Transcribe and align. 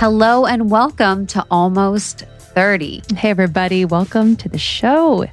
Hello 0.00 0.46
and 0.46 0.70
welcome 0.70 1.26
to 1.26 1.44
Almost 1.50 2.24
30. 2.38 3.02
Hey, 3.16 3.28
everybody, 3.28 3.84
welcome 3.84 4.34
to 4.36 4.48
the 4.48 4.56
show. 4.56 5.26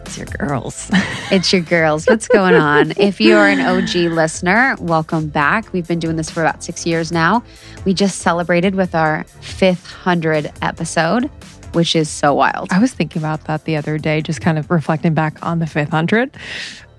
It's 0.00 0.18
your 0.18 0.26
girls. 0.26 0.90
It's 1.30 1.52
your 1.52 1.62
girls. 1.62 2.06
What's 2.06 2.26
going 2.26 2.56
on? 2.56 2.94
If 2.96 3.20
you 3.20 3.36
are 3.36 3.48
an 3.48 3.60
OG 3.60 3.94
listener, 4.12 4.74
welcome 4.80 5.28
back. 5.28 5.72
We've 5.72 5.86
been 5.86 6.00
doing 6.00 6.16
this 6.16 6.28
for 6.28 6.40
about 6.40 6.64
six 6.64 6.84
years 6.84 7.12
now. 7.12 7.44
We 7.84 7.94
just 7.94 8.18
celebrated 8.18 8.74
with 8.74 8.96
our 8.96 9.22
fifth 9.40 9.86
hundred 9.86 10.50
episode, 10.62 11.30
which 11.72 11.94
is 11.94 12.10
so 12.10 12.34
wild. 12.34 12.72
I 12.72 12.80
was 12.80 12.92
thinking 12.92 13.22
about 13.22 13.44
that 13.44 13.66
the 13.66 13.76
other 13.76 13.98
day, 13.98 14.20
just 14.20 14.40
kind 14.40 14.58
of 14.58 14.68
reflecting 14.68 15.14
back 15.14 15.38
on 15.46 15.60
the 15.60 15.66
fifth 15.68 15.90
hundred. 15.90 16.36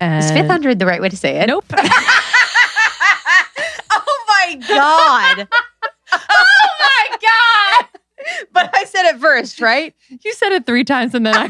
Is 0.00 0.30
fifth 0.30 0.48
hundred 0.48 0.78
the 0.78 0.86
right 0.86 1.02
way 1.02 1.10
to 1.10 1.16
say 1.18 1.36
it? 1.36 1.48
Nope. 1.48 1.66
Oh 3.96 4.24
my 4.26 4.56
god! 4.68 5.48
my 6.84 7.16
God. 7.20 7.88
But 8.52 8.70
I 8.74 8.84
said 8.84 9.04
it 9.06 9.20
first, 9.20 9.60
right? 9.60 9.94
You 10.08 10.32
said 10.32 10.52
it 10.52 10.64
three 10.64 10.84
times 10.84 11.14
and 11.14 11.26
then 11.26 11.34
I. 11.36 11.48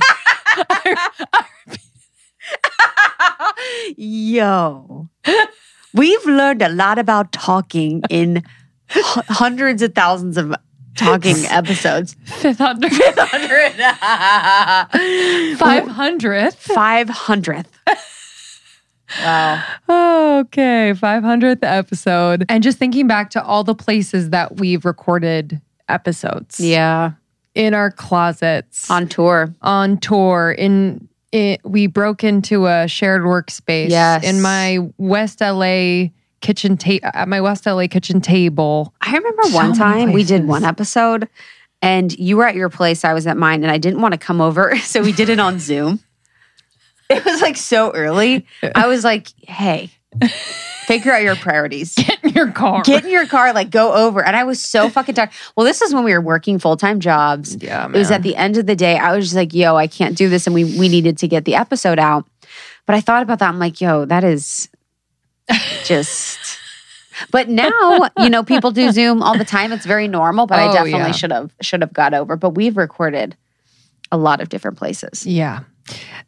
I, 0.56 1.10
I, 1.32 1.44
Yo. 3.96 5.08
We've 5.92 6.24
learned 6.26 6.62
a 6.62 6.70
lot 6.70 6.98
about 6.98 7.30
talking 7.30 8.02
in 8.10 8.42
hundreds 8.88 9.82
of 9.82 9.94
thousands 9.94 10.36
of 10.36 10.54
talking 10.96 11.36
episodes. 11.46 12.16
Fifth 12.24 12.58
500. 12.58 13.72
500th. 15.58 16.56
500th. 16.74 17.66
Wow. 19.20 19.62
Oh, 19.88 20.38
okay, 20.40 20.92
500th 20.94 21.58
episode. 21.62 22.44
And 22.48 22.62
just 22.62 22.78
thinking 22.78 23.06
back 23.06 23.30
to 23.30 23.44
all 23.44 23.64
the 23.64 23.74
places 23.74 24.30
that 24.30 24.56
we've 24.56 24.84
recorded 24.84 25.60
episodes. 25.88 26.60
Yeah. 26.60 27.12
In 27.54 27.74
our 27.74 27.90
closets. 27.90 28.90
On 28.90 29.08
tour. 29.08 29.54
On 29.62 29.98
tour. 29.98 30.52
In 30.52 31.08
it, 31.32 31.60
we 31.64 31.86
broke 31.86 32.24
into 32.24 32.66
a 32.66 32.88
shared 32.88 33.22
workspace. 33.22 33.90
Yes. 33.90 34.24
In 34.24 34.42
my 34.42 34.78
West 34.98 35.40
LA 35.40 36.06
kitchen 36.40 36.76
table 36.76 37.08
at 37.14 37.26
my 37.26 37.40
West 37.40 37.64
LA 37.66 37.86
kitchen 37.86 38.20
table. 38.20 38.92
I 39.00 39.16
remember 39.16 39.44
so 39.44 39.54
one 39.54 39.72
time 39.74 40.12
we 40.12 40.24
did 40.24 40.46
one 40.46 40.64
episode 40.64 41.28
and 41.84 42.16
you 42.18 42.36
were 42.36 42.46
at 42.46 42.54
your 42.54 42.70
place, 42.70 43.04
I 43.04 43.12
was 43.12 43.26
at 43.26 43.36
mine, 43.36 43.62
and 43.62 43.70
I 43.70 43.76
didn't 43.76 44.00
want 44.00 44.12
to 44.12 44.18
come 44.18 44.40
over. 44.40 44.74
So 44.84 45.02
we 45.02 45.12
did 45.12 45.28
it 45.28 45.40
on 45.40 45.58
Zoom. 45.58 46.00
It 47.14 47.24
was 47.24 47.40
like 47.42 47.56
so 47.56 47.92
early. 47.92 48.46
I 48.74 48.86
was 48.86 49.04
like, 49.04 49.28
hey, 49.46 49.90
figure 50.86 51.12
out 51.12 51.22
your 51.22 51.36
priorities. 51.36 51.94
Get 51.96 52.22
in 52.24 52.30
your 52.32 52.50
car. 52.52 52.82
Get 52.82 53.04
in 53.04 53.10
your 53.10 53.26
car, 53.26 53.52
like 53.52 53.70
go 53.70 53.92
over. 53.94 54.24
And 54.24 54.36
I 54.36 54.44
was 54.44 54.62
so 54.62 54.88
fucking 54.88 55.14
tired. 55.14 55.30
Well, 55.56 55.64
this 55.66 55.82
is 55.82 55.94
when 55.94 56.04
we 56.04 56.12
were 56.12 56.20
working 56.20 56.58
full 56.58 56.76
time 56.76 57.00
jobs. 57.00 57.56
yeah, 57.62 57.86
It 57.86 57.92
was 57.92 58.10
at 58.10 58.22
the 58.22 58.36
end 58.36 58.56
of 58.56 58.66
the 58.66 58.76
day. 58.76 58.96
I 58.98 59.14
was 59.16 59.26
just 59.26 59.36
like, 59.36 59.54
yo, 59.54 59.76
I 59.76 59.86
can't 59.86 60.16
do 60.16 60.28
this. 60.28 60.46
And 60.46 60.54
we 60.54 60.64
we 60.64 60.88
needed 60.88 61.18
to 61.18 61.28
get 61.28 61.44
the 61.44 61.54
episode 61.54 61.98
out. 61.98 62.26
But 62.86 62.96
I 62.96 63.00
thought 63.00 63.22
about 63.22 63.38
that. 63.38 63.48
I'm 63.48 63.58
like, 63.58 63.80
yo, 63.80 64.04
that 64.04 64.24
is 64.24 64.68
just 65.84 66.58
but 67.30 67.48
now, 67.48 68.08
you 68.18 68.28
know, 68.28 68.42
people 68.42 68.72
do 68.72 68.90
Zoom 68.90 69.22
all 69.22 69.38
the 69.38 69.44
time. 69.44 69.70
It's 69.72 69.86
very 69.86 70.08
normal, 70.08 70.46
but 70.46 70.58
I 70.58 70.68
Oh, 70.68 70.72
definitely 70.72 70.98
yeah. 71.00 71.12
should 71.12 71.30
have 71.32 71.52
should 71.60 71.80
have 71.80 71.92
got 71.92 72.12
over. 72.12 72.36
But 72.36 72.50
we've 72.50 72.76
recorded 72.76 73.36
a 74.12 74.16
lot 74.16 74.40
of 74.40 74.48
different 74.48 74.76
places. 74.78 75.26
yeah. 75.26 75.60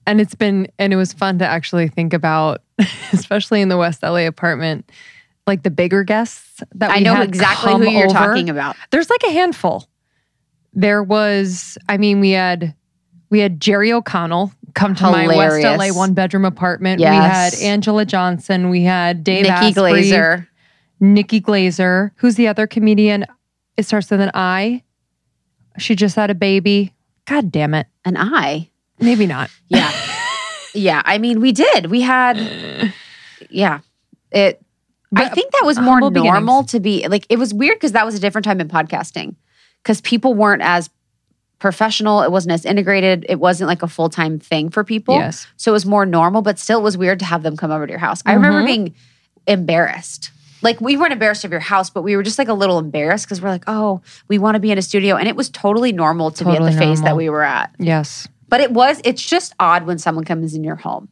And 0.06 0.20
it's 0.20 0.34
been 0.34 0.68
and 0.78 0.92
it 0.92 0.96
was 0.96 1.12
fun 1.12 1.38
to 1.38 1.46
actually 1.46 1.88
think 1.88 2.12
about, 2.12 2.62
especially 3.12 3.60
in 3.60 3.68
the 3.68 3.76
West 3.76 4.02
LA 4.02 4.26
apartment, 4.26 4.90
like 5.46 5.62
the 5.62 5.70
bigger 5.70 6.04
guests 6.04 6.62
that 6.74 6.90
we 6.90 6.96
I 6.96 6.98
know 7.00 7.20
exactly 7.22 7.72
who 7.72 7.90
you're 7.90 8.06
over. 8.06 8.14
talking 8.14 8.50
about. 8.50 8.76
There's 8.90 9.10
like 9.10 9.22
a 9.24 9.30
handful. 9.30 9.88
There 10.72 11.02
was, 11.02 11.78
I 11.88 11.96
mean, 11.96 12.20
we 12.20 12.30
had 12.30 12.74
we 13.30 13.40
had 13.40 13.60
Jerry 13.60 13.92
O'Connell 13.92 14.52
come 14.74 14.94
to 14.94 15.10
my 15.10 15.26
West 15.26 15.64
LA 15.64 15.88
one 15.88 16.14
bedroom 16.14 16.44
apartment. 16.44 17.00
Yes. 17.00 17.10
We 17.10 17.16
had 17.16 17.72
Angela 17.72 18.04
Johnson. 18.04 18.70
We 18.70 18.82
had 18.82 19.24
Dave 19.24 19.42
Nikki 19.42 19.52
Asprey, 19.52 19.72
Glazer. 19.74 20.46
Nikki 21.00 21.40
Glazer. 21.40 22.12
Who's 22.16 22.36
the 22.36 22.48
other 22.48 22.66
comedian? 22.66 23.24
It 23.76 23.84
starts 23.84 24.10
with 24.10 24.20
an 24.20 24.30
I. 24.34 24.82
She 25.78 25.94
just 25.94 26.16
had 26.16 26.30
a 26.30 26.34
baby. 26.34 26.94
God 27.26 27.50
damn 27.50 27.74
it. 27.74 27.86
And 28.04 28.16
I. 28.18 28.70
Maybe 29.00 29.26
not. 29.26 29.50
Yeah. 29.68 29.90
yeah. 30.74 31.02
I 31.04 31.18
mean, 31.18 31.40
we 31.40 31.52
did. 31.52 31.86
We 31.90 32.00
had 32.00 32.92
yeah. 33.50 33.80
It 34.30 34.62
I 35.14 35.28
think 35.28 35.52
that 35.52 35.62
was 35.64 35.78
more 35.78 36.10
normal 36.10 36.64
to 36.64 36.80
be 36.80 37.06
like 37.08 37.26
it 37.28 37.38
was 37.38 37.54
weird 37.54 37.76
because 37.76 37.92
that 37.92 38.04
was 38.04 38.14
a 38.14 38.20
different 38.20 38.44
time 38.44 38.60
in 38.60 38.68
podcasting. 38.68 39.34
Because 39.82 40.00
people 40.00 40.34
weren't 40.34 40.62
as 40.62 40.90
professional, 41.58 42.22
it 42.22 42.30
wasn't 42.30 42.52
as 42.52 42.64
integrated, 42.64 43.24
it 43.28 43.40
wasn't 43.40 43.68
like 43.68 43.82
a 43.82 43.88
full-time 43.88 44.38
thing 44.38 44.68
for 44.68 44.84
people. 44.84 45.14
Yes. 45.14 45.46
So 45.56 45.70
it 45.70 45.74
was 45.74 45.86
more 45.86 46.04
normal, 46.04 46.42
but 46.42 46.58
still 46.58 46.80
it 46.80 46.82
was 46.82 46.98
weird 46.98 47.18
to 47.20 47.24
have 47.24 47.42
them 47.42 47.56
come 47.56 47.70
over 47.70 47.86
to 47.86 47.90
your 47.90 48.00
house. 48.00 48.20
I 48.26 48.34
remember 48.34 48.62
Mhm. 48.62 48.66
being 48.66 48.94
embarrassed. 49.46 50.32
Like 50.62 50.80
we 50.80 50.96
weren't 50.96 51.12
embarrassed 51.12 51.44
of 51.44 51.50
your 51.50 51.60
house, 51.60 51.88
but 51.88 52.02
we 52.02 52.16
were 52.16 52.22
just 52.22 52.38
like 52.38 52.48
a 52.48 52.52
little 52.54 52.78
embarrassed 52.78 53.26
because 53.26 53.40
we're 53.40 53.48
like, 53.48 53.64
oh, 53.68 54.02
we 54.28 54.38
want 54.38 54.56
to 54.56 54.60
be 54.60 54.70
in 54.70 54.78
a 54.78 54.82
studio. 54.82 55.16
And 55.16 55.28
it 55.28 55.36
was 55.36 55.48
totally 55.48 55.92
normal 55.92 56.30
to 56.32 56.44
be 56.44 56.50
at 56.50 56.62
the 56.62 56.72
phase 56.72 57.00
that 57.02 57.16
we 57.16 57.28
were 57.30 57.42
at. 57.42 57.74
Yes. 57.78 58.26
But 58.48 58.60
it 58.60 58.70
was, 58.72 59.00
it's 59.04 59.22
just 59.22 59.54
odd 59.58 59.86
when 59.86 59.98
someone 59.98 60.24
comes 60.24 60.54
in 60.54 60.62
your 60.64 60.76
home 60.76 61.08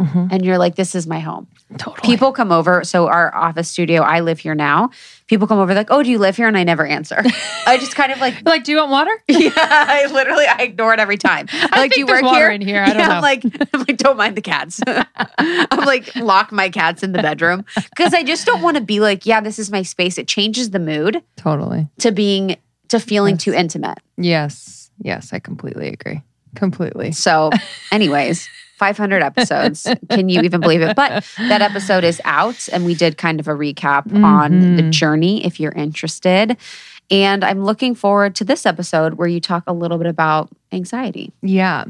Mhm. 0.00 0.32
and 0.32 0.44
you're 0.44 0.56
like, 0.58 0.76
this 0.76 0.94
is 0.94 1.06
my 1.06 1.20
home. 1.20 1.46
Totally. 1.76 2.00
People 2.02 2.32
come 2.32 2.50
over. 2.50 2.82
So 2.84 3.06
our 3.06 3.32
office 3.34 3.68
studio, 3.68 4.00
I 4.02 4.20
live 4.20 4.38
here 4.40 4.54
now. 4.54 4.90
People 5.28 5.46
come 5.46 5.58
over 5.58 5.74
like, 5.74 5.90
oh, 5.90 6.02
do 6.02 6.10
you 6.10 6.18
live 6.18 6.36
here? 6.36 6.48
And 6.48 6.56
I 6.56 6.64
never 6.64 6.84
answer. 6.86 7.22
I 7.66 7.76
just 7.76 7.94
kind 7.94 8.10
of 8.10 8.18
like, 8.18 8.34
like, 8.46 8.64
do 8.64 8.72
you 8.72 8.78
want 8.78 8.90
water? 8.90 9.10
yeah, 9.28 9.52
I 9.54 10.08
literally, 10.10 10.46
I 10.46 10.62
ignore 10.62 10.94
it 10.94 11.00
every 11.00 11.18
time. 11.18 11.46
I'm 11.52 11.78
like, 11.82 11.92
do 11.92 12.00
you 12.00 12.06
work 12.06 12.22
water 12.22 12.34
here? 12.38 12.50
in 12.50 12.60
here. 12.62 12.82
I 12.82 12.86
don't 12.88 12.98
yeah, 12.98 13.08
know. 13.08 13.14
I'm 13.16 13.22
like, 13.22 13.44
I'm 13.44 13.80
like, 13.86 13.96
don't 13.98 14.16
mind 14.16 14.36
the 14.36 14.40
cats. 14.40 14.80
I'm 15.38 15.84
like, 15.84 16.16
lock 16.16 16.50
my 16.50 16.70
cats 16.70 17.02
in 17.02 17.12
the 17.12 17.20
bedroom 17.22 17.64
because 17.90 18.14
I 18.14 18.22
just 18.24 18.46
don't 18.46 18.62
want 18.62 18.78
to 18.78 18.82
be 18.82 18.98
like, 19.00 19.26
yeah, 19.26 19.40
this 19.42 19.58
is 19.58 19.70
my 19.70 19.82
space. 19.82 20.16
It 20.18 20.26
changes 20.26 20.70
the 20.70 20.80
mood 20.80 21.22
Totally. 21.36 21.88
to 21.98 22.10
being 22.10 22.56
to 22.88 22.98
feeling 22.98 23.34
Yes. 23.34 23.44
too 23.44 23.52
intimate. 23.52 23.98
Yes. 24.16 24.90
Yes. 25.02 25.32
I 25.32 25.38
completely 25.38 25.88
agree. 25.88 26.22
Completely. 26.54 27.12
So, 27.12 27.50
anyways, 27.92 28.48
500 28.76 29.22
episodes. 29.22 29.86
Can 30.10 30.28
you 30.28 30.40
even 30.42 30.60
believe 30.60 30.80
it? 30.82 30.96
But 30.96 31.24
that 31.38 31.62
episode 31.62 32.02
is 32.04 32.20
out, 32.24 32.68
and 32.72 32.84
we 32.84 32.94
did 32.94 33.16
kind 33.18 33.38
of 33.40 33.46
a 33.48 33.52
recap 33.52 34.12
on 34.24 34.76
the 34.76 34.82
Mhm. 34.82 34.90
journey 34.90 35.44
if 35.44 35.60
you're 35.60 35.72
interested. 35.72 36.56
And 37.10 37.44
I'm 37.44 37.64
looking 37.64 37.94
forward 37.94 38.34
to 38.36 38.44
this 38.44 38.64
episode 38.64 39.14
where 39.14 39.28
you 39.28 39.40
talk 39.40 39.64
a 39.66 39.72
little 39.72 39.98
bit 39.98 40.06
about 40.06 40.48
anxiety. 40.72 41.32
Yeah. 41.42 41.84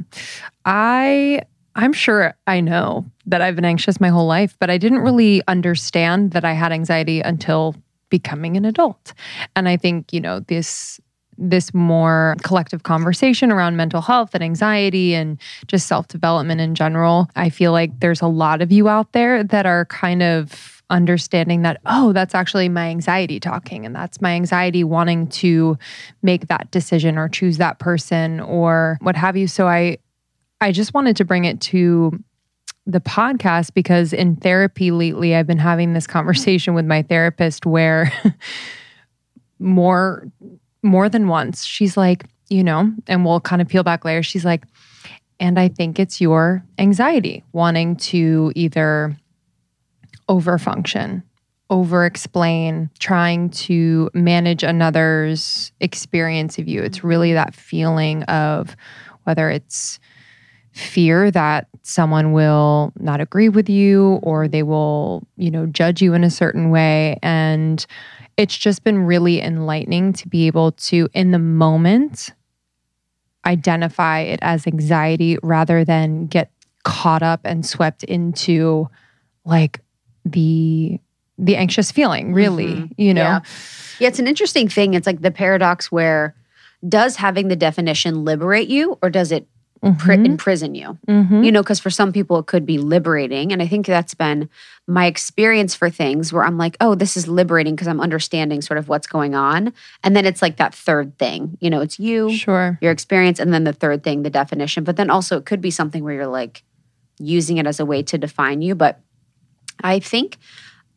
I 0.65 1.43
I'm 1.77 1.93
sure 1.93 2.35
I 2.49 2.61
know 2.61 3.05
that 3.27 3.41
I've 3.41 3.55
been 3.55 3.65
anxious 3.65 4.01
my 4.01 4.09
whole 4.09 4.27
life, 4.27 4.57
but 4.59 4.71
I 4.71 4.77
didn't 4.77 4.99
really 4.99 5.41
understand 5.47 6.33
that 6.33 6.45
I 6.45 6.53
had 6.53 6.73
anxiety 6.73 7.21
until 7.21 7.77
becoming 8.09 8.57
an 8.57 8.65
adult. 8.65 9.15
And 9.55 9.69
I 9.69 9.77
think, 9.77 10.13
you 10.13 10.21
know, 10.21 10.41
this 10.41 11.01
this 11.41 11.73
more 11.73 12.37
collective 12.43 12.83
conversation 12.83 13.51
around 13.51 13.77
mental 13.77 14.03
health 14.03 14.35
and 14.35 14.45
anxiety 14.45 15.15
and 15.15 15.41
just 15.67 15.87
self-development 15.87 16.61
in 16.61 16.75
general. 16.75 17.29
I 17.35 17.49
feel 17.49 17.73
like 17.73 17.99
there's 18.01 18.21
a 18.21 18.27
lot 18.27 18.61
of 18.61 18.71
you 18.71 18.89
out 18.89 19.13
there 19.13 19.43
that 19.43 19.67
are 19.67 19.87
kind 19.87 20.23
of 20.23 20.81
understanding 20.91 21.63
that 21.63 21.81
oh 21.87 22.13
that's 22.13 22.35
actually 22.35 22.69
my 22.69 22.89
anxiety 22.89 23.39
talking 23.39 23.87
and 23.87 23.95
that's 23.95 24.21
my 24.21 24.33
anxiety 24.33 24.83
wanting 24.83 25.29
to 25.29 25.79
make 26.23 26.49
that 26.49 26.69
decision 26.73 27.17
or 27.17 27.29
choose 27.29 27.59
that 27.59 27.79
person 27.79 28.41
or 28.41 28.99
what 29.01 29.15
have 29.15 29.37
you 29.37 29.47
so 29.47 29.69
i 29.69 29.97
i 30.61 30.73
just 30.73 30.93
wanted 30.93 31.17
to 31.17 31.25
bring 31.25 31.45
it 31.45 31.61
to 31.61 32.13
the 32.87 33.01
podcast 33.01 33.73
because 33.73 34.13
in 34.13 34.35
therapy 34.35 34.91
lately 34.91 35.37
i've 35.37 35.47
been 35.47 35.59
having 35.59 35.93
this 35.93 36.09
conversation 36.09 36.75
with 36.75 36.85
my 36.85 37.03
therapist 37.03 37.65
where 37.65 38.13
more 39.61 40.27
more 40.83 41.09
than 41.09 41.29
once. 41.29 41.65
She's 41.65 41.97
like 41.97 42.25
you 42.49 42.65
know 42.65 42.93
and 43.07 43.25
we'll 43.25 43.41
kind 43.41 43.63
of 43.63 43.69
peel 43.69 43.85
back 43.85 44.05
layers 44.05 44.27
she's 44.27 44.45
like 44.45 44.65
and 45.39 45.57
i 45.57 45.69
think 45.69 46.01
it's 46.01 46.21
your 46.21 46.65
anxiety 46.79 47.45
wanting 47.53 47.95
to 47.95 48.51
either 48.57 49.17
overfunction 50.29 51.23
over 51.71 52.05
explain 52.05 52.91
trying 52.99 53.49
to 53.51 54.11
manage 54.13 54.65
another's 54.65 55.71
experience 55.81 56.59
of 56.59 56.67
you. 56.67 56.83
It's 56.83 57.05
really 57.05 57.33
that 57.33 57.55
feeling 57.55 58.25
of 58.25 58.77
whether 59.23 59.49
it's 59.49 60.01
fear 60.73 61.31
that 61.31 61.69
someone 61.83 62.33
will 62.33 62.93
not 62.99 63.21
agree 63.21 63.49
with 63.49 63.69
you 63.69 64.19
or 64.23 64.49
they 64.49 64.65
will, 64.65 65.23
you 65.37 65.51
know, 65.51 65.67
judge 65.67 66.03
you 66.03 66.13
in 66.13 66.25
a 66.25 66.31
certain 66.31 66.71
way. 66.71 67.19
And 67.23 67.85
it's 68.41 68.57
just 68.57 68.85
been 68.85 69.05
really 69.05 69.43
enlightening 69.43 70.13
to 70.15 70.27
be 70.29 70.47
able 70.47 70.73
to, 70.73 71.09
in 71.13 71.31
the 71.31 71.39
moment, 71.39 72.31
identify 73.47 74.21
it 74.21 74.39
as 74.43 74.67
anxiety 74.67 75.39
rather 75.43 75.85
than 75.85 76.27
get 76.27 76.51
caught 76.85 77.23
up 77.23 77.41
and 77.45 77.65
swept 77.65 78.03
into 78.05 78.89
like 79.45 79.81
the 80.25 80.99
the 81.39 81.57
anxious 81.57 81.91
feeling, 81.91 82.35
really, 82.35 82.67
Mhm. 82.75 82.91
you 82.99 83.15
know? 83.15 83.23
Yeah. 83.23 83.41
Yeah, 83.99 84.09
it's 84.09 84.19
an 84.19 84.27
interesting 84.27 84.69
thing. 84.69 84.93
It's 84.93 85.07
like 85.07 85.23
the 85.23 85.31
paradox 85.31 85.91
where 85.91 86.35
does 86.87 87.17
having 87.17 87.49
the 87.49 87.57
definition 87.57 88.25
liberate 88.27 88.69
you 88.69 88.99
or 89.03 89.09
does 89.09 89.33
it 89.33 89.47
Mhm. 89.83 90.27
imprison 90.27 90.75
you? 90.75 90.99
Mhm. 91.09 91.45
You 91.45 91.51
know, 91.53 91.63
because 91.63 91.81
for 91.81 91.91
some 91.91 92.13
people 92.13 92.39
it 92.39 92.47
could 92.47 92.67
be 92.67 92.79
liberating. 92.79 93.53
And 93.53 93.63
I 93.63 93.67
think 93.67 93.87
that's 93.87 94.15
been 94.15 94.49
my 94.87 95.07
experience 95.07 95.75
for 95.75 95.89
things 95.89 96.33
where 96.33 96.45
I'm 96.45 96.59
like, 96.59 96.77
oh, 96.81 96.95
this 96.95 97.17
is 97.17 97.27
liberating 97.29 97.75
because 97.75 97.89
I'm 97.89 98.01
understanding 98.01 98.61
sort 98.61 98.77
of 98.79 98.89
what's 98.89 99.07
going 99.07 99.35
on. 99.35 99.73
And 100.05 100.15
then 100.15 100.27
it's 100.27 100.43
like 100.43 100.57
that 100.59 100.75
third 100.75 101.19
thing, 101.19 101.57
you 101.61 101.71
know, 101.71 101.81
it's 101.81 101.99
you, 101.99 102.31
Sure. 102.31 102.79
your 102.83 102.93
experience, 102.93 103.39
and 103.39 103.55
then 103.55 103.65
the 103.65 103.73
third 103.73 104.03
thing, 104.05 104.23
the 104.23 104.31
definition. 104.31 104.85
But 104.85 104.97
then 104.97 105.09
also 105.11 105.39
it 105.39 105.47
could 105.47 105.61
be 105.61 105.71
something 105.71 106.05
where 106.05 106.15
you're 106.15 106.27
like 106.27 106.63
using 107.19 107.57
it 107.57 107.67
as 107.67 107.81
a 107.81 107.87
way 107.87 108.03
to 108.03 108.19
define 108.19 108.61
you. 108.63 108.75
But 108.75 109.01
I 109.83 109.99
think 109.99 110.37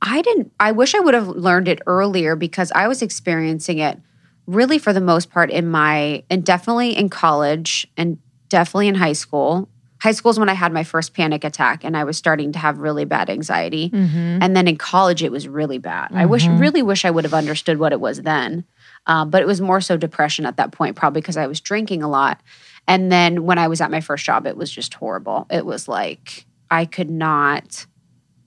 I 0.02 0.22
didn't, 0.22 0.52
I 0.60 0.74
wish 0.74 0.94
I 0.96 1.00
would 1.00 1.14
have 1.14 1.30
learned 1.30 1.70
it 1.70 1.80
earlier 1.88 2.36
because 2.36 2.72
I 2.76 2.90
was 2.90 3.02
experiencing 3.02 3.78
it 3.80 3.98
really 4.46 4.78
for 4.78 4.92
the 4.92 5.00
most 5.00 5.30
part 5.30 5.50
in 5.50 5.68
my, 5.70 6.24
and 6.30 6.44
definitely 6.44 6.98
in 6.98 7.08
college 7.08 7.88
and 7.96 8.18
definitely 8.54 8.88
in 8.88 8.96
high 8.96 9.14
school. 9.14 9.68
High 10.00 10.12
school 10.12 10.30
is 10.32 10.38
when 10.40 10.48
I 10.50 10.54
had 10.54 10.72
my 10.72 10.84
first 10.84 11.14
panic 11.16 11.44
attack 11.44 11.84
and 11.84 11.98
I 11.98 12.04
was 12.04 12.18
starting 12.18 12.52
to 12.52 12.60
have 12.60 12.78
really 12.78 13.04
bad 13.06 13.30
anxiety. 13.32 13.90
Mhm. 13.90 14.40
And 14.44 14.56
then 14.56 14.68
in 14.68 14.76
college, 14.78 15.24
it 15.24 15.32
was 15.32 15.48
really 15.48 15.80
bad. 15.80 16.12
I 16.14 16.26
wish, 16.28 16.46
Mhm. 16.46 16.60
really 16.60 16.84
wish 16.84 17.04
I 17.04 17.10
would 17.10 17.24
have 17.24 17.34
understood 17.34 17.80
what 17.80 17.92
it 17.94 18.00
was 18.00 18.22
then. 18.22 18.64
Um, 19.08 19.30
but 19.32 19.42
it 19.42 19.48
was 19.48 19.60
more 19.60 19.82
so 19.82 19.98
depression 19.98 20.46
at 20.46 20.58
that 20.58 20.72
point, 20.72 20.96
probably 20.96 21.22
because 21.22 21.38
I 21.38 21.48
was 21.48 21.60
drinking 21.62 22.04
a 22.04 22.08
lot. 22.10 22.42
And 22.88 23.12
then 23.12 23.44
when 23.46 23.58
I 23.58 23.68
was 23.68 23.82
at 23.82 23.90
my 23.90 24.02
first 24.02 24.24
job, 24.24 24.46
it 24.46 24.56
was 24.56 24.70
just 24.70 24.94
horrible. 24.94 25.48
It 25.50 25.66
was 25.66 25.88
like 25.88 26.46
I 26.70 26.86
could 26.86 27.10
not 27.10 27.86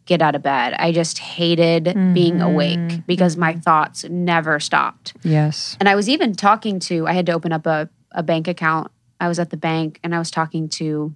get 0.05 0.23
out 0.23 0.35
of 0.37 0.43
bed. 0.43 0.75
I 0.79 0.93
just 0.93 1.19
hated 1.19 1.85
being 2.15 2.41
awake 2.41 3.05
because 3.09 3.37
my 3.37 3.55
thoughts 3.55 4.05
never 4.09 4.61
stopped. 4.61 5.15
Yes. 5.25 5.77
And 5.81 5.89
I 5.89 5.95
was 5.97 6.09
even 6.09 6.35
talking 6.35 6.79
to, 6.81 7.09
I 7.09 7.13
had 7.13 7.27
to 7.27 7.33
open 7.33 7.51
up 7.53 7.67
a, 7.67 7.89
a 8.13 8.23
bank 8.23 8.47
account. 8.47 8.91
I 9.21 9.29
was 9.29 9.39
at 9.39 9.51
the 9.51 9.57
bank 9.57 9.99
and 10.03 10.15
I 10.15 10.19
was 10.19 10.31
talking 10.31 10.69
to 10.71 11.15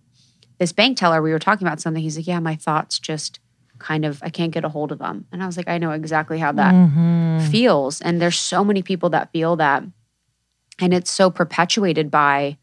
this 0.59 0.73
bank 0.73 0.97
teller. 0.99 1.23
We 1.23 1.33
were 1.33 1.39
talking 1.39 1.67
about 1.67 1.81
something. 1.81 2.03
He's 2.03 2.17
like, 2.17 2.27
Yeah, 2.27 2.41
my 2.41 2.57
thoughts 2.57 2.99
just 2.99 3.41
kind 3.79 4.05
of, 4.05 4.23
I 4.23 4.29
can't 4.29 4.53
get 4.53 4.65
a 4.65 4.69
hold 4.69 4.93
of 4.93 4.99
them. 4.99 5.25
And 5.33 5.43
I 5.43 5.47
was 5.47 5.57
like, 5.57 5.69
I 5.69 5.79
know 5.79 5.93
exactly 5.93 6.39
how 6.39 6.53
that 6.53 6.75
Mhm. 6.75 7.51
feels. 7.51 8.01
And 8.03 8.21
there's 8.21 8.39
so 8.39 8.63
many 8.65 8.83
people 8.83 9.09
that 9.11 9.33
feel 9.33 9.57
that. 9.57 9.85
And 10.79 10.93
it's 10.95 11.11
so 11.11 11.31
perpetuated 11.31 12.11
by 12.11 12.59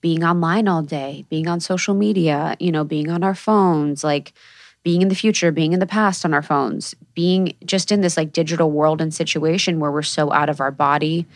being 0.00 0.22
online 0.22 0.68
all 0.68 0.82
day, 0.82 1.24
being 1.30 1.48
on 1.48 1.60
social 1.60 1.94
media, 1.94 2.56
you 2.60 2.70
know, 2.70 2.84
being 2.84 3.10
on 3.10 3.24
our 3.24 3.34
phones, 3.34 4.04
like 4.04 4.32
being 4.82 5.00
in 5.02 5.08
the 5.08 5.14
future, 5.14 5.50
being 5.50 5.72
in 5.72 5.80
the 5.80 5.86
past 5.86 6.24
on 6.24 6.34
our 6.34 6.42
phones, 6.42 6.94
being 7.14 7.54
just 7.64 7.90
in 7.90 8.00
this 8.02 8.16
like 8.16 8.32
digital 8.32 8.70
world 8.70 9.00
and 9.00 9.14
situation 9.14 9.80
where 9.80 9.90
we're 9.90 10.02
so 10.02 10.30
out 10.32 10.50
of 10.50 10.60
our 10.60 10.70
body, 10.70 11.26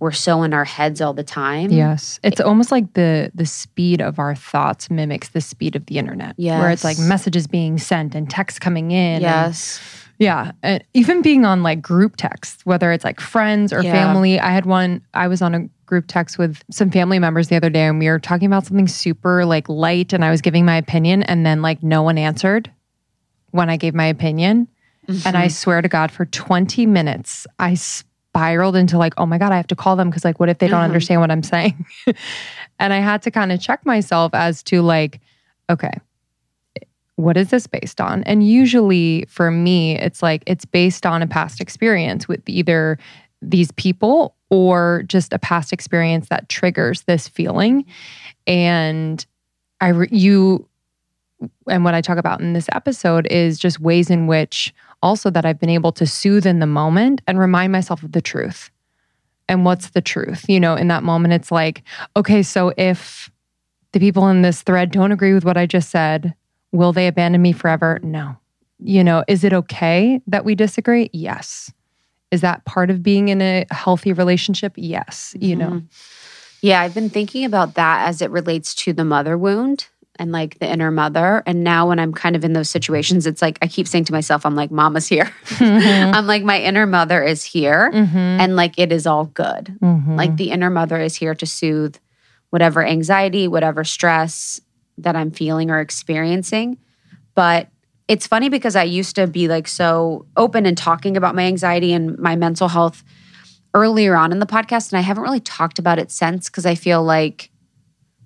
we're 0.00 0.10
so 0.12 0.42
in 0.42 0.52
our 0.54 0.64
heads 0.64 1.00
all 1.00 1.12
the 1.14 1.22
time. 1.22 1.70
Yes. 1.70 2.18
It's 2.24 2.40
almost 2.40 2.72
like 2.72 2.94
the 2.94 3.30
the 3.34 3.46
speed 3.46 4.00
of 4.00 4.18
our 4.18 4.34
thoughts 4.34 4.90
mimics 4.90 5.28
the 5.28 5.40
speed 5.40 5.76
of 5.76 5.86
the 5.86 5.98
internet. 5.98 6.34
Where 6.38 6.70
it's 6.70 6.84
like 6.84 6.98
messages 6.98 7.46
being 7.46 7.78
sent 7.78 8.14
and 8.14 8.28
texts 8.28 8.58
coming 8.58 8.90
in. 8.90 9.14
and- 9.16 9.22
Yes. 9.22 9.80
yeah. 10.18 10.52
And 10.62 10.82
even 10.94 11.22
being 11.22 11.44
on 11.44 11.62
like 11.62 11.80
group 11.82 12.16
texts, 12.16 12.64
whether 12.66 12.90
it's 12.92 13.04
like 13.04 13.20
friends 13.20 13.72
or 13.72 13.82
Yeah. 13.82 13.92
family. 13.92 14.40
I 14.40 14.50
had 14.50 14.66
one, 14.66 15.02
I 15.14 15.28
was 15.28 15.40
on 15.42 15.54
a 15.54 15.68
group 15.86 16.06
text 16.08 16.38
with 16.38 16.62
some 16.70 16.90
family 16.90 17.18
members 17.18 17.48
the 17.48 17.56
other 17.56 17.68
day 17.70 17.84
and 17.86 17.98
we 17.98 18.08
were 18.08 18.18
talking 18.20 18.46
about 18.46 18.64
something 18.66 18.86
super 18.88 19.44
like 19.44 19.68
light 19.68 20.12
and 20.12 20.24
I 20.24 20.30
was 20.30 20.40
giving 20.40 20.64
my 20.64 20.76
opinion 20.76 21.22
and 21.24 21.44
then 21.44 21.62
like 21.62 21.82
no 21.82 22.02
one 22.02 22.16
answered 22.16 22.70
when 23.50 23.68
I 23.68 23.76
gave 23.76 23.94
my 23.94 24.06
opinion. 24.06 24.68
And 25.08 25.16
Mm-hmm. 25.18 25.36
I 25.36 25.48
swear 25.48 25.82
to 25.82 25.88
God, 25.88 26.12
for 26.12 26.24
20 26.26 26.86
minutes, 26.86 27.44
I 27.58 27.74
spiraled 28.32 28.76
into 28.76 28.96
like, 28.96 29.14
oh 29.18 29.26
my 29.26 29.38
God, 29.38 29.52
I 29.52 29.56
have 29.56 29.66
to 29.68 29.76
call 29.76 29.96
them 29.96 30.08
because, 30.08 30.24
like, 30.24 30.38
what 30.38 30.48
if 30.48 30.58
they 30.58 30.68
don't 30.68 30.80
Mhm. 30.80 30.84
understand 30.84 31.20
what 31.20 31.30
I'm 31.30 31.42
saying? 31.54 31.84
and 32.78 32.92
I 32.92 32.98
had 32.98 33.22
to 33.22 33.30
kind 33.30 33.50
of 33.52 33.60
check 33.60 33.84
myself 33.84 34.32
as 34.34 34.62
to, 34.64 34.82
like, 34.82 35.20
okay, 35.68 35.92
what 37.16 37.36
is 37.36 37.50
this 37.50 37.66
based 37.66 38.00
on? 38.00 38.22
And 38.24 38.46
usually 38.46 39.24
for 39.28 39.50
me, 39.50 39.98
it's 39.98 40.22
like 40.22 40.42
it's 40.46 40.64
based 40.64 41.04
on 41.04 41.22
a 41.22 41.26
past 41.26 41.60
experience 41.60 42.28
with 42.28 42.40
either 42.48 42.98
these 43.42 43.72
people 43.72 44.36
or 44.48 45.02
just 45.06 45.32
a 45.32 45.38
past 45.38 45.72
experience 45.72 46.28
that 46.28 46.48
triggers 46.48 47.02
this 47.02 47.28
feeling. 47.28 47.84
And 48.46 49.24
I, 49.80 49.88
re- 49.88 50.08
you, 50.10 50.66
and 51.68 51.84
what 51.84 51.94
I 51.94 52.00
talk 52.00 52.18
about 52.18 52.40
in 52.40 52.52
this 52.52 52.68
episode 52.72 53.26
is 53.28 53.58
just 53.58 53.80
ways 53.80 54.08
in 54.10 54.26
which 54.26 54.74
also 55.02 55.30
that 55.30 55.44
I've 55.44 55.58
been 55.58 55.70
able 55.70 55.92
to 55.92 56.06
soothe 56.06 56.46
in 56.46 56.58
the 56.58 56.66
moment 56.66 57.22
and 57.26 57.38
remind 57.38 57.72
myself 57.72 58.02
of 58.02 58.12
the 58.12 58.20
truth. 58.20 58.70
And 59.48 59.64
what's 59.64 59.90
the 59.90 60.00
truth? 60.00 60.44
You 60.48 60.60
know, 60.60 60.74
in 60.76 60.88
that 60.88 61.02
moment, 61.02 61.34
it's 61.34 61.50
like, 61.50 61.82
okay, 62.16 62.42
so 62.42 62.72
if 62.76 63.30
the 63.92 63.98
people 63.98 64.28
in 64.28 64.42
this 64.42 64.62
thread 64.62 64.92
don't 64.92 65.12
agree 65.12 65.34
with 65.34 65.44
what 65.44 65.56
I 65.56 65.66
just 65.66 65.90
said, 65.90 66.34
will 66.72 66.92
they 66.92 67.08
abandon 67.08 67.42
me 67.42 67.52
forever? 67.52 67.98
No. 68.02 68.36
You 68.78 69.02
know, 69.02 69.24
is 69.26 69.42
it 69.44 69.52
okay 69.52 70.20
that 70.28 70.44
we 70.44 70.54
disagree? 70.54 71.10
Yes. 71.12 71.72
Is 72.30 72.42
that 72.42 72.64
part 72.64 72.90
of 72.90 73.02
being 73.02 73.28
in 73.28 73.42
a 73.42 73.66
healthy 73.72 74.12
relationship? 74.12 74.72
Yes. 74.76 75.34
You 75.38 75.56
know, 75.56 75.70
Mhm. 75.70 75.84
Yeah, 76.62 76.82
I've 76.82 76.94
been 76.94 77.10
thinking 77.10 77.44
about 77.44 77.74
that 77.74 78.06
as 78.06 78.20
it 78.20 78.30
relates 78.30 78.74
to 78.76 78.92
the 78.92 79.04
mother 79.04 79.36
wound 79.36 79.88
and 80.18 80.32
like 80.32 80.58
the 80.58 80.70
inner 80.70 80.90
mother. 80.90 81.42
And 81.46 81.64
now 81.64 81.88
when 81.88 81.98
I'm 81.98 82.12
kind 82.12 82.36
of 82.36 82.44
in 82.44 82.52
those 82.52 82.68
situations, 82.68 83.26
it's 83.26 83.40
like 83.40 83.58
I 83.62 83.66
keep 83.66 83.88
saying 83.88 84.04
to 84.04 84.12
myself, 84.12 84.44
I'm 84.44 84.54
like, 84.54 84.70
Mama's 84.70 85.06
here. 85.06 85.32
Mhm. 85.46 86.12
I'm 86.14 86.26
like, 86.26 86.42
my 86.42 86.60
inner 86.60 86.86
mother 86.86 87.22
is 87.22 87.44
here. 87.44 87.90
Mhm. 87.92 88.14
And 88.16 88.56
like, 88.56 88.74
it 88.78 88.92
is 88.92 89.06
all 89.06 89.26
good. 89.26 89.76
Mhm. 89.82 90.16
Like, 90.16 90.36
the 90.36 90.50
inner 90.50 90.68
mother 90.70 90.98
is 91.00 91.16
here 91.16 91.34
to 91.34 91.46
soothe 91.46 91.96
whatever 92.50 92.84
anxiety, 92.84 93.48
whatever 93.48 93.84
stress 93.84 94.60
that 94.98 95.16
I'm 95.16 95.30
feeling 95.30 95.70
or 95.70 95.80
experiencing. 95.80 96.76
But 97.34 97.68
it's 98.08 98.26
funny 98.26 98.48
because 98.48 98.74
I 98.76 98.82
used 98.82 99.14
to 99.16 99.26
be 99.26 99.46
like 99.48 99.68
so 99.68 100.26
open 100.36 100.66
and 100.66 100.76
talking 100.76 101.16
about 101.16 101.34
my 101.36 101.44
anxiety 101.44 101.92
and 101.92 102.18
my 102.18 102.34
mental 102.36 102.68
health 102.68 103.04
earlier 103.72 104.16
on 104.16 104.32
in 104.32 104.40
the 104.40 104.46
podcast. 104.46 104.90
And 104.92 104.98
I 104.98 105.02
haven't 105.02 105.22
really 105.22 105.40
talked 105.40 105.78
about 105.78 106.00
it 106.00 106.10
since 106.10 106.50
because 106.50 106.66
I 106.66 106.74
feel 106.74 107.04
like 107.04 107.49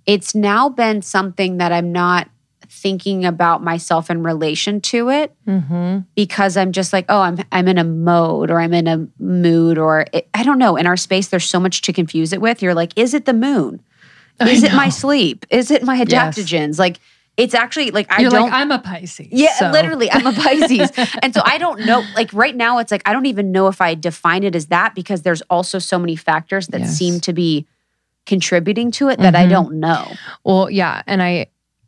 it's 0.06 0.35
now 0.35 0.69
been 0.69 1.03
something 1.03 1.59
that 1.59 1.73
I'm 1.73 1.93
not 1.93 2.29
thinking 2.69 3.25
about 3.25 3.62
myself 3.62 4.11
in 4.11 4.23
relation 4.23 4.81
to 4.81 5.09
it 5.09 5.33
Mhm. 5.47 6.05
because 6.14 6.57
I'm 6.57 6.73
just 6.73 6.93
like, 6.93 7.05
oh, 7.09 7.21
I'm 7.21 7.38
I'm 7.52 7.69
in 7.69 7.78
a 7.78 7.85
mode 7.85 8.50
or 8.50 8.61
I'm 8.61 8.75
in 8.75 8.87
a 8.88 9.07
mood 9.19 9.78
or 9.78 10.07
it, 10.12 10.28
I 10.35 10.43
don't 10.43 10.59
know. 10.59 10.76
In 10.76 10.87
our 10.87 10.97
space, 10.97 11.28
there's 11.28 11.49
so 11.49 11.61
much 11.61 11.83
to 11.83 11.93
confuse 11.93 12.33
it 12.33 12.40
with. 12.40 12.62
You're 12.62 12.75
like, 12.75 12.93
is 12.97 13.14
it 13.14 13.25
the 13.26 13.33
moon? 13.33 13.81
Is 14.40 14.64
it 14.64 14.75
my 14.75 14.88
sleep? 14.88 15.47
Is 15.50 15.71
it 15.71 15.85
my 15.85 15.95
Yes. 15.95 16.09
adaptogens? 16.37 16.78
Like, 16.78 16.99
it's 17.37 17.55
actually 17.55 17.90
like 17.93 18.11
I 18.12 18.21
You're 18.23 18.31
don't. 18.31 18.43
like, 18.50 18.52
I'm 18.52 18.71
a 18.73 18.78
Pisces. 18.81 19.28
yeah, 19.31 19.55
so- 19.55 19.71
literally, 19.71 20.11
I'm 20.11 20.26
a 20.26 20.33
Pisces, 20.43 20.90
and 21.23 21.33
so 21.33 21.40
I 21.45 21.59
don't 21.59 21.85
know. 21.87 22.05
Like 22.17 22.33
right 22.33 22.55
now, 22.57 22.78
it's 22.78 22.90
like 22.90 23.02
I 23.07 23.12
don't 23.12 23.26
even 23.26 23.52
know 23.52 23.69
if 23.69 23.81
I 23.81 23.95
define 23.95 24.43
it 24.45 24.55
as 24.57 24.67
that 24.67 24.95
because 24.95 25.23
there's 25.23 25.43
also 25.43 25.78
so 25.78 25.99
many 25.99 26.17
factors 26.17 26.67
that 26.69 26.81
Yes. 26.81 26.97
seem 26.97 27.21
to 27.21 27.33
be 27.33 27.67
contributing 28.26 28.90
to 28.93 29.09
it 29.09 29.19
that 29.21 29.35
I 29.35 29.47
Mhm. 29.47 29.50
don't 29.50 29.75
know. 29.81 30.11
Well, 30.45 30.71
yeah, 30.71 31.02
and 31.07 31.23
I 31.23 31.47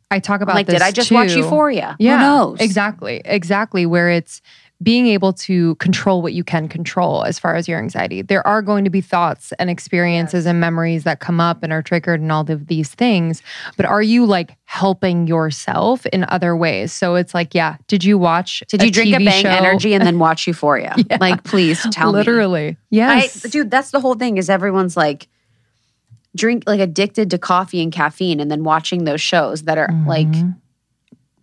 I 0.09 0.19
talk 0.19 0.37
I'm 0.39 0.43
about 0.43 0.55
like, 0.55 0.67
this 0.67 0.75
did 0.75 0.81
I 0.81 0.91
just 0.91 1.11
watch. 1.11 1.35
Euphoria? 1.35 1.95
Yeah, 1.99 2.15
Who 2.17 2.23
knows? 2.23 2.61
exactly, 2.61 3.21
exactly. 3.25 3.85
Where 3.85 4.09
it's 4.09 4.41
being 4.81 5.07
able 5.07 5.33
to 5.33 5.73
control 5.75 6.21
what 6.21 6.31
you 6.33 6.43
can 6.43 6.69
control 6.69 7.23
as 7.25 7.39
far 7.39 7.55
as 7.55 7.67
your 7.67 7.79
anxiety. 7.79 8.21
There 8.21 8.45
are 8.45 8.61
going 8.61 8.83
to 8.85 8.89
be 8.91 9.01
thoughts 9.01 9.51
and 9.59 9.69
experiences 9.71 10.45
and 10.45 10.59
memories 10.61 11.03
that 11.03 11.19
come 11.19 11.39
up 11.41 11.61
and 11.63 11.73
are 11.73 11.81
triggered 11.81 12.21
and 12.21 12.31
all 12.31 12.49
of 12.49 12.67
these 12.67 12.89
things. 12.89 13.41
But 13.75 13.87
are 13.87 14.03
you 14.03 14.23
like 14.25 14.55
helping 14.65 15.25
yourself 15.27 16.05
in 16.05 16.25
other 16.29 16.55
ways? 16.55 16.93
So 16.93 17.15
it's 17.15 17.33
like, 17.33 17.55
yeah, 17.55 17.77
did 17.87 18.03
you 18.05 18.17
watch? 18.19 18.61
Did 18.69 18.83
you 18.83 18.91
drink 18.91 19.15
a 19.15 19.17
Bang 19.25 19.41
show? 19.43 19.49
Energy 19.49 19.93
and 19.95 20.05
then 20.05 20.19
watch 20.19 20.45
Euphoria? 20.47 20.93
Yeah. 21.09 21.17
Like, 21.19 21.43
please 21.43 21.85
tell 21.91 22.11
me. 22.13 22.19
Literally, 22.19 22.67
I, 22.69 22.77
yes, 22.91 23.41
dude, 23.41 23.71
that's 23.71 23.89
the 23.91 23.99
whole 23.99 24.13
thing. 24.15 24.37
Is 24.37 24.47
everyone's 24.47 24.95
like 24.95 25.27
drink 26.37 26.63
like 26.67 26.79
addicted 26.79 27.29
to 27.31 27.37
coffee 27.37 27.81
and 27.81 27.91
caffeine, 27.91 28.39
and 28.39 28.49
then 28.49 28.63
watching 28.63 29.03
those 29.03 29.19
shows 29.21 29.63
that 29.63 29.77
are 29.77 29.89
like 30.07 30.27
Mhm. 30.27 30.55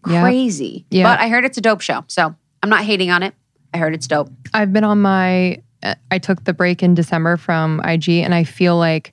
Yep. 0.07 0.23
crazy. 0.23 0.85
Yeah. 0.91 1.05
But 1.05 1.21
I 1.21 1.29
heard 1.29 1.45
it's 1.45 1.57
a 1.59 1.61
dope 1.63 1.81
show, 1.81 2.05
so 2.09 2.35
I'm 2.63 2.69
not 2.71 2.85
hating 2.85 3.11
on 3.11 3.23
it. 3.23 3.35
I 3.73 3.79
heard 3.79 3.95
it's 3.95 4.07
dope. 4.07 4.31
I've 4.53 4.73
been 4.73 4.85
on 4.85 5.01
my 5.03 5.59
uh, 5.83 5.95
I 6.11 6.19
took 6.19 6.45
the 6.45 6.55
break 6.55 6.83
in 6.83 6.95
December 6.95 7.37
from 7.37 7.81
IG 7.85 8.09
and 8.11 8.35
I 8.35 8.45
feel 8.45 8.77
like 8.79 9.13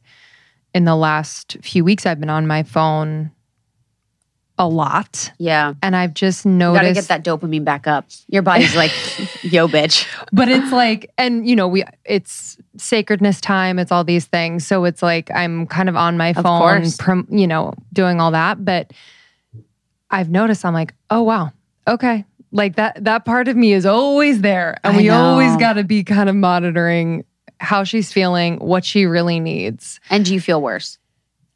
in 0.73 0.85
the 0.85 0.95
last 0.95 1.57
few 1.61 1.83
weeks 1.83 2.05
I've 2.05 2.19
been 2.19 2.29
on 2.29 2.47
my 2.47 2.63
phone 2.63 3.31
a 4.61 4.67
lot 4.67 5.31
Yeah, 5.39 5.73
and 5.81 5.95
I've 5.95 6.13
just 6.13 6.45
you 6.45 6.51
gotta 6.51 6.73
noticed 6.83 7.09
get 7.09 7.23
that 7.23 7.25
dopamine 7.25 7.65
back 7.65 7.87
up. 7.87 8.05
Your 8.27 8.43
body's 8.43 8.75
like, 8.75 8.91
yo, 9.43 9.67
bitch. 9.67 10.07
but 10.31 10.47
it's 10.49 10.71
like 10.71 11.11
and 11.17 11.47
you 11.49 11.55
know 11.55 11.67
we 11.67 11.83
it's 12.05 12.57
sacredness 12.77 13.41
time 13.41 13.79
it's 13.79 13.91
all 13.91 14.03
these 14.03 14.25
things 14.25 14.65
so 14.65 14.85
it's 14.85 15.01
like 15.01 15.29
I'm 15.33 15.65
kind 15.67 15.89
of 15.89 15.95
on 15.95 16.15
my 16.17 16.33
phone 16.33 16.83
prom, 16.97 17.27
you 17.29 17.47
know 17.47 17.73
doing 17.91 18.21
all 18.21 18.31
that 18.31 18.63
but 18.63 18.93
I've 20.09 20.29
noticed 20.29 20.63
I'm 20.63 20.73
like 20.73 20.93
oh 21.09 21.23
wow 21.23 21.51
okay 21.87 22.23
Like 22.51 22.75
that 22.75 23.03
that 23.03 23.25
part 23.25 23.47
of 23.47 23.55
me 23.57 23.73
is 23.73 23.85
always 23.85 24.41
there. 24.41 24.77
And 24.83 24.95
I 24.95 25.01
we 25.01 25.09
always 25.09 25.55
got 25.57 25.73
to 25.73 25.83
be 25.83 26.03
kind 26.03 26.29
of 26.29 26.35
monitoring 26.35 27.25
how 27.59 27.83
she's 27.83 28.11
feeling, 28.11 28.57
what 28.57 28.83
she 28.83 29.05
really 29.05 29.39
needs. 29.39 29.99
And 30.09 30.25
do 30.25 30.33
you 30.33 30.41
feel 30.41 30.61
worse? 30.61 30.97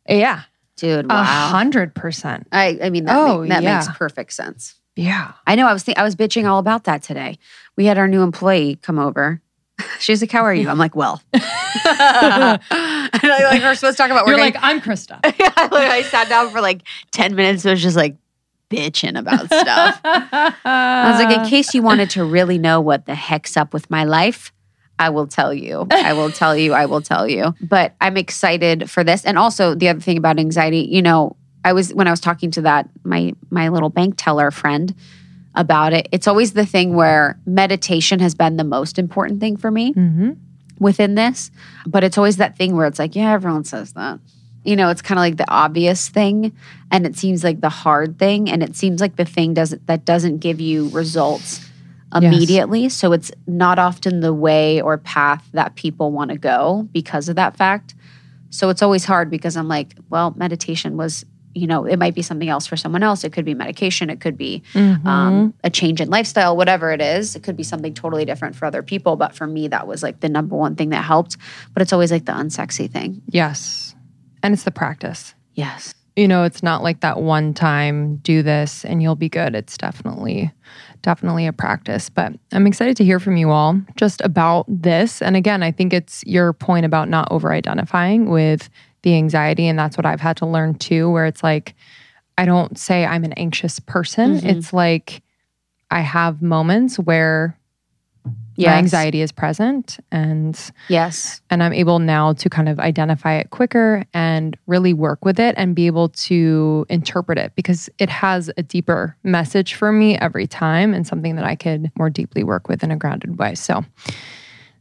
Yeah. 0.07 0.43
Dude, 0.77 1.05
A 1.09 1.23
hundred 1.23 1.93
percent. 1.95 2.47
I, 2.51 2.77
I 2.83 2.89
mean, 2.89 3.05
that, 3.05 3.15
Oh, 3.17 3.41
ma- 3.41 3.47
that 3.47 3.63
yeah. 3.63 3.75
makes 3.79 3.97
perfect 3.97 4.33
sense. 4.33 4.75
Yeah. 4.95 5.31
I 5.47 5.55
know. 5.55 5.67
I 5.67 5.73
was 5.73 5.83
think, 5.83 5.97
I 5.97 6.03
was 6.03 6.15
bitching 6.15 6.45
all 6.49 6.59
about 6.59 6.83
that 6.85 7.01
today. 7.03 7.37
We 7.77 7.85
had 7.85 7.97
our 7.97 8.07
new 8.07 8.21
employee 8.21 8.77
come 8.81 8.99
over. 8.99 9.41
She's 9.99 10.21
like, 10.21 10.31
"How 10.31 10.41
are 10.43 10.53
you?" 10.53 10.69
I'm 10.69 10.77
like, 10.77 10.95
"Well." 10.95 11.21
and 11.33 11.41
I 12.71 13.39
like 13.51 13.61
we're 13.61 13.75
supposed 13.75 13.97
to 13.97 14.03
talk 14.03 14.09
about 14.11 14.25
You're 14.27 14.37
working. 14.37 14.53
like, 14.53 14.63
I'm 14.63 14.79
Krista. 14.81 15.19
I, 15.23 15.67
like, 15.71 15.89
I 15.91 16.01
sat 16.03 16.29
down 16.29 16.49
for 16.49 16.61
like 16.61 16.81
ten 17.11 17.35
minutes. 17.35 17.65
It 17.65 17.71
was 17.71 17.81
just 17.81 17.97
like 17.97 18.15
bitching 18.69 19.17
about 19.19 19.45
stuff. 19.47 19.99
I 20.03 21.11
was 21.11 21.23
like, 21.23 21.37
in 21.37 21.45
case 21.49 21.73
you 21.73 21.81
wanted 21.81 22.09
to 22.11 22.23
really 22.23 22.57
know 22.57 22.79
what 22.81 23.05
the 23.05 23.15
heck's 23.15 23.57
up 23.57 23.73
with 23.73 23.89
my 23.89 24.05
life, 24.05 24.53
I 24.97 25.09
will 25.09 25.27
tell 25.27 25.53
you. 25.53 25.87
I 25.91 26.13
will 26.13 26.31
tell 26.31 26.55
you. 26.55 26.73
I 26.73 26.85
will 26.85 27.01
tell 27.01 27.27
you. 27.27 27.53
But 27.61 27.95
I'm 27.99 28.17
excited 28.17 28.89
for 28.89 29.03
this. 29.03 29.25
And 29.25 29.37
also 29.37 29.75
the 29.75 29.89
other 29.89 29.99
thing 29.99 30.17
about 30.17 30.39
anxiety, 30.39 30.87
you 30.89 31.01
know, 31.01 31.35
I 31.63 31.73
was 31.73 31.93
when 31.93 32.07
I 32.07 32.11
was 32.11 32.19
talking 32.19 32.51
to 32.51 32.61
that 32.61 32.89
my 33.03 33.33
my 33.49 33.69
little 33.69 33.89
bank 33.89 34.15
teller 34.17 34.51
friend 34.51 34.93
about 35.55 35.93
it. 35.93 36.07
It's 36.11 36.27
always 36.27 36.53
the 36.53 36.65
thing 36.65 36.95
where 36.95 37.39
meditation 37.45 38.19
has 38.19 38.35
been 38.35 38.57
the 38.57 38.63
most 38.63 38.99
important 38.99 39.39
thing 39.39 39.57
for 39.57 39.71
me 39.71 39.93
hmm 39.93 40.31
within 40.77 41.15
this, 41.15 41.51
but 41.87 42.03
it's 42.03 42.17
always 42.17 42.35
that 42.35 42.57
thing 42.57 42.75
where 42.75 42.85
it's 42.85 42.99
like, 42.99 43.15
yeah, 43.15 43.31
everyone 43.31 43.63
says 43.63 43.93
that. 43.93 44.19
You 44.65 44.75
know, 44.75 44.89
it's 44.89 45.01
kind 45.01 45.17
of 45.17 45.21
like 45.21 45.37
the 45.37 45.49
obvious 45.49 46.09
thing 46.09 46.51
and 46.91 47.05
it 47.05 47.15
seems 47.15 47.45
like 47.45 47.61
the 47.61 47.69
hard 47.69 48.19
thing 48.19 48.49
and 48.49 48.61
it 48.61 48.75
seems 48.75 48.99
like 48.99 49.15
the 49.15 49.23
thing 49.23 49.53
doesn't 49.53 49.87
that 49.87 50.03
doesn't 50.03 50.39
give 50.39 50.59
you 50.59 50.89
results 50.89 51.65
immediately. 52.13 52.89
So 52.89 53.11
it's 53.13 53.31
not 53.47 53.79
often 53.79 54.19
the 54.21 54.33
way 54.33 54.81
or 54.81 54.97
path 54.97 55.47
that 55.53 55.75
people 55.75 56.11
want 56.11 56.31
to 56.31 56.37
go 56.37 56.87
because 56.91 57.29
of 57.29 57.35
that 57.35 57.57
fact. 57.57 57.95
So 58.49 58.69
it's 58.69 58.81
always 58.81 59.03
hard 59.03 59.29
because 59.29 59.57
I'm 59.57 59.67
like, 59.67 59.95
well, 60.09 60.33
meditation 60.37 60.95
was, 60.95 61.25
you 61.53 61.67
know, 61.67 61.85
it 61.85 61.97
might 61.97 62.15
be 62.15 62.21
something 62.21 62.47
else 62.47 62.67
for 62.67 62.77
someone 62.77 63.03
else. 63.03 63.23
It 63.23 63.33
could 63.33 63.43
be 63.43 63.53
medication. 63.53 64.09
It 64.09 64.21
could 64.21 64.37
be 64.37 64.63
um, 64.75 65.53
a 65.63 65.69
change 65.69 65.99
in 65.99 66.09
lifestyle, 66.09 66.55
whatever 66.55 66.91
it 66.91 67.01
is. 67.01 67.35
It 67.35 67.43
could 67.43 67.57
be 67.57 67.63
something 67.63 67.93
totally 67.93 68.23
different 68.23 68.55
for 68.55 68.65
other 68.65 68.83
people. 68.83 69.15
But 69.17 69.35
for 69.35 69.47
me, 69.47 69.67
that 69.69 69.87
was 69.87 70.03
like 70.03 70.21
the 70.21 70.29
number 70.29 70.55
one 70.55 70.75
thing 70.75 70.89
that 70.89 71.03
helped. 71.03 71.37
But 71.73 71.81
it's 71.81 71.91
always 71.91 72.11
like 72.11 72.25
the 72.25 72.33
unsexy 72.33 72.89
thing. 72.89 73.21
Yes. 73.27 73.95
And 74.43 74.53
it's 74.53 74.63
the 74.63 74.71
practice. 74.71 75.33
Yes. 75.53 75.95
You 76.15 76.29
know, 76.29 76.43
it's 76.43 76.63
not 76.63 76.81
like 76.81 77.01
that 77.01 77.21
one 77.21 77.53
time 77.53 78.17
do 78.17 78.41
this 78.41 78.85
and 78.85 79.01
you'll 79.01 79.15
be 79.15 79.27
good. 79.27 79.53
It's 79.53 79.77
definitely, 79.77 80.53
definitely 81.05 81.45
a 81.45 81.53
practice. 81.53 82.09
But 82.09 82.33
I'm 82.51 82.65
excited 82.67 82.97
to 82.97 83.05
hear 83.05 83.19
from 83.19 83.37
you 83.37 83.51
all 83.51 83.79
just 83.95 84.19
about 84.21 84.65
this. 84.67 85.21
And 85.21 85.37
again, 85.37 85.61
I 85.63 85.71
think 85.71 85.93
it's 85.93 86.23
your 86.25 86.51
point 86.51 86.85
about 86.85 87.07
not 87.07 87.31
over 87.31 87.53
identifying 87.53 88.29
with 88.29 88.69
the 89.03 89.15
anxiety. 89.15 89.67
And 89.67 89.77
that's 89.77 89.97
what 89.97 90.05
I've 90.07 90.19
had 90.19 90.35
to 90.37 90.47
learn 90.47 90.73
too, 90.75 91.09
where 91.11 91.27
it's 91.27 91.43
like, 91.43 91.75
I 92.39 92.45
don't 92.45 92.77
say 92.77 93.05
I'm 93.05 93.23
an 93.23 93.33
anxious 93.33 93.79
person. 93.79 94.39
Mhm. 94.39 94.45
It's 94.45 94.73
like 94.73 95.21
I 95.91 96.01
have 96.01 96.41
moments 96.41 96.97
where 96.97 97.55
Yes. 98.55 98.67
my 98.71 98.77
anxiety 98.77 99.21
is 99.21 99.31
present 99.31 99.97
and 100.11 100.59
Yes. 100.87 101.41
and 101.49 101.61
I'm 101.61 101.73
able 101.73 101.99
now 101.99 102.33
to 102.33 102.49
kind 102.49 102.69
of 102.69 102.79
identify 102.79 103.33
it 103.35 103.49
quicker 103.49 104.05
and 104.13 104.57
really 104.67 104.93
work 104.93 105.25
with 105.25 105.39
it 105.39 105.55
and 105.57 105.75
be 105.75 105.87
able 105.87 106.09
to 106.09 106.85
interpret 106.89 107.37
it 107.37 107.51
because 107.55 107.89
it 107.99 108.09
has 108.09 108.49
a 108.57 108.63
deeper 108.63 109.15
message 109.23 109.73
for 109.73 109.91
me 109.91 110.17
every 110.19 110.47
time 110.47 110.93
and 110.93 111.05
something 111.05 111.35
that 111.35 111.45
I 111.45 111.55
could 111.55 111.91
more 111.97 112.09
deeply 112.09 112.43
work 112.43 112.67
with 112.69 112.83
in 112.83 112.91
a 112.91 112.95
grounded 112.95 113.37
way. 113.37 113.55
So 113.55 113.83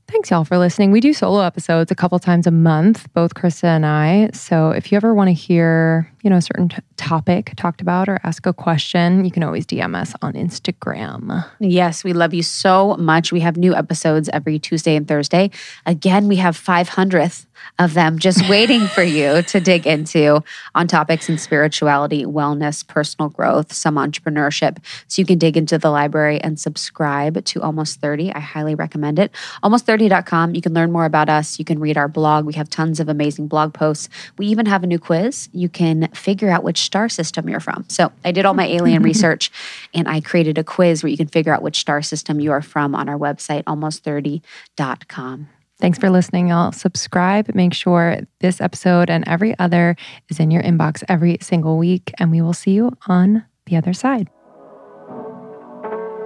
Thanks, 0.06 0.30
y'all, 0.30 0.44
for 0.44 0.58
listening. 0.58 0.90
We 0.90 1.00
do 1.00 1.14
solo 1.14 1.40
episodes 1.40 1.90
a 1.90 1.94
couple 1.94 2.18
times 2.18 2.46
a 2.46 2.50
month, 2.50 3.10
both 3.14 3.34
Krista 3.34 3.64
and 3.64 3.86
I. 3.86 4.30
So 4.34 4.70
if 4.70 4.92
you 4.92 4.96
ever 4.96 5.14
want 5.14 5.28
to 5.28 5.32
hear, 5.32 6.10
you 6.22 6.28
know, 6.28 6.36
a 6.36 6.42
certain 6.42 6.68
t- 6.68 6.76
topic 6.96 7.54
talked 7.56 7.80
about 7.80 8.08
or 8.08 8.20
ask 8.22 8.44
a 8.44 8.52
question, 8.52 9.24
you 9.24 9.30
can 9.30 9.42
always 9.42 9.66
DM 9.66 9.96
us 9.96 10.12
on 10.20 10.34
Instagram. 10.34 11.44
Yes, 11.58 12.04
we 12.04 12.12
love 12.12 12.34
you 12.34 12.42
so 12.42 12.96
much. 12.98 13.32
We 13.32 13.40
have 13.40 13.56
new 13.56 13.74
episodes 13.74 14.28
every 14.28 14.58
Tuesday 14.58 14.94
and 14.94 15.08
Thursday. 15.08 15.50
Again, 15.86 16.28
we 16.28 16.36
have 16.36 16.56
500th 16.56 17.46
of 17.78 17.94
them 17.94 18.18
just 18.18 18.48
waiting 18.48 18.86
for 18.86 19.02
you 19.02 19.42
to 19.48 19.60
dig 19.60 19.86
into 19.86 20.42
on 20.74 20.86
topics 20.86 21.28
in 21.28 21.38
spirituality, 21.38 22.24
wellness, 22.24 22.86
personal 22.86 23.28
growth, 23.28 23.72
some 23.72 23.96
entrepreneurship. 23.96 24.78
So 25.08 25.20
you 25.20 25.26
can 25.26 25.38
dig 25.38 25.56
into 25.56 25.78
the 25.78 25.90
library 25.90 26.40
and 26.40 26.58
subscribe 26.58 27.44
to 27.44 27.62
Almost 27.62 28.00
30. 28.00 28.32
I 28.32 28.40
highly 28.40 28.74
recommend 28.74 29.18
it. 29.18 29.32
Almost30.com. 29.62 30.54
You 30.54 30.62
can 30.62 30.74
learn 30.74 30.92
more 30.92 31.04
about 31.04 31.28
us. 31.28 31.58
You 31.58 31.64
can 31.64 31.80
read 31.80 31.96
our 31.96 32.08
blog. 32.08 32.44
We 32.44 32.54
have 32.54 32.70
tons 32.70 33.00
of 33.00 33.08
amazing 33.08 33.48
blog 33.48 33.74
posts. 33.74 34.08
We 34.38 34.46
even 34.46 34.66
have 34.66 34.82
a 34.82 34.86
new 34.86 34.98
quiz. 34.98 35.48
You 35.52 35.68
can 35.68 36.08
figure 36.08 36.50
out 36.50 36.62
which 36.62 36.78
star 36.78 37.08
system 37.08 37.48
you're 37.48 37.60
from. 37.60 37.84
So 37.88 38.12
I 38.24 38.32
did 38.32 38.44
all 38.44 38.54
my 38.54 38.66
alien 38.66 39.02
research 39.10 39.50
and 39.92 40.08
I 40.08 40.20
created 40.20 40.58
a 40.58 40.64
quiz 40.64 41.02
where 41.02 41.10
you 41.10 41.16
can 41.16 41.28
figure 41.28 41.52
out 41.52 41.62
which 41.62 41.78
star 41.78 42.02
system 42.02 42.40
you 42.40 42.52
are 42.52 42.62
from 42.62 42.94
on 42.94 43.08
our 43.08 43.18
website, 43.18 43.64
almost30.com. 43.64 45.48
Thanks 45.84 45.98
for 45.98 46.08
listening, 46.08 46.48
y'all. 46.48 46.72
Subscribe. 46.72 47.54
Make 47.54 47.74
sure 47.74 48.20
this 48.40 48.62
episode 48.62 49.10
and 49.10 49.22
every 49.28 49.54
other 49.58 49.96
is 50.30 50.40
in 50.40 50.50
your 50.50 50.62
inbox 50.62 51.04
every 51.10 51.36
single 51.42 51.76
week. 51.76 52.10
And 52.18 52.30
we 52.30 52.40
will 52.40 52.54
see 52.54 52.70
you 52.70 52.96
on 53.06 53.44
the 53.66 53.76
other 53.76 53.92
side. 53.92 54.30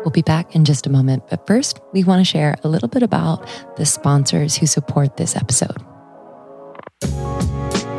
We'll 0.04 0.12
be 0.12 0.22
back 0.22 0.54
in 0.54 0.64
just 0.64 0.86
a 0.86 0.90
moment, 0.90 1.24
but 1.28 1.44
first, 1.48 1.80
we 1.92 2.04
want 2.04 2.20
to 2.20 2.24
share 2.24 2.54
a 2.62 2.68
little 2.68 2.86
bit 2.86 3.02
about 3.02 3.48
the 3.76 3.84
sponsors 3.84 4.56
who 4.56 4.66
support 4.66 5.16
this 5.16 5.34
episode. 5.34 5.84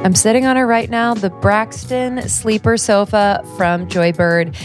I'm 0.06 0.16
sitting 0.16 0.46
on 0.46 0.56
it 0.56 0.62
right 0.62 0.90
now, 0.90 1.14
the 1.14 1.30
Braxton 1.30 2.22
sleeper 2.30 2.78
sofa 2.78 3.44
from 3.58 3.86
Joybird. 3.90 4.56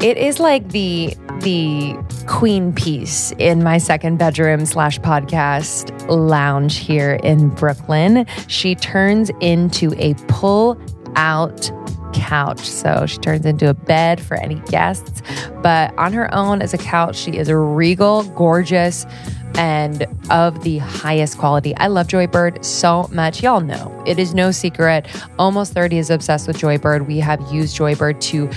It 0.00 0.16
is 0.16 0.38
like 0.38 0.68
the 0.68 1.16
the 1.40 1.96
queen 2.30 2.72
piece 2.72 3.32
in 3.38 3.62
my 3.62 3.76
second 3.76 4.16
bedroom 4.16 4.64
slash 4.64 5.00
podcast 5.00 6.08
lounge 6.08 6.76
here 6.76 7.14
in 7.24 7.48
Brooklyn. 7.48 8.24
She 8.46 8.76
turns 8.76 9.32
into 9.40 9.92
a 9.98 10.14
pull 10.28 10.80
out 11.16 11.72
couch. 12.12 12.60
So 12.60 13.04
she 13.06 13.18
turns 13.18 13.44
into 13.44 13.68
a 13.68 13.74
bed 13.74 14.20
for 14.20 14.36
any 14.36 14.56
guests. 14.66 15.22
But 15.62 15.92
on 15.98 16.12
her 16.12 16.32
own 16.32 16.62
as 16.62 16.72
a 16.72 16.78
couch, 16.78 17.16
she 17.16 17.32
is 17.32 17.50
regal, 17.50 18.22
gorgeous, 18.22 19.06
and 19.56 20.06
of 20.30 20.62
the 20.62 20.78
highest 20.78 21.38
quality. 21.38 21.74
I 21.76 21.88
love 21.88 22.06
Joybird 22.06 22.64
so 22.64 23.08
much. 23.12 23.42
Y'all 23.42 23.60
know 23.60 24.02
it 24.06 24.18
is 24.18 24.34
no 24.34 24.50
secret. 24.50 25.06
Almost 25.38 25.72
30 25.72 25.98
is 25.98 26.10
obsessed 26.10 26.46
with 26.46 26.56
Joybird. 26.56 27.06
We 27.06 27.18
have 27.20 27.40
used 27.52 27.76
Joybird 27.76 28.20
to 28.20 28.48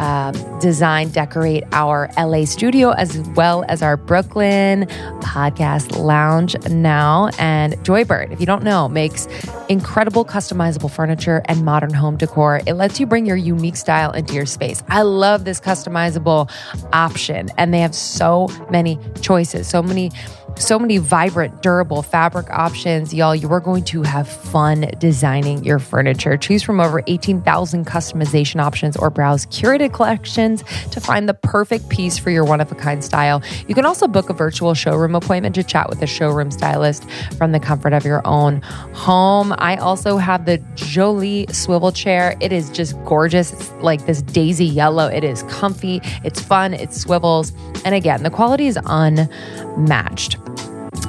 um, 0.00 0.34
design, 0.60 1.10
decorate 1.10 1.64
our 1.72 2.10
LA 2.16 2.44
studio 2.44 2.90
as 2.92 3.18
well 3.30 3.64
as 3.68 3.82
our 3.82 3.96
Brooklyn 3.96 4.86
podcast 5.20 5.98
lounge 5.98 6.56
now. 6.68 7.30
And 7.38 7.74
Joybird, 7.84 8.32
if 8.32 8.40
you 8.40 8.46
don't 8.46 8.62
know, 8.62 8.88
makes 8.88 9.26
incredible 9.72 10.24
customizable 10.24 10.90
furniture 10.90 11.42
and 11.46 11.64
modern 11.64 11.94
home 11.94 12.16
decor. 12.16 12.60
It 12.66 12.74
lets 12.74 13.00
you 13.00 13.06
bring 13.06 13.26
your 13.26 13.36
unique 13.36 13.76
style 13.76 14.12
into 14.12 14.34
your 14.34 14.46
space. 14.46 14.82
I 14.88 15.02
love 15.02 15.44
this 15.44 15.58
customizable 15.60 16.50
option, 16.92 17.48
and 17.56 17.72
they 17.72 17.80
have 17.80 17.94
so 17.94 18.48
many 18.70 18.98
choices, 19.20 19.66
so 19.66 19.82
many 19.82 20.10
so 20.56 20.78
many 20.78 20.98
vibrant, 20.98 21.62
durable 21.62 22.02
fabric 22.02 22.50
options. 22.50 23.12
Y'all, 23.12 23.34
you 23.34 23.50
are 23.50 23.60
going 23.60 23.84
to 23.84 24.02
have 24.02 24.28
fun 24.28 24.90
designing 24.98 25.64
your 25.64 25.78
furniture. 25.78 26.36
Choose 26.36 26.62
from 26.62 26.80
over 26.80 27.02
18,000 27.06 27.86
customization 27.86 28.60
options 28.60 28.96
or 28.96 29.10
browse 29.10 29.46
curated 29.46 29.92
collections 29.92 30.62
to 30.90 31.00
find 31.00 31.28
the 31.28 31.34
perfect 31.34 31.88
piece 31.88 32.18
for 32.18 32.30
your 32.30 32.44
one 32.44 32.60
of 32.60 32.70
a 32.70 32.74
kind 32.74 33.04
style. 33.04 33.42
You 33.68 33.74
can 33.74 33.84
also 33.84 34.06
book 34.06 34.30
a 34.30 34.32
virtual 34.32 34.74
showroom 34.74 35.14
appointment 35.14 35.54
to 35.56 35.62
chat 35.62 35.88
with 35.88 36.02
a 36.02 36.06
showroom 36.06 36.50
stylist 36.50 37.08
from 37.36 37.52
the 37.52 37.60
comfort 37.60 37.92
of 37.92 38.04
your 38.04 38.26
own 38.26 38.62
home. 38.92 39.54
I 39.58 39.76
also 39.76 40.16
have 40.16 40.46
the 40.46 40.58
Jolie 40.74 41.46
swivel 41.50 41.92
chair. 41.92 42.36
It 42.40 42.52
is 42.52 42.70
just 42.70 43.02
gorgeous. 43.04 43.52
It's 43.52 43.70
like 43.82 44.06
this 44.06 44.22
daisy 44.22 44.66
yellow. 44.66 45.06
It 45.08 45.24
is 45.24 45.42
comfy, 45.44 46.00
it's 46.24 46.40
fun, 46.40 46.74
it 46.74 46.92
swivels. 46.92 47.52
And 47.84 47.94
again, 47.94 48.22
the 48.22 48.30
quality 48.30 48.66
is 48.66 48.78
unmatched. 48.86 50.36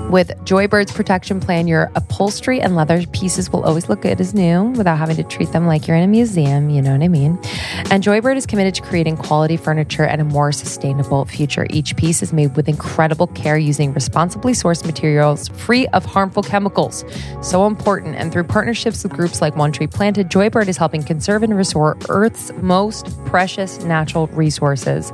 With 0.09 0.29
Joybird's 0.45 0.91
protection 0.91 1.39
plan, 1.39 1.67
your 1.67 1.91
upholstery 1.95 2.61
and 2.61 2.75
leather 2.75 3.05
pieces 3.07 3.51
will 3.51 3.63
always 3.63 3.89
look 3.89 4.01
good 4.01 4.21
as 4.21 4.33
new 4.33 4.65
without 4.71 4.97
having 4.97 5.15
to 5.15 5.23
treat 5.23 5.51
them 5.51 5.65
like 5.65 5.87
you're 5.87 5.97
in 5.97 6.03
a 6.03 6.07
museum. 6.07 6.69
You 6.69 6.81
know 6.81 6.91
what 6.91 7.03
I 7.03 7.07
mean? 7.07 7.39
And 7.89 8.03
Joybird 8.03 8.37
is 8.37 8.45
committed 8.45 8.75
to 8.75 8.81
creating 8.81 9.17
quality 9.17 9.57
furniture 9.57 10.05
and 10.05 10.21
a 10.21 10.23
more 10.23 10.51
sustainable 10.51 11.25
future. 11.25 11.65
Each 11.69 11.95
piece 11.95 12.21
is 12.21 12.31
made 12.31 12.55
with 12.55 12.69
incredible 12.69 13.27
care 13.27 13.57
using 13.57 13.93
responsibly 13.93 14.53
sourced 14.53 14.85
materials 14.85 15.47
free 15.49 15.87
of 15.87 16.05
harmful 16.05 16.43
chemicals. 16.43 17.03
So 17.41 17.65
important. 17.65 18.15
And 18.15 18.31
through 18.31 18.45
partnerships 18.45 19.03
with 19.03 19.13
groups 19.13 19.41
like 19.41 19.55
One 19.55 19.71
Tree 19.71 19.87
Planted, 19.87 20.29
Joybird 20.29 20.67
is 20.67 20.77
helping 20.77 21.03
conserve 21.03 21.43
and 21.43 21.55
restore 21.57 21.97
Earth's 22.07 22.51
most 22.61 23.07
precious 23.25 23.83
natural 23.83 24.27
resources. 24.27 25.11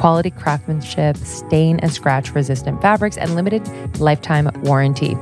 quality 0.00 0.30
craftsmanship, 0.30 1.14
stain 1.18 1.78
and 1.80 1.92
scratch 1.92 2.34
resistant 2.34 2.80
fabrics, 2.80 3.18
and 3.18 3.34
limited 3.34 3.62
lifetime 4.00 4.50
warranty. 4.62 5.14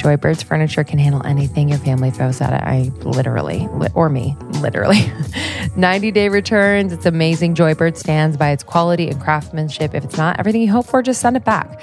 Joybird's 0.00 0.42
furniture 0.42 0.84
can 0.84 0.98
handle 0.98 1.24
anything 1.26 1.68
your 1.68 1.78
family 1.78 2.10
throws 2.10 2.40
at 2.40 2.52
it. 2.52 2.62
I 2.62 2.90
literally, 3.06 3.68
or 3.94 4.08
me, 4.08 4.36
literally. 4.60 5.12
90 5.76 6.10
day 6.10 6.28
returns. 6.28 6.92
It's 6.92 7.06
amazing. 7.06 7.54
Joybird 7.54 7.96
stands 7.96 8.36
by 8.36 8.50
its 8.50 8.62
quality 8.62 9.08
and 9.08 9.20
craftsmanship. 9.20 9.94
If 9.94 10.04
it's 10.04 10.16
not 10.16 10.38
everything 10.38 10.62
you 10.62 10.70
hope 10.70 10.86
for, 10.86 11.02
just 11.02 11.20
send 11.20 11.36
it 11.36 11.44
back. 11.44 11.80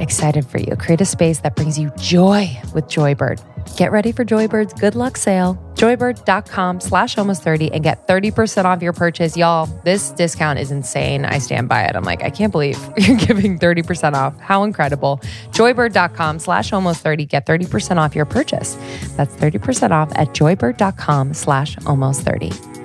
Excited 0.00 0.46
for 0.46 0.58
you. 0.58 0.76
Create 0.76 1.00
a 1.00 1.04
space 1.04 1.40
that 1.40 1.56
brings 1.56 1.78
you 1.78 1.90
joy 1.96 2.48
with 2.74 2.84
Joybird. 2.86 3.40
Get 3.76 3.92
ready 3.92 4.12
for 4.12 4.24
Joybird's 4.24 4.72
good 4.74 4.94
luck 4.94 5.16
sale. 5.16 5.56
Joybird.com 5.74 6.80
slash 6.80 7.18
almost 7.18 7.42
30 7.42 7.72
and 7.72 7.82
get 7.84 8.06
30% 8.06 8.64
off 8.64 8.80
your 8.80 8.92
purchase. 8.92 9.36
Y'all, 9.36 9.66
this 9.84 10.10
discount 10.10 10.58
is 10.58 10.70
insane. 10.70 11.24
I 11.24 11.38
stand 11.38 11.68
by 11.68 11.82
it. 11.84 11.96
I'm 11.96 12.04
like, 12.04 12.22
I 12.22 12.30
can't 12.30 12.52
believe 12.52 12.78
you're 12.96 13.16
giving 13.16 13.58
30% 13.58 14.14
off. 14.14 14.38
How 14.40 14.62
incredible. 14.62 15.18
Joybird.com 15.50 16.38
slash 16.38 16.72
almost 16.72 17.00
30. 17.02 17.26
Get 17.26 17.46
30% 17.46 17.96
off 17.96 18.14
your 18.14 18.24
purchase. 18.24 18.74
That's 19.16 19.34
30% 19.34 19.90
off 19.90 20.10
at 20.16 20.28
joybird.com 20.28 21.34
slash 21.34 21.76
almost 21.86 22.22
30. 22.22 22.77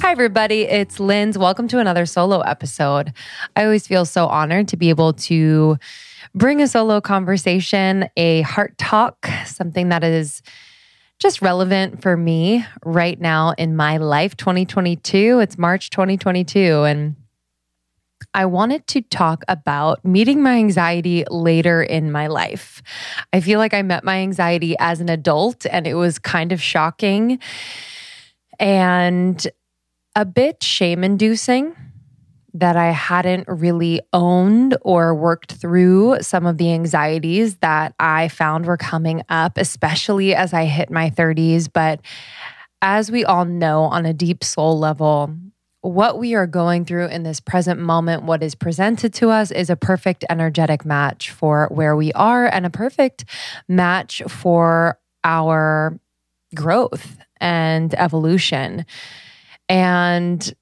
Hi, 0.00 0.12
everybody. 0.12 0.62
It's 0.62 1.00
Linz. 1.00 1.36
Welcome 1.36 1.66
to 1.68 1.80
another 1.80 2.06
solo 2.06 2.38
episode. 2.40 3.12
I 3.56 3.64
always 3.64 3.88
feel 3.88 4.04
so 4.04 4.28
honored 4.28 4.68
to 4.68 4.76
be 4.76 4.90
able 4.90 5.12
to 5.14 5.76
bring 6.36 6.62
a 6.62 6.68
solo 6.68 7.00
conversation, 7.00 8.08
a 8.16 8.42
heart 8.42 8.78
talk, 8.78 9.26
something 9.44 9.88
that 9.88 10.04
is 10.04 10.40
just 11.18 11.42
relevant 11.42 12.00
for 12.00 12.16
me 12.16 12.64
right 12.84 13.20
now 13.20 13.54
in 13.58 13.74
my 13.74 13.96
life 13.96 14.36
2022. 14.36 15.40
It's 15.40 15.58
March 15.58 15.90
2022. 15.90 16.84
And 16.84 17.16
I 18.34 18.46
wanted 18.46 18.86
to 18.86 19.00
talk 19.00 19.42
about 19.48 20.04
meeting 20.04 20.40
my 20.40 20.58
anxiety 20.58 21.24
later 21.28 21.82
in 21.82 22.12
my 22.12 22.28
life. 22.28 22.82
I 23.32 23.40
feel 23.40 23.58
like 23.58 23.74
I 23.74 23.82
met 23.82 24.04
my 24.04 24.18
anxiety 24.18 24.76
as 24.78 25.00
an 25.00 25.08
adult 25.08 25.66
and 25.66 25.88
it 25.88 25.94
was 25.94 26.20
kind 26.20 26.52
of 26.52 26.62
shocking 26.62 27.40
and 28.58 29.46
a 30.18 30.24
bit 30.24 30.64
shame 30.64 31.04
inducing 31.04 31.76
that 32.52 32.76
I 32.76 32.90
hadn't 32.90 33.46
really 33.46 34.00
owned 34.12 34.76
or 34.82 35.14
worked 35.14 35.52
through 35.52 36.16
some 36.22 36.44
of 36.44 36.58
the 36.58 36.72
anxieties 36.72 37.58
that 37.58 37.94
I 38.00 38.26
found 38.26 38.66
were 38.66 38.76
coming 38.76 39.22
up, 39.28 39.56
especially 39.56 40.34
as 40.34 40.52
I 40.52 40.64
hit 40.64 40.90
my 40.90 41.08
30s. 41.08 41.68
But 41.72 42.00
as 42.82 43.12
we 43.12 43.24
all 43.24 43.44
know 43.44 43.82
on 43.82 44.06
a 44.06 44.12
deep 44.12 44.42
soul 44.42 44.76
level, 44.76 45.32
what 45.82 46.18
we 46.18 46.34
are 46.34 46.48
going 46.48 46.84
through 46.84 47.06
in 47.06 47.22
this 47.22 47.38
present 47.38 47.78
moment, 47.78 48.24
what 48.24 48.42
is 48.42 48.56
presented 48.56 49.14
to 49.14 49.30
us, 49.30 49.52
is 49.52 49.70
a 49.70 49.76
perfect 49.76 50.24
energetic 50.28 50.84
match 50.84 51.30
for 51.30 51.68
where 51.70 51.94
we 51.94 52.12
are 52.14 52.46
and 52.46 52.66
a 52.66 52.70
perfect 52.70 53.24
match 53.68 54.20
for 54.26 54.98
our 55.22 55.96
growth 56.56 57.18
and 57.40 57.94
evolution. 57.94 58.84
And 59.68 60.54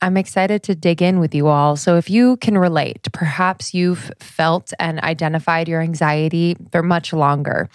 I'm 0.00 0.16
excited 0.16 0.62
to 0.64 0.74
dig 0.74 1.02
in 1.02 1.20
with 1.20 1.34
you 1.34 1.48
all. 1.48 1.76
So, 1.76 1.96
if 1.96 2.10
you 2.10 2.36
can 2.38 2.58
relate, 2.58 3.08
perhaps 3.12 3.74
you've 3.74 4.10
felt 4.20 4.72
and 4.78 5.00
identified 5.00 5.68
your 5.68 5.80
anxiety 5.80 6.56
for 6.72 6.82
much 6.82 7.12
longer 7.12 7.68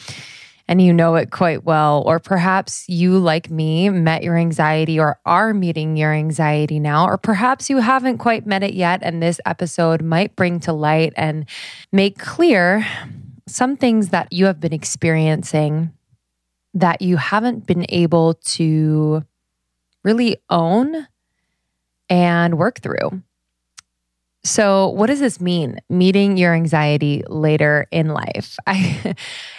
and 0.69 0.79
you 0.79 0.93
know 0.93 1.15
it 1.15 1.31
quite 1.31 1.65
well. 1.65 2.03
Or 2.05 2.19
perhaps 2.19 2.87
you, 2.87 3.17
like 3.17 3.49
me, 3.49 3.89
met 3.89 4.21
your 4.21 4.37
anxiety 4.37 4.99
or 4.99 5.19
are 5.25 5.51
meeting 5.51 5.97
your 5.97 6.13
anxiety 6.13 6.79
now. 6.79 7.07
Or 7.07 7.17
perhaps 7.17 7.71
you 7.71 7.79
haven't 7.79 8.19
quite 8.19 8.45
met 8.45 8.61
it 8.61 8.75
yet. 8.75 8.99
And 9.01 9.21
this 9.21 9.41
episode 9.47 10.03
might 10.03 10.35
bring 10.35 10.59
to 10.61 10.71
light 10.71 11.11
and 11.17 11.49
make 11.91 12.19
clear 12.19 12.85
some 13.47 13.77
things 13.77 14.09
that 14.09 14.31
you 14.31 14.45
have 14.45 14.59
been 14.59 14.71
experiencing 14.71 15.91
that 16.75 17.01
you 17.01 17.17
haven't 17.17 17.65
been 17.65 17.87
able 17.89 18.35
to 18.35 19.25
really 20.03 20.37
own 20.49 21.07
and 22.09 22.57
work 22.57 22.81
through. 22.81 23.21
So, 24.43 24.87
what 24.89 25.07
does 25.07 25.19
this 25.19 25.41
mean? 25.41 25.79
Meeting 25.89 26.37
your 26.37 26.53
anxiety 26.53 27.23
later 27.27 27.87
in 27.91 28.07
life. 28.09 28.57
I, 28.67 29.15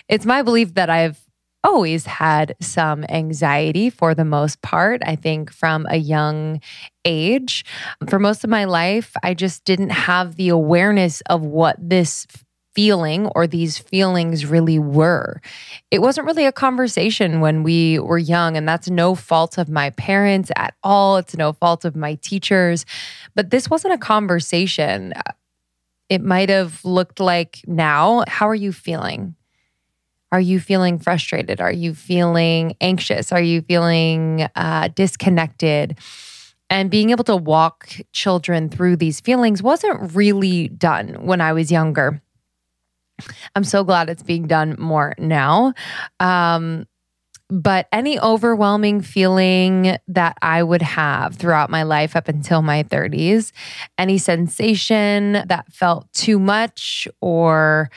it's 0.09 0.27
my 0.27 0.43
belief 0.43 0.75
that 0.75 0.89
I've 0.89 1.21
always 1.63 2.07
had 2.07 2.57
some 2.61 3.05
anxiety 3.09 3.91
for 3.91 4.15
the 4.15 4.25
most 4.25 4.63
part. 4.63 5.03
I 5.05 5.17
think 5.17 5.53
from 5.53 5.87
a 5.91 5.97
young 5.97 6.61
age. 7.05 7.65
For 8.09 8.19
most 8.19 8.45
of 8.45 8.51
my 8.51 8.65
life, 8.65 9.15
I 9.23 9.35
just 9.35 9.65
didn't 9.65 9.91
have 9.91 10.37
the 10.37 10.49
awareness 10.49 11.21
of 11.23 11.43
what 11.43 11.77
this 11.79 12.27
feeling 12.75 13.27
or 13.29 13.47
these 13.47 13.79
feelings 13.79 14.47
really 14.47 14.79
were. 14.79 15.41
It 15.91 16.01
wasn't 16.01 16.27
really 16.27 16.47
a 16.47 16.53
conversation 16.53 17.41
when 17.41 17.63
we 17.63 17.99
were 17.99 18.19
young, 18.19 18.57
and 18.57 18.69
that's 18.69 18.89
no 18.89 19.15
fault 19.15 19.59
of 19.59 19.69
my 19.69 19.91
parents 19.91 20.51
at 20.57 20.75
all. 20.83 21.17
It's 21.17 21.37
no 21.37 21.53
fault 21.53 21.85
of 21.85 21.97
my 21.97 22.15
teachers, 22.17 22.87
but 23.35 23.51
this 23.51 23.69
wasn't 23.69 23.95
a 23.95 23.99
conversation. 23.99 25.13
It 26.09 26.23
might 26.23 26.49
have 26.49 26.85
looked 26.85 27.21
like 27.21 27.61
now, 27.67 28.25
how 28.27 28.49
are 28.49 28.55
you 28.55 28.73
feeling? 28.73 29.35
Are 30.33 30.41
you 30.41 30.61
feeling 30.61 30.99
frustrated? 30.99 31.61
Are 31.61 31.73
you 31.73 31.93
feeling 31.93 32.77
anxious? 32.81 33.33
Are 33.33 33.43
you 33.43 33.63
feeling 33.63 34.49
uh, 34.55 34.89
disconnected? 34.95 35.99
And 36.69 36.89
being 36.89 37.11
able 37.11 37.25
to 37.25 37.37
walk 37.37 37.89
children 38.13 38.69
through 38.69 38.97
these 38.97 39.19
feelings 39.19 39.61
wasn't 39.61 40.15
really 40.15 40.69
done 40.69 41.27
when 41.27 41.41
I 41.41 41.53
was 41.53 41.73
younger. 41.73 42.23
I'm 43.55 43.65
so 43.65 43.85
glad 43.85 44.09
it's 44.09 44.23
being 44.23 44.47
done 44.47 44.77
more 44.79 45.15
now. 45.19 45.75
Um, 46.19 46.87
but 47.51 47.89
any 47.91 48.19
overwhelming 48.21 49.01
feeling 49.01 49.97
that 50.07 50.39
I 50.41 50.63
would 50.63 50.83
have 50.83 51.35
throughout 51.35 51.69
my 51.69 51.83
life 51.83 52.15
up 52.15 52.29
until 52.29 52.63
my 52.63 52.85
30s, 52.85 53.51
any 53.99 54.19
sensation 54.19 55.33
that 55.47 55.73
felt 55.73 56.11
too 56.13 56.39
much 56.39 57.09
or 57.21 57.91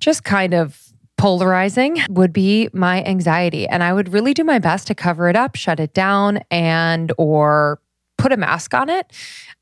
just 0.00 0.22
kind 0.22 0.54
of 0.54 0.92
polarizing 1.16 2.00
would 2.10 2.32
be 2.32 2.68
my 2.72 3.02
anxiety 3.04 3.66
and 3.66 3.82
I 3.82 3.92
would 3.92 4.12
really 4.12 4.34
do 4.34 4.44
my 4.44 4.58
best 4.58 4.86
to 4.86 4.94
cover 4.94 5.28
it 5.28 5.34
up, 5.34 5.56
shut 5.56 5.80
it 5.80 5.92
down 5.92 6.40
and 6.50 7.12
or 7.18 7.80
put 8.18 8.32
a 8.32 8.36
mask 8.36 8.74
on 8.74 8.88
it. 8.88 9.12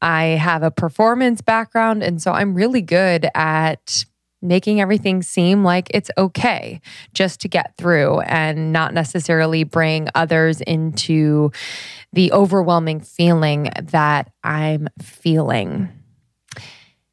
I 0.02 0.24
have 0.24 0.62
a 0.62 0.70
performance 0.70 1.40
background 1.40 2.02
and 2.02 2.20
so 2.20 2.32
I'm 2.32 2.54
really 2.54 2.82
good 2.82 3.28
at 3.34 4.04
making 4.42 4.80
everything 4.80 5.22
seem 5.22 5.64
like 5.64 5.88
it's 5.90 6.10
okay 6.18 6.80
just 7.14 7.40
to 7.40 7.48
get 7.48 7.76
through 7.76 8.20
and 8.20 8.72
not 8.72 8.94
necessarily 8.94 9.64
bring 9.64 10.08
others 10.14 10.60
into 10.60 11.50
the 12.12 12.32
overwhelming 12.32 13.00
feeling 13.00 13.70
that 13.82 14.30
I'm 14.44 14.88
feeling. 15.00 15.88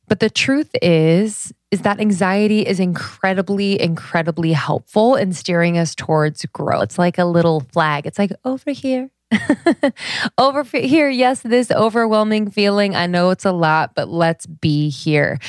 But 0.08 0.20
the 0.20 0.30
truth 0.30 0.70
is 0.82 1.54
is 1.72 1.82
that 1.82 2.00
anxiety 2.00 2.62
is 2.62 2.80
incredibly 2.80 3.82
incredibly 3.82 4.54
helpful 4.54 5.16
in 5.16 5.34
steering 5.34 5.78
us 5.78 5.96
towards 5.96 6.46
growth. 6.46 6.84
It's 6.84 7.00
like 7.00 7.18
a 7.18 7.26
little 7.26 7.62
flag. 7.62 8.06
It's 8.06 8.20
like 8.20 8.32
over 8.46 8.72
here. 8.72 9.10
over 10.38 10.64
here, 10.64 11.10
yes, 11.10 11.42
this 11.42 11.72
overwhelming 11.72 12.52
feeling. 12.52 12.96
I 12.96 13.08
know 13.08 13.32
it's 13.32 13.46
a 13.46 13.52
lot, 13.52 13.96
but 13.96 14.08
let's 14.08 14.46
be 14.46 14.90
here. 14.90 15.40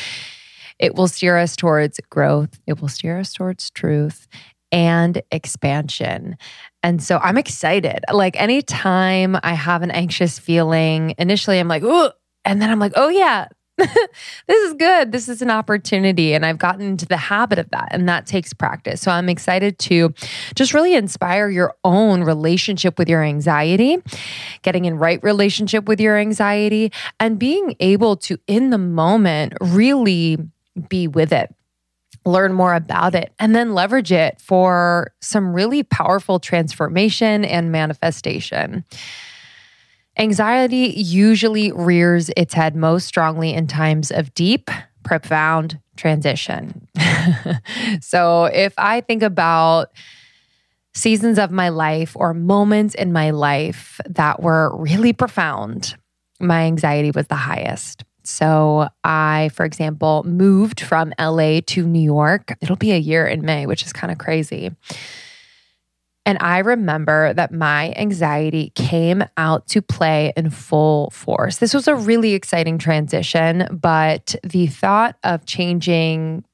It 0.79 0.95
will 0.95 1.09
steer 1.09 1.37
us 1.37 1.57
towards 1.57 2.01
growth, 2.11 2.61
it 2.67 2.81
will 2.81 2.89
steer 2.89 3.19
us 3.19 3.33
towards 3.33 3.71
truth 3.71 4.27
and 4.73 5.23
expansion. 5.31 6.37
And 6.83 7.03
so 7.03 7.19
I'm 7.19 7.39
excited. 7.39 8.01
Like 8.13 8.39
anytime 8.41 9.39
I 9.43 9.55
have 9.55 9.83
an 9.83 9.93
anxious 9.93 10.39
feeling, 10.39 11.15
initially 11.17 11.61
I'm 11.61 11.69
like, 11.69 11.85
oh, 11.85 12.11
and 12.45 12.61
then 12.61 12.71
I'm 12.71 12.81
like, 12.81 12.93
oh 12.97 13.09
yeah, 13.09 13.47
this 13.77 14.49
is 14.49 14.75
good. 14.75 15.13
This 15.13 15.29
is 15.29 15.43
an 15.43 15.51
opportunity. 15.51 16.33
And 16.35 16.47
I've 16.47 16.59
gotten 16.59 16.83
into 16.83 17.07
the 17.07 17.17
habit 17.17 17.59
of 17.59 17.69
that. 17.71 17.89
And 17.91 18.09
that 18.09 18.27
takes 18.27 18.53
practice. 18.53 19.01
So 19.01 19.11
I'm 19.11 19.29
excited 19.29 19.79
to 19.81 20.13
just 20.55 20.75
really 20.75 20.95
inspire 20.95 21.49
your 21.49 21.75
own 21.85 22.23
relationship 22.23 22.99
with 22.99 23.09
your 23.09 23.23
anxiety, 23.23 23.99
getting 24.63 24.85
in 24.85 24.99
right 24.99 25.23
relationship 25.23 25.87
with 25.87 26.01
your 26.01 26.17
anxiety, 26.17 26.93
and 27.19 27.39
being 27.39 27.75
able 27.81 28.17
to, 28.19 28.39
in 28.47 28.71
the 28.71 28.79
moment, 28.79 29.55
really 29.61 30.39
be 30.89 31.07
with 31.09 31.33
it 31.33 31.55
learn 32.25 32.53
more 32.53 32.75
about 32.75 33.15
it, 33.15 33.33
and 33.39 33.55
then 33.55 33.75
leverage 33.75 34.13
it 34.13 34.41
for 34.41 35.13
some 35.21 35.53
really 35.53 35.83
powerful 35.83 36.39
transformation 36.39 37.45
and 37.45 37.71
manifestation. 37.71 38.85
Anxiety 40.17 40.95
usually 40.97 41.73
rears 41.73 42.31
its 42.37 42.55
head 42.55 42.77
most 42.77 43.07
strongly 43.07 43.53
in 43.53 43.67
times 43.67 44.11
of 44.11 44.33
deep, 44.35 44.71
profound 45.03 45.79
transition. 45.97 46.89
so 48.01 48.45
if 48.45 48.73
I 48.79 49.01
think 49.03 49.23
about 49.23 49.91
seasons 50.95 51.39
of 51.39 51.51
my 51.51 51.69
life 51.69 52.17
or 52.17 52.33
moments 52.33 52.95
in 52.95 53.13
my 53.13 53.31
life 53.31 54.01
that 54.09 54.41
were 54.41 54.75
really 54.77 55.13
profound, 55.13 55.97
my 56.41 56.63
anxiety 56.63 57.11
was 57.11 57.27
the 57.27 57.35
highest. 57.35 58.05
So, 58.25 58.89
I, 59.03 59.51
for 59.55 59.65
example, 59.65 60.25
moved 60.25 60.81
from 60.81 61.13
LA 61.21 61.61
to 61.67 61.87
New 61.87 62.03
York. 62.03 62.57
It'll 62.61 62.77
be 62.77 62.93
a 62.93 62.99
year 62.99 63.27
in 63.27 63.45
May, 63.45 63.67
which 63.67 63.85
is 63.85 63.93
kind 63.93 64.11
of 64.11 64.19
crazy. 64.19 64.71
And 66.27 66.39
I 66.41 66.59
remember 66.59 67.35
that 67.35 67.53
my 67.53 67.93
anxiety 67.97 68.73
came 68.75 69.25
out 69.37 69.67
to 69.69 69.83
play 69.83 70.33
in 70.37 70.49
full 70.49 71.11
force. 71.11 71.59
This 71.59 71.75
was 71.75 71.87
a 71.87 71.95
really 71.95 72.33
exciting 72.33 72.79
transition, 72.79 73.69
but 73.71 74.35
the 74.43 74.67
thought 74.67 75.17
of 75.23 75.45
changing 75.45 76.45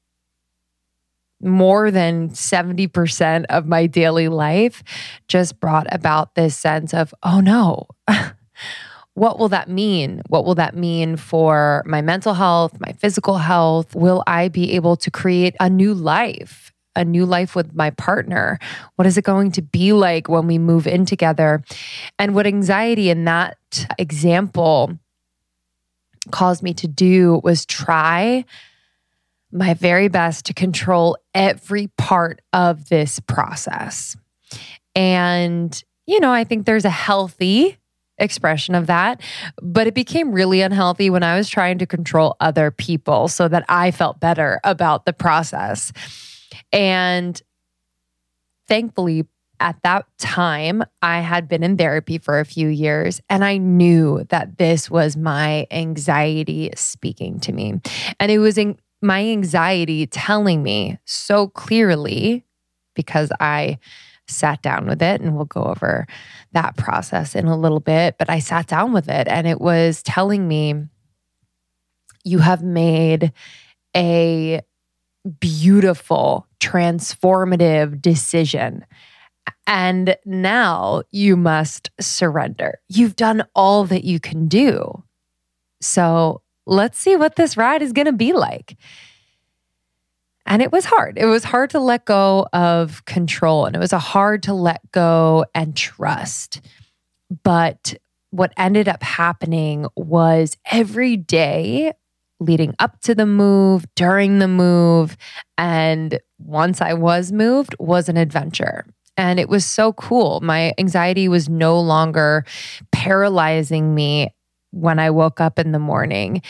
more 1.40 1.90
than 1.90 2.30
70% 2.30 3.44
of 3.48 3.66
my 3.66 3.86
daily 3.86 4.28
life 4.28 4.82
just 5.28 5.60
brought 5.60 5.86
about 5.90 6.34
this 6.34 6.56
sense 6.56 6.92
of, 6.92 7.14
oh 7.22 7.40
no, 7.40 7.86
what 9.20 9.38
will 9.38 9.50
that 9.50 9.68
mean? 9.68 10.22
What 10.28 10.46
will 10.46 10.54
that 10.54 10.74
mean 10.74 11.18
for 11.18 11.82
my 11.84 12.00
mental 12.00 12.32
health, 12.32 12.80
my 12.80 12.92
physical 12.92 13.36
health? 13.36 13.94
Will 13.94 14.22
I 14.26 14.48
be 14.48 14.72
able 14.72 14.96
to 14.96 15.10
create 15.10 15.54
a 15.60 15.68
new 15.68 15.92
life? 15.92 16.72
A 16.96 17.04
new 17.04 17.26
life 17.26 17.54
with 17.54 17.74
my 17.74 17.90
partner? 17.90 18.58
What 18.96 19.06
is 19.06 19.18
it 19.18 19.24
going 19.24 19.52
to 19.52 19.60
be 19.60 19.92
like 19.92 20.30
when 20.30 20.46
we 20.46 20.56
move 20.56 20.86
in 20.86 21.04
together? 21.04 21.62
And 22.18 22.34
what 22.34 22.46
anxiety 22.46 23.10
in 23.10 23.26
that 23.26 23.58
example 23.98 24.98
caused 26.30 26.62
me 26.62 26.72
to 26.72 26.88
do 26.88 27.42
was 27.44 27.66
try 27.66 28.46
my 29.52 29.74
very 29.74 30.08
best 30.08 30.46
to 30.46 30.54
control 30.54 31.18
every 31.34 31.88
part 31.98 32.40
of 32.54 32.88
this 32.88 33.20
process. 33.20 34.16
And, 34.94 35.78
you 36.06 36.20
know, 36.20 36.32
I 36.32 36.44
think 36.44 36.64
there's 36.64 36.86
a 36.86 36.90
healthy 36.90 37.76
expression 38.20 38.74
of 38.74 38.86
that, 38.86 39.20
but 39.62 39.86
it 39.86 39.94
became 39.94 40.32
really 40.32 40.60
unhealthy 40.60 41.10
when 41.10 41.22
I 41.22 41.36
was 41.36 41.48
trying 41.48 41.78
to 41.78 41.86
control 41.86 42.36
other 42.40 42.70
people 42.70 43.28
so 43.28 43.48
that 43.48 43.64
I 43.68 43.90
felt 43.90 44.20
better 44.20 44.60
about 44.64 45.06
the 45.06 45.12
process. 45.12 45.92
And 46.72 47.40
thankfully, 48.68 49.26
at 49.58 49.76
that 49.82 50.06
time, 50.18 50.82
I 51.02 51.20
had 51.20 51.48
been 51.48 51.62
in 51.62 51.76
therapy 51.76 52.18
for 52.18 52.40
a 52.40 52.46
few 52.46 52.68
years 52.68 53.20
and 53.28 53.44
I 53.44 53.58
knew 53.58 54.24
that 54.30 54.56
this 54.56 54.90
was 54.90 55.16
my 55.16 55.66
anxiety 55.70 56.70
speaking 56.76 57.40
to 57.40 57.52
me. 57.52 57.80
And 58.18 58.32
it 58.32 58.38
was 58.38 58.56
in, 58.56 58.78
my 59.02 59.24
anxiety 59.26 60.06
telling 60.06 60.62
me 60.62 60.98
so 61.04 61.48
clearly 61.48 62.44
because 62.94 63.32
I 63.40 63.78
sat 64.30 64.62
down 64.62 64.86
with 64.86 65.02
it 65.02 65.20
and 65.20 65.36
we'll 65.36 65.44
go 65.44 65.64
over 65.64 66.06
that 66.52 66.76
process 66.76 67.34
in 67.34 67.46
a 67.46 67.56
little 67.56 67.80
bit. 67.80 68.16
But 68.18 68.30
I 68.30 68.38
sat 68.38 68.66
down 68.66 68.92
with 68.92 69.08
it 69.08 69.28
and 69.28 69.46
it 69.46 69.60
was 69.60 70.02
telling 70.02 70.46
me, 70.48 70.74
you 72.24 72.38
have 72.38 72.62
made 72.62 73.32
a 73.96 74.60
beautiful, 75.38 76.46
transformative 76.60 78.00
decision. 78.00 78.84
And 79.66 80.16
now 80.24 81.02
you 81.10 81.36
must 81.36 81.90
surrender. 82.00 82.80
You've 82.88 83.16
done 83.16 83.44
all 83.54 83.84
that 83.84 84.04
you 84.04 84.20
can 84.20 84.48
do. 84.48 85.02
So 85.80 86.42
let's 86.66 86.98
see 86.98 87.16
what 87.16 87.36
this 87.36 87.56
ride 87.56 87.82
is 87.82 87.92
going 87.92 88.06
to 88.06 88.12
be 88.12 88.32
like. 88.32 88.76
And 90.46 90.62
it 90.62 90.72
was 90.72 90.84
hard. 90.84 91.18
It 91.18 91.26
was 91.26 91.44
hard 91.44 91.70
to 91.70 91.80
let 91.80 92.04
go 92.04 92.46
of 92.52 93.04
control 93.04 93.66
and 93.66 93.76
it 93.76 93.78
was 93.78 93.92
a 93.92 93.98
hard 93.98 94.42
to 94.44 94.54
let 94.54 94.80
go 94.92 95.44
and 95.54 95.76
trust. 95.76 96.60
But 97.44 97.94
what 98.30 98.52
ended 98.56 98.88
up 98.88 99.02
happening 99.02 99.86
was 99.96 100.56
every 100.70 101.16
day 101.16 101.92
leading 102.40 102.74
up 102.78 102.98
to 103.02 103.14
the 103.14 103.26
move, 103.26 103.84
during 103.94 104.38
the 104.38 104.48
move, 104.48 105.16
and 105.58 106.18
once 106.38 106.80
I 106.80 106.94
was 106.94 107.32
moved 107.32 107.76
was 107.78 108.08
an 108.08 108.16
adventure. 108.16 108.86
And 109.16 109.38
it 109.38 109.48
was 109.48 109.66
so 109.66 109.92
cool. 109.92 110.40
My 110.40 110.72
anxiety 110.78 111.28
was 111.28 111.48
no 111.48 111.78
longer 111.78 112.46
paralyzing 112.92 113.94
me 113.94 114.34
when 114.70 114.98
I 114.98 115.10
woke 115.10 115.40
up 115.40 115.58
in 115.58 115.72
the 115.72 115.78
morning. 115.78 116.42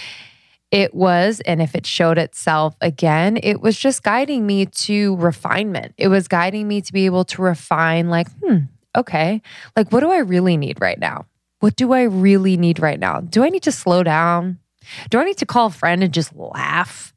It 0.71 0.95
was, 0.95 1.41
and 1.41 1.61
if 1.61 1.75
it 1.75 1.85
showed 1.85 2.17
itself 2.17 2.77
again, 2.81 3.39
it 3.43 3.61
was 3.61 3.77
just 3.77 4.05
guiding 4.05 4.47
me 4.47 4.67
to 4.67 5.17
refinement. 5.17 5.95
It 5.99 6.09
was 6.09 6.29
guiding 6.29 6.69
me 6.69 6.81
to 6.81 6.93
be 6.93 7.07
able 7.07 7.25
to 7.25 7.43
refine, 7.43 8.09
like, 8.09 8.31
hmm, 8.41 8.59
okay, 8.97 9.43
like, 9.77 9.91
what 9.91 10.01
do 10.01 10.13
I 10.13 10.19
really 10.19 10.57
need 10.57 10.81
right 10.81 10.99
now? 10.99 11.27
What 11.59 11.75
do 11.75 11.93
I 11.93 12.03
really 12.03 12.57
need 12.57 12.79
right 12.79 13.01
now? 13.01 13.21
Do 13.21 13.43
I 13.43 13.49
need 13.49 13.65
to 13.65 13.73
slow 13.73 14.05
down? 14.05 14.60
Do 15.11 15.19
I 15.19 15.25
need 15.25 15.39
to 15.39 15.47
call 15.47 15.67
a 15.67 15.71
friend 15.71 16.03
and 16.03 16.13
just 16.13 16.35
laugh? 16.35 17.13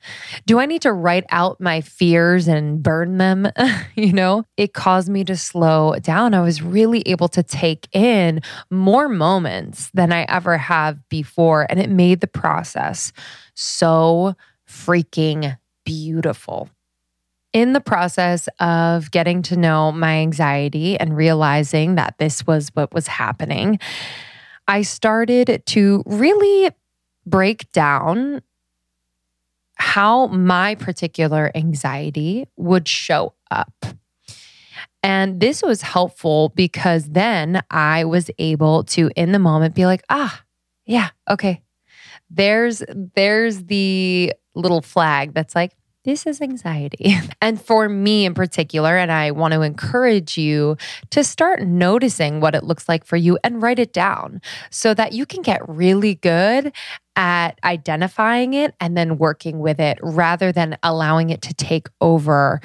Do 0.46 0.60
I 0.60 0.66
need 0.66 0.82
to 0.84 0.94
write 0.94 1.26
out 1.30 1.60
my 1.62 1.82
fears 1.82 2.48
and 2.48 2.84
burn 2.84 3.18
them? 3.18 3.48
you 3.96 4.12
know, 4.12 4.46
it 4.58 4.74
caused 4.74 5.10
me 5.10 5.24
to 5.26 5.36
slow 5.36 5.96
down. 6.00 6.34
I 6.34 6.42
was 6.42 6.62
really 6.62 7.02
able 7.06 7.28
to 7.30 7.44
take 7.44 7.88
in 7.96 8.42
more 8.70 9.08
moments 9.08 9.90
than 9.94 10.12
I 10.12 10.24
ever 10.24 10.58
have 10.58 10.98
before. 11.10 11.66
And 11.70 11.80
it 11.80 11.90
made 11.90 12.20
the 12.20 12.28
process 12.28 13.12
so 13.56 14.36
freaking 14.68 15.58
beautiful. 15.86 16.70
In 17.54 17.74
the 17.74 17.82
process 17.82 18.50
of 18.60 19.12
getting 19.12 19.44
to 19.44 19.56
know 19.56 19.92
my 19.92 20.16
anxiety 20.16 21.00
and 21.00 21.16
realizing 21.16 21.96
that 21.96 22.16
this 22.18 22.48
was 22.48 22.70
what 22.74 22.92
was 22.94 23.06
happening, 23.06 23.80
I 24.68 24.82
started 24.82 25.62
to 25.68 26.04
really 26.08 26.72
break 27.26 27.72
down 27.72 28.42
how 29.76 30.28
my 30.28 30.76
particular 30.76 31.52
anxiety 31.56 32.48
would 32.58 32.88
show 32.88 33.34
up. 33.52 33.86
And 35.02 35.42
this 35.42 35.62
was 35.62 35.82
helpful 35.82 36.54
because 36.56 37.10
then 37.10 37.62
I 37.70 38.06
was 38.06 38.32
able 38.40 38.86
to, 38.86 39.12
in 39.16 39.34
the 39.34 39.40
moment, 39.40 39.76
be 39.76 39.86
like, 39.86 40.04
ah, 40.10 40.44
yeah, 40.86 41.10
okay. 41.30 41.62
There's 42.30 42.82
there's 43.16 43.66
the 43.66 44.34
little 44.56 44.82
flag 44.82 45.34
that's 45.34 45.56
like, 45.56 45.76
this 46.06 46.26
is 46.26 46.42
anxiety. 46.42 47.16
And 47.42 47.62
for 47.62 47.90
me 47.90 48.26
in 48.26 48.34
particular, 48.34 48.98
and 48.98 49.12
I 49.12 49.32
want 49.32 49.54
to 49.54 49.62
encourage 49.62 50.38
you 50.38 50.78
to 51.10 51.24
start 51.24 51.62
noticing 51.62 52.40
what 52.40 52.56
it 52.56 52.64
looks 52.64 52.88
like 52.88 53.06
for 53.06 53.18
you 53.18 53.38
and 53.44 53.62
write 53.62 53.80
it 53.80 53.92
down 53.92 54.42
so 54.70 54.94
that 54.94 55.12
you 55.12 55.26
can 55.26 55.42
get 55.42 55.68
really 55.68 56.16
good 56.16 56.72
at 57.16 57.60
identifying 57.64 58.54
it 58.54 58.76
and 58.80 58.98
then 58.98 59.18
working 59.18 59.60
with 59.60 59.80
it 59.80 60.00
rather 60.02 60.52
than 60.52 60.78
allowing 60.84 61.30
it 61.30 61.42
to 61.44 61.54
take 61.54 61.88
over 62.02 62.60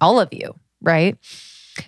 all 0.00 0.18
of 0.20 0.28
you, 0.32 0.54
right? 0.80 1.16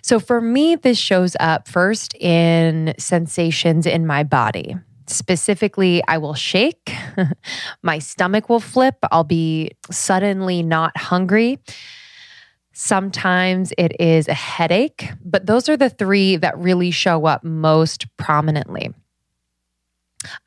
So 0.01 0.19
for 0.19 0.41
me, 0.41 0.75
this 0.75 0.97
shows 0.97 1.35
up 1.39 1.67
first 1.67 2.15
in 2.15 2.93
sensations 2.97 3.85
in 3.85 4.07
my 4.07 4.23
body. 4.23 4.75
Specifically, 5.07 6.01
I 6.07 6.17
will 6.17 6.33
shake, 6.33 6.93
my 7.83 7.99
stomach 7.99 8.49
will 8.49 8.61
flip, 8.61 8.95
I'll 9.11 9.25
be 9.25 9.71
suddenly 9.91 10.63
not 10.63 10.95
hungry. 10.97 11.59
Sometimes 12.71 13.73
it 13.77 13.99
is 13.99 14.27
a 14.27 14.33
headache, 14.33 15.09
but 15.23 15.45
those 15.45 15.69
are 15.69 15.77
the 15.77 15.89
three 15.89 16.37
that 16.37 16.57
really 16.57 16.89
show 16.89 17.25
up 17.25 17.43
most 17.43 18.07
prominently. 18.17 18.93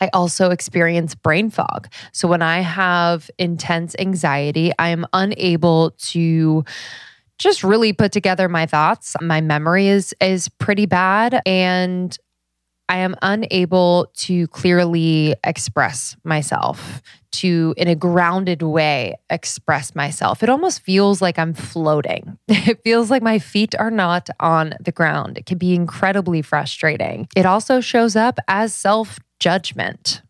I 0.01 0.11
also 0.13 0.51
experience 0.51 1.15
brain 1.15 1.51
fog. 1.51 1.89
So 2.13 2.29
when 2.29 2.43
I 2.43 2.61
have 2.61 3.31
intense 3.39 3.95
anxiety, 3.99 4.73
I 4.79 4.89
am 4.89 5.07
unable 5.13 5.93
to 5.99 6.65
just 7.39 7.63
really 7.63 7.93
put 7.93 8.13
together 8.13 8.49
my 8.49 8.67
thoughts. 8.67 9.15
My 9.21 9.41
memory 9.41 9.89
is 9.89 10.15
is 10.21 10.49
pretty 10.49 10.87
bad 10.87 11.41
and 11.45 12.17
I 12.89 12.99
am 12.99 13.17
unable 13.21 14.13
to 14.15 14.47
clearly 14.49 15.35
express 15.43 16.17
myself, 16.23 17.03
to 17.33 17.75
in 17.77 17.89
a 17.89 17.95
grounded 17.97 18.63
way 18.63 19.17
express 19.29 19.95
myself. 19.95 20.43
It 20.43 20.49
almost 20.49 20.83
feels 20.83 21.21
like 21.21 21.39
I'm 21.39 21.53
floating. 21.53 22.39
It 22.49 22.83
feels 22.83 23.11
like 23.11 23.23
my 23.23 23.39
feet 23.39 23.75
are 23.79 23.91
not 23.91 24.29
on 24.41 24.75
the 24.81 24.93
ground. 24.93 25.39
It 25.39 25.47
can 25.47 25.59
be 25.59 25.75
incredibly 25.75 26.43
frustrating. 26.43 27.29
It 27.37 27.47
also 27.47 27.81
shows 27.81 28.17
up 28.17 28.39
as 28.49 28.75
self 28.75 29.19
judgment. 29.39 30.23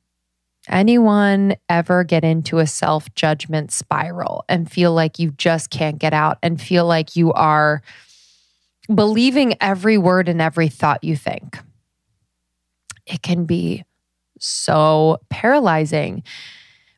Anyone 0.69 1.57
ever 1.69 2.03
get 2.03 2.25
into 2.25 2.59
a 2.59 2.67
self 2.67 3.15
judgment 3.15 3.71
spiral 3.71 4.45
and 4.49 4.71
feel 4.71 4.93
like 4.93 5.19
you 5.19 5.31
just 5.33 5.71
can't 5.71 5.99
get 5.99 6.13
out 6.13 6.39
and 6.43 6.61
feel 6.61 6.87
like 6.87 7.15
you 7.15 7.33
are 7.33 7.83
believing 8.93 9.55
every 9.61 9.99
word 9.99 10.29
and 10.29 10.41
every 10.41 10.69
thought 10.69 11.05
you 11.05 11.17
think? 11.17 11.59
it 13.07 13.23
can 13.23 13.45
be 13.45 13.85
so 14.39 15.19
paralyzing. 15.31 16.23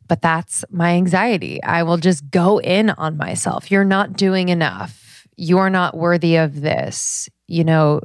But 0.08 0.22
that's 0.22 0.64
my 0.70 0.92
anxiety. 0.92 1.62
I 1.62 1.82
will 1.82 1.98
just 1.98 2.30
go 2.30 2.58
in 2.58 2.90
on 2.90 3.18
myself. 3.18 3.70
You're 3.70 3.84
not 3.84 4.14
doing 4.14 4.48
enough. 4.48 5.26
You're 5.36 5.70
not 5.70 5.96
worthy 5.96 6.36
of 6.36 6.60
this. 6.60 7.28
you 7.46 7.64
know, 7.64 8.00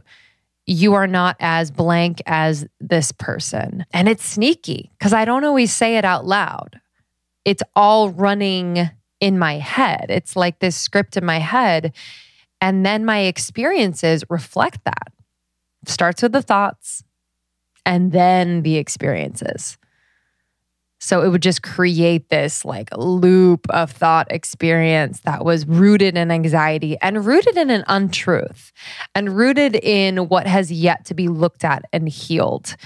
you 0.66 0.94
are 0.94 1.08
not 1.08 1.36
as 1.40 1.72
blank 1.72 2.22
as 2.26 2.66
this 2.80 3.12
person. 3.12 3.86
And 3.92 4.08
it's 4.08 4.26
sneaky 4.26 4.92
because 4.98 5.14
I 5.14 5.26
don't 5.26 5.44
always 5.44 5.74
say 5.74 5.98
it 5.98 6.06
out 6.06 6.26
loud. 6.26 6.80
It's 7.44 7.64
all 7.76 8.10
running 8.10 8.90
in 9.20 9.38
my 9.40 9.56
head. 9.56 10.06
It's 10.10 10.36
like 10.36 10.60
this 10.60 10.76
script 10.76 11.18
in 11.18 11.26
my 11.26 11.40
head. 11.40 11.94
And 12.62 12.86
then 12.86 13.04
my 13.04 13.20
experiences 13.20 14.24
reflect 14.30 14.86
that. 14.86 15.12
starts 15.86 16.22
with 16.22 16.32
the 16.32 16.42
thoughts 16.42 17.04
and 17.86 18.14
then 18.14 18.62
the 18.62 18.78
experiences. 18.78 19.78
So 21.04 21.22
it 21.22 21.28
would 21.28 21.42
just 21.42 21.64
create 21.64 22.30
this 22.30 22.64
like 22.64 22.88
loop 22.96 23.70
of 23.72 23.92
thought 23.92 24.32
experience 24.32 25.20
that 25.26 25.44
was 25.44 25.68
rooted 25.68 26.16
in 26.16 26.32
anxiety 26.32 26.96
and 27.02 27.26
rooted 27.26 27.58
in 27.58 27.70
an 27.70 27.84
untruth 27.88 28.72
and 29.14 29.36
rooted 29.36 29.76
in 29.76 30.30
what 30.30 30.48
has 30.48 30.72
yet 30.72 31.04
to 31.08 31.14
be 31.14 31.28
looked 31.28 31.66
at 31.66 31.84
and 31.92 32.08
healed. 32.08 32.78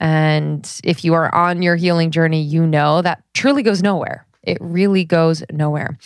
And 0.00 0.66
if 0.84 1.04
you 1.04 1.12
are 1.12 1.34
on 1.34 1.60
your 1.60 1.76
healing 1.76 2.10
journey, 2.10 2.40
you 2.40 2.66
know 2.66 3.02
that 3.02 3.22
truly 3.34 3.62
goes 3.62 3.82
nowhere. 3.82 4.24
It 4.42 4.56
really 4.62 5.04
goes 5.04 5.42
nowhere. 5.52 5.98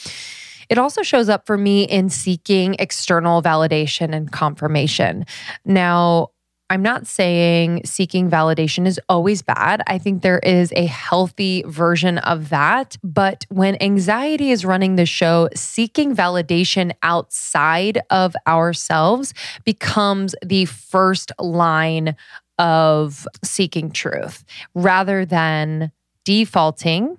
It 0.69 0.79
also 0.79 1.03
shows 1.03 1.29
up 1.29 1.47
for 1.47 1.57
me 1.57 1.85
in 1.85 2.09
seeking 2.09 2.75
external 2.81 3.43
validation 3.43 4.13
and 4.13 4.33
confirmation. 4.33 5.25
Now, 5.65 6.31
I'm 6.75 6.83
not 6.83 7.07
saying 7.07 7.83
seeking 7.85 8.29
validation 8.29 8.85
is 8.85 9.01
always 9.09 9.43
bad. 9.43 9.81
I 9.87 9.97
think 9.97 10.23
there 10.23 10.41
is 10.41 10.73
a 10.75 10.87
healthy 10.87 11.63
version 11.69 12.19
of 12.19 12.49
that. 12.49 12.97
But 13.05 13.47
when 13.49 13.81
anxiety 13.81 14.51
is 14.51 14.65
running 14.65 14.97
the 14.97 15.07
show, 15.07 15.49
seeking 15.55 16.17
validation 16.17 16.91
outside 17.05 18.03
of 18.11 18.35
ourselves 18.49 19.35
becomes 19.65 20.35
the 20.45 20.65
first 20.65 21.31
line 21.39 22.17
of 22.59 23.25
seeking 23.45 23.93
truth 23.93 24.45
rather 24.75 25.25
than 25.25 25.93
defaulting 26.25 27.19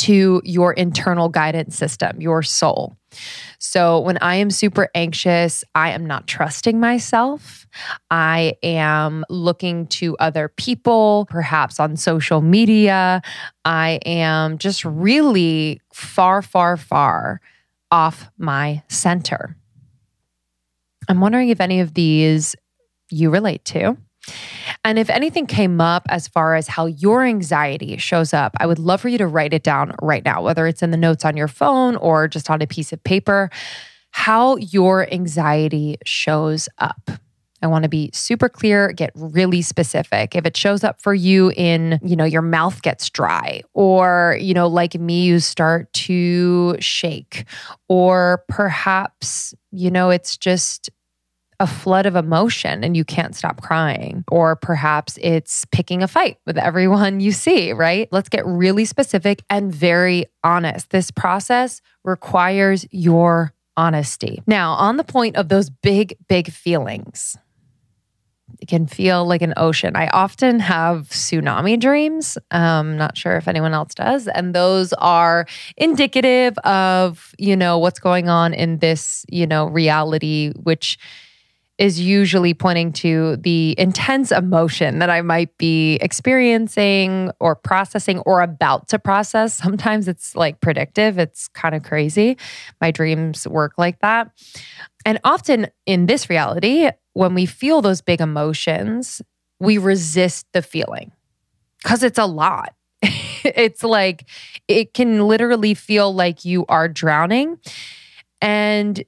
to 0.00 0.40
your 0.44 0.72
internal 0.72 1.28
guidance 1.28 1.76
system, 1.76 2.20
your 2.20 2.42
soul. 2.42 2.96
So 3.58 4.00
when 4.00 4.16
I 4.18 4.36
am 4.36 4.50
super 4.50 4.88
anxious, 4.94 5.62
I 5.74 5.90
am 5.90 6.06
not 6.06 6.26
trusting 6.26 6.80
myself. 6.80 7.66
I 8.10 8.54
am 8.62 9.24
looking 9.28 9.88
to 9.88 10.16
other 10.18 10.48
people, 10.48 11.26
perhaps 11.28 11.78
on 11.78 11.96
social 11.96 12.40
media. 12.40 13.20
I 13.64 14.00
am 14.06 14.56
just 14.58 14.84
really 14.84 15.82
far, 15.92 16.40
far, 16.40 16.78
far 16.78 17.40
off 17.90 18.30
my 18.38 18.82
center. 18.88 19.56
I'm 21.08 21.20
wondering 21.20 21.50
if 21.50 21.60
any 21.60 21.80
of 21.80 21.92
these 21.92 22.56
you 23.10 23.30
relate 23.30 23.64
to. 23.66 23.98
And 24.82 24.98
if 24.98 25.10
anything 25.10 25.46
came 25.46 25.80
up 25.80 26.06
as 26.08 26.26
far 26.26 26.54
as 26.54 26.66
how 26.66 26.86
your 26.86 27.22
anxiety 27.22 27.98
shows 27.98 28.32
up, 28.32 28.56
I 28.58 28.66
would 28.66 28.78
love 28.78 29.02
for 29.02 29.08
you 29.08 29.18
to 29.18 29.26
write 29.26 29.52
it 29.52 29.62
down 29.62 29.94
right 30.00 30.24
now, 30.24 30.42
whether 30.42 30.66
it's 30.66 30.82
in 30.82 30.90
the 30.90 30.96
notes 30.96 31.24
on 31.24 31.36
your 31.36 31.48
phone 31.48 31.96
or 31.96 32.28
just 32.28 32.50
on 32.50 32.62
a 32.62 32.66
piece 32.66 32.92
of 32.92 33.02
paper, 33.04 33.50
how 34.12 34.56
your 34.56 35.12
anxiety 35.12 35.98
shows 36.04 36.68
up. 36.78 37.10
I 37.62 37.66
want 37.66 37.82
to 37.82 37.90
be 37.90 38.10
super 38.14 38.48
clear, 38.48 38.90
get 38.92 39.12
really 39.14 39.60
specific. 39.60 40.34
If 40.34 40.46
it 40.46 40.56
shows 40.56 40.82
up 40.82 41.02
for 41.02 41.12
you 41.12 41.52
in, 41.54 41.98
you 42.02 42.16
know, 42.16 42.24
your 42.24 42.40
mouth 42.40 42.80
gets 42.80 43.10
dry 43.10 43.62
or, 43.74 44.38
you 44.40 44.54
know, 44.54 44.66
like 44.66 44.94
me, 44.94 45.24
you 45.24 45.40
start 45.40 45.92
to 45.92 46.76
shake 46.80 47.44
or 47.88 48.44
perhaps, 48.48 49.54
you 49.72 49.90
know, 49.90 50.08
it's 50.08 50.38
just 50.38 50.88
a 51.60 51.66
flood 51.66 52.06
of 52.06 52.16
emotion 52.16 52.82
and 52.82 52.96
you 52.96 53.04
can't 53.04 53.36
stop 53.36 53.60
crying. 53.60 54.24
Or 54.28 54.56
perhaps 54.56 55.18
it's 55.20 55.66
picking 55.66 56.02
a 56.02 56.08
fight 56.08 56.38
with 56.46 56.56
everyone 56.56 57.20
you 57.20 57.32
see, 57.32 57.72
right? 57.72 58.08
Let's 58.10 58.30
get 58.30 58.44
really 58.46 58.86
specific 58.86 59.44
and 59.50 59.72
very 59.72 60.24
honest. 60.42 60.90
This 60.90 61.10
process 61.10 61.82
requires 62.02 62.86
your 62.90 63.52
honesty. 63.76 64.42
Now, 64.46 64.72
on 64.72 64.96
the 64.96 65.04
point 65.04 65.36
of 65.36 65.48
those 65.48 65.68
big, 65.70 66.16
big 66.28 66.50
feelings, 66.50 67.36
it 68.60 68.66
can 68.66 68.86
feel 68.86 69.26
like 69.26 69.42
an 69.42 69.54
ocean. 69.56 69.96
I 69.96 70.08
often 70.08 70.60
have 70.60 71.08
tsunami 71.10 71.78
dreams. 71.78 72.36
Um, 72.50 72.96
not 72.96 73.16
sure 73.16 73.36
if 73.36 73.48
anyone 73.48 73.74
else 73.74 73.94
does. 73.94 74.28
And 74.28 74.54
those 74.54 74.92
are 74.94 75.46
indicative 75.76 76.58
of, 76.58 77.34
you 77.38 77.54
know, 77.54 77.78
what's 77.78 78.00
going 78.00 78.28
on 78.28 78.52
in 78.54 78.78
this, 78.78 79.24
you 79.28 79.46
know, 79.46 79.66
reality, 79.66 80.52
which 80.56 80.98
is 81.80 81.98
usually 81.98 82.52
pointing 82.52 82.92
to 82.92 83.36
the 83.38 83.74
intense 83.78 84.30
emotion 84.30 84.98
that 84.98 85.08
I 85.08 85.22
might 85.22 85.56
be 85.56 85.94
experiencing 86.02 87.30
or 87.40 87.56
processing 87.56 88.18
or 88.20 88.42
about 88.42 88.86
to 88.88 88.98
process. 88.98 89.54
Sometimes 89.54 90.06
it's 90.06 90.36
like 90.36 90.60
predictive, 90.60 91.18
it's 91.18 91.48
kind 91.48 91.74
of 91.74 91.82
crazy. 91.82 92.36
My 92.82 92.90
dreams 92.90 93.48
work 93.48 93.72
like 93.78 93.98
that. 94.00 94.30
And 95.06 95.18
often 95.24 95.68
in 95.86 96.04
this 96.04 96.28
reality, 96.28 96.90
when 97.14 97.32
we 97.32 97.46
feel 97.46 97.80
those 97.80 98.02
big 98.02 98.20
emotions, 98.20 99.22
we 99.58 99.78
resist 99.78 100.46
the 100.52 100.60
feeling 100.60 101.12
because 101.82 102.02
it's 102.02 102.18
a 102.18 102.26
lot. 102.26 102.74
it's 103.02 103.82
like 103.82 104.28
it 104.68 104.92
can 104.92 105.26
literally 105.26 105.72
feel 105.72 106.12
like 106.12 106.44
you 106.44 106.66
are 106.68 106.88
drowning. 106.88 107.58
And 108.42 109.02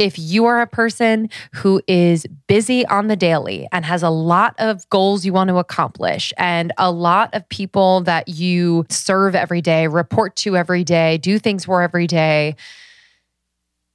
if 0.00 0.18
you 0.18 0.46
are 0.46 0.62
a 0.62 0.66
person 0.66 1.28
who 1.52 1.82
is 1.86 2.26
busy 2.46 2.86
on 2.86 3.08
the 3.08 3.16
daily 3.16 3.68
and 3.70 3.84
has 3.84 4.02
a 4.02 4.08
lot 4.08 4.54
of 4.58 4.88
goals 4.88 5.26
you 5.26 5.32
want 5.34 5.48
to 5.48 5.58
accomplish 5.58 6.32
and 6.38 6.72
a 6.78 6.90
lot 6.90 7.28
of 7.34 7.46
people 7.50 8.00
that 8.00 8.26
you 8.26 8.86
serve 8.88 9.34
every 9.34 9.60
day, 9.60 9.86
report 9.88 10.34
to 10.36 10.56
every 10.56 10.84
day, 10.84 11.18
do 11.18 11.38
things 11.38 11.66
for 11.66 11.82
every 11.82 12.06
day, 12.06 12.56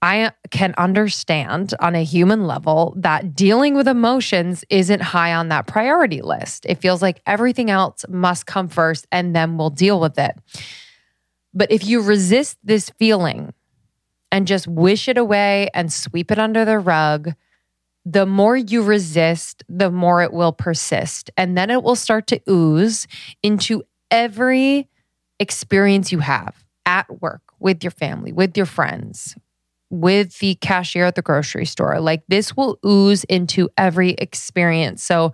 I 0.03 0.31
can 0.51 0.75
understand 0.77 1.73
on 1.79 1.95
a 1.95 2.03
human 2.03 2.45
level 2.45 2.93
that 2.97 3.33
dealing 3.33 3.73
with 3.73 3.87
emotions 3.87 4.63
isn't 4.69 5.01
high 5.01 5.33
on 5.33 5.49
that 5.49 5.65
priority 5.65 6.21
list. 6.21 6.67
It 6.69 6.75
feels 6.75 7.01
like 7.01 7.19
everything 7.25 7.71
else 7.71 8.05
must 8.07 8.45
come 8.45 8.67
first 8.67 9.07
and 9.11 9.35
then 9.35 9.57
we'll 9.57 9.71
deal 9.71 9.99
with 9.99 10.19
it. 10.19 10.37
But 11.55 11.71
if 11.71 11.83
you 11.83 12.03
resist 12.03 12.59
this 12.63 12.91
feeling, 12.99 13.54
and 14.35 14.47
just 14.47 14.67
wish 14.67 15.07
it 15.07 15.17
away 15.17 15.69
and 15.73 15.93
sweep 15.93 16.29
it 16.29 16.37
under 16.37 16.65
the 16.65 16.77
rug, 16.77 17.31
the 18.03 18.25
more 18.25 18.57
you 18.57 18.83
resist, 18.83 19.63
the 19.69 19.89
more 19.89 20.21
it 20.21 20.33
will 20.33 20.51
persist. 20.51 21.31
And 21.37 21.57
then 21.57 21.69
it 21.69 21.81
will 21.83 21.95
start 21.95 22.27
to 22.27 22.41
ooze 22.49 23.07
into 23.41 23.81
every 24.11 24.89
experience 25.39 26.11
you 26.11 26.19
have 26.19 26.65
at 26.85 27.21
work, 27.21 27.43
with 27.61 27.81
your 27.81 27.91
family, 27.91 28.33
with 28.33 28.57
your 28.57 28.65
friends, 28.65 29.37
with 29.89 30.37
the 30.39 30.55
cashier 30.55 31.05
at 31.05 31.15
the 31.15 31.21
grocery 31.21 31.65
store. 31.65 32.01
Like 32.01 32.23
this 32.27 32.57
will 32.57 32.77
ooze 32.85 33.23
into 33.23 33.69
every 33.77 34.15
experience. 34.17 35.01
So, 35.01 35.31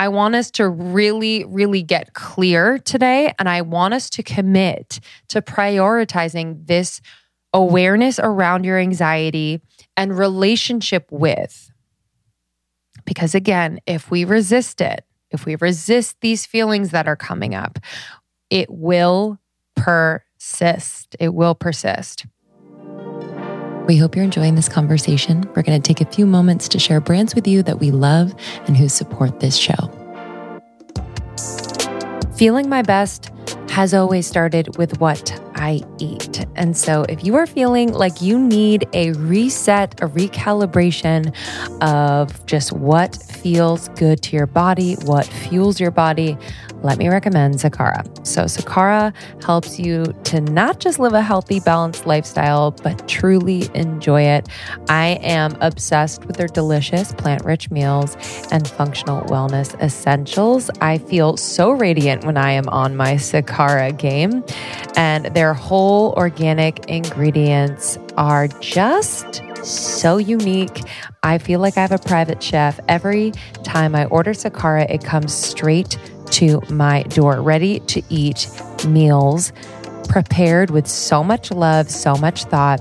I 0.00 0.06
want 0.06 0.36
us 0.36 0.52
to 0.52 0.68
really, 0.68 1.44
really 1.46 1.82
get 1.82 2.14
clear 2.14 2.78
today. 2.78 3.34
And 3.36 3.48
I 3.48 3.62
want 3.62 3.94
us 3.94 4.08
to 4.10 4.22
commit 4.22 5.00
to 5.26 5.42
prioritizing 5.42 6.68
this 6.68 7.00
awareness 7.52 8.18
around 8.18 8.64
your 8.64 8.78
anxiety 8.78 9.60
and 9.96 10.16
relationship 10.16 11.06
with. 11.10 11.70
Because 13.04 13.34
again, 13.34 13.80
if 13.86 14.10
we 14.10 14.24
resist 14.24 14.80
it, 14.80 15.04
if 15.30 15.44
we 15.46 15.56
resist 15.56 16.16
these 16.20 16.46
feelings 16.46 16.90
that 16.90 17.08
are 17.08 17.16
coming 17.16 17.54
up, 17.54 17.78
it 18.50 18.70
will 18.70 19.38
persist. 19.76 21.16
It 21.18 21.34
will 21.34 21.54
persist. 21.54 22.26
We 23.86 23.96
hope 23.96 24.14
you're 24.14 24.24
enjoying 24.24 24.54
this 24.54 24.68
conversation. 24.68 25.48
We're 25.56 25.62
going 25.62 25.80
to 25.80 25.94
take 25.94 26.06
a 26.06 26.10
few 26.12 26.26
moments 26.26 26.68
to 26.68 26.78
share 26.78 27.00
brands 27.00 27.34
with 27.34 27.48
you 27.48 27.62
that 27.62 27.80
we 27.80 27.90
love 27.90 28.34
and 28.66 28.76
who 28.76 28.88
support 28.88 29.40
this 29.40 29.56
show. 29.56 29.90
Feeling 32.36 32.68
my 32.68 32.82
best 32.82 33.30
has 33.70 33.94
always 33.94 34.26
started 34.26 34.76
with 34.76 35.00
what 35.00 35.32
I 35.58 35.82
eat. 35.98 36.46
And 36.54 36.76
so, 36.76 37.04
if 37.08 37.24
you 37.24 37.34
are 37.36 37.46
feeling 37.46 37.92
like 37.92 38.22
you 38.22 38.38
need 38.38 38.88
a 38.92 39.12
reset, 39.12 40.00
a 40.00 40.08
recalibration 40.08 41.34
of 41.82 42.46
just 42.46 42.72
what 42.72 43.16
feels 43.16 43.88
good 43.90 44.22
to 44.22 44.36
your 44.36 44.46
body, 44.46 44.94
what 45.04 45.26
fuels 45.26 45.80
your 45.80 45.90
body, 45.90 46.36
let 46.82 46.96
me 46.98 47.08
recommend 47.08 47.56
Sakara. 47.56 48.04
So, 48.26 48.44
Sakara 48.44 49.12
helps 49.44 49.78
you 49.78 50.04
to 50.24 50.40
not 50.40 50.78
just 50.78 50.98
live 50.98 51.12
a 51.12 51.22
healthy, 51.22 51.60
balanced 51.60 52.06
lifestyle, 52.06 52.70
but 52.70 53.08
truly 53.08 53.68
enjoy 53.74 54.22
it. 54.22 54.48
I 54.88 55.18
am 55.22 55.56
obsessed 55.60 56.24
with 56.24 56.36
their 56.36 56.46
delicious 56.46 57.12
plant 57.12 57.44
rich 57.44 57.70
meals 57.70 58.16
and 58.52 58.66
functional 58.66 59.22
wellness 59.22 59.78
essentials. 59.80 60.70
I 60.80 60.98
feel 60.98 61.36
so 61.36 61.72
radiant 61.72 62.24
when 62.24 62.36
I 62.36 62.52
am 62.52 62.68
on 62.68 62.96
my 62.96 63.14
Sakara 63.14 63.96
game, 63.96 64.44
and 64.96 65.26
their 65.48 65.54
whole 65.54 66.12
organic 66.18 66.84
ingredients 66.90 67.96
are 68.18 68.48
just 68.60 69.42
so 69.64 70.18
unique. 70.18 70.82
I 71.22 71.38
feel 71.38 71.58
like 71.58 71.78
I 71.78 71.80
have 71.80 71.90
a 71.90 71.96
private 71.98 72.42
chef. 72.42 72.78
Every 72.86 73.32
time 73.64 73.94
I 73.94 74.04
order 74.04 74.32
Sakara, 74.32 74.84
it 74.90 75.02
comes 75.02 75.32
straight 75.32 75.96
to 76.32 76.60
my 76.68 77.02
door, 77.04 77.40
ready 77.40 77.80
to 77.80 78.02
eat 78.10 78.46
meals 78.86 79.54
prepared 80.10 80.68
with 80.68 80.86
so 80.86 81.24
much 81.24 81.50
love, 81.50 81.88
so 81.88 82.14
much 82.16 82.44
thought, 82.44 82.80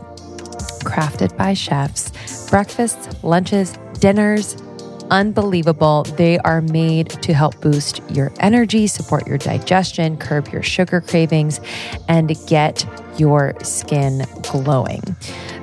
crafted 0.83 1.37
by 1.37 1.53
chefs. 1.53 2.11
Breakfasts, 2.49 3.23
lunches, 3.23 3.77
dinners, 4.01 4.61
unbelievable. 5.09 6.03
They 6.03 6.37
are 6.39 6.61
made 6.61 7.09
to 7.09 7.33
help 7.33 7.59
boost 7.61 8.01
your 8.09 8.31
energy, 8.39 8.87
support 8.87 9.27
your 9.27 9.37
digestion, 9.37 10.17
curb 10.17 10.47
your 10.49 10.63
sugar 10.63 11.01
cravings, 11.01 11.59
and 12.07 12.35
get 12.47 12.85
your 13.19 13.53
skin 13.63 14.25
glowing. 14.43 15.01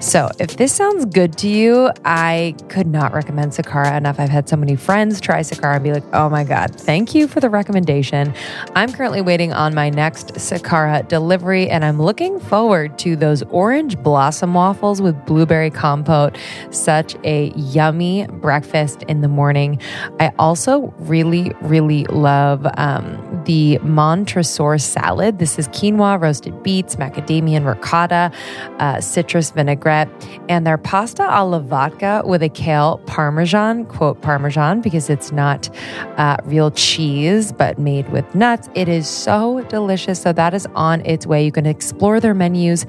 So, 0.00 0.28
if 0.38 0.58
this 0.58 0.70
sounds 0.70 1.06
good 1.06 1.38
to 1.38 1.48
you, 1.48 1.90
I 2.04 2.54
could 2.68 2.86
not 2.86 3.14
recommend 3.14 3.52
Sakara 3.52 3.96
enough. 3.96 4.20
I've 4.20 4.28
had 4.28 4.50
so 4.50 4.54
many 4.54 4.76
friends 4.76 5.18
try 5.18 5.40
Sakara 5.40 5.76
and 5.76 5.84
be 5.84 5.92
like, 5.92 6.04
oh 6.12 6.28
my 6.28 6.44
God, 6.44 6.78
thank 6.78 7.14
you 7.14 7.26
for 7.26 7.40
the 7.40 7.48
recommendation. 7.48 8.34
I'm 8.74 8.92
currently 8.92 9.22
waiting 9.22 9.54
on 9.54 9.74
my 9.74 9.88
next 9.88 10.34
Sakara 10.34 11.08
delivery, 11.08 11.70
and 11.70 11.86
I'm 11.86 12.02
looking 12.02 12.38
forward 12.38 12.98
to 12.98 13.16
those 13.16 13.42
orange 13.44 13.96
blossom 13.96 14.52
waffles 14.52 15.00
with 15.00 15.16
blueberry 15.24 15.70
compote. 15.70 16.36
Such 16.70 17.16
a 17.24 17.50
yummy 17.56 18.26
breakfast 18.26 19.04
in 19.04 19.22
the 19.22 19.28
morning. 19.28 19.80
I 20.20 20.32
also 20.38 20.92
really, 20.98 21.52
really 21.62 22.04
love 22.04 22.66
um, 22.76 23.42
the 23.46 23.78
Montresor 23.78 24.78
salad. 24.78 25.38
This 25.38 25.58
is 25.58 25.66
quinoa, 25.68 26.20
roasted 26.20 26.62
beets, 26.62 26.96
macadamia, 26.96 27.43
ricotta, 27.46 28.30
uh, 28.78 29.00
citrus 29.00 29.50
vinaigrette 29.50 30.08
and 30.48 30.66
their 30.66 30.78
pasta 30.78 31.22
alla 31.22 31.60
vodka 31.60 32.22
with 32.24 32.42
a 32.42 32.48
kale 32.48 32.98
parmesan, 33.06 33.84
quote 33.86 34.20
parmesan, 34.22 34.80
because 34.80 35.10
it's 35.10 35.32
not 35.32 35.68
uh, 36.16 36.36
real 36.44 36.70
cheese, 36.70 37.52
but 37.52 37.78
made 37.78 38.08
with 38.10 38.34
nuts. 38.34 38.68
It 38.74 38.88
is 38.88 39.08
so 39.08 39.62
delicious. 39.68 40.20
So 40.20 40.32
that 40.32 40.54
is 40.54 40.66
on 40.74 41.04
its 41.06 41.26
way. 41.26 41.44
You 41.44 41.52
can 41.52 41.66
explore 41.66 42.20
their 42.20 42.34
menus 42.34 42.86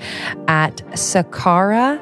at 0.48 0.78
sakara.com 0.94 2.00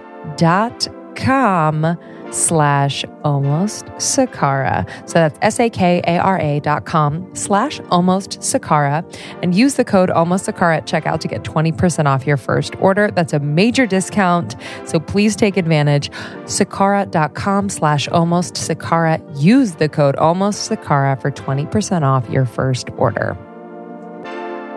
slash 2.33 3.05
almost 3.23 3.85
Sakara. 3.97 4.89
So 5.07 5.13
that's 5.13 5.37
S 5.41 5.59
A 5.59 5.69
K 5.69 6.01
A 6.07 6.17
R 6.17 6.39
A 6.39 6.59
dot 6.59 6.85
com 6.85 7.33
slash 7.35 7.79
almost 7.91 8.39
Sakara 8.39 9.03
and 9.41 9.53
use 9.53 9.75
the 9.75 9.85
code 9.85 10.09
almost 10.09 10.47
Sakara 10.47 10.77
at 10.77 10.87
checkout 10.87 11.19
to 11.21 11.27
get 11.27 11.43
20% 11.43 12.05
off 12.05 12.25
your 12.25 12.37
first 12.37 12.75
order. 12.79 13.11
That's 13.11 13.33
a 13.33 13.39
major 13.39 13.85
discount. 13.85 14.55
So 14.85 14.99
please 14.99 15.35
take 15.35 15.57
advantage. 15.57 16.09
Sakara.com 16.45 17.69
slash 17.69 18.07
almost 18.07 18.55
Sakara. 18.55 19.21
Use 19.41 19.75
the 19.75 19.89
code 19.89 20.15
almost 20.15 20.69
Sakara 20.69 21.21
for 21.21 21.31
20% 21.31 22.01
off 22.03 22.27
your 22.29 22.45
first 22.45 22.89
order. 22.97 23.37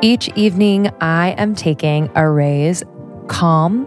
Each 0.03 0.29
evening, 0.37 0.90
I 1.01 1.31
am 1.38 1.55
taking 1.55 2.11
a 2.14 2.27
Arrae's 2.27 2.85
Calm 3.29 3.87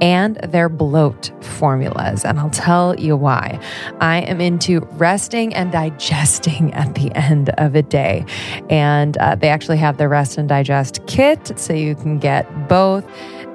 and 0.00 0.36
their 0.36 0.68
bloat 0.68 1.30
formulas. 1.40 2.24
And 2.24 2.38
I'll 2.38 2.50
tell 2.50 2.98
you 2.98 3.16
why. 3.16 3.60
I 4.00 4.20
am 4.22 4.40
into 4.40 4.80
resting 4.92 5.54
and 5.54 5.72
digesting 5.72 6.72
at 6.80 6.94
the 6.94 7.12
end 7.14 7.50
of 7.58 7.74
a 7.74 7.82
day. 7.82 8.24
And 8.68 9.16
uh, 9.18 9.34
they 9.34 9.48
actually 9.48 9.78
have 9.78 9.98
the 9.98 10.08
rest 10.08 10.38
and 10.38 10.48
digest 10.48 11.06
kit, 11.06 11.58
so 11.58 11.72
you 11.72 11.94
can 11.94 12.18
get 12.18 12.68
both. 12.68 13.06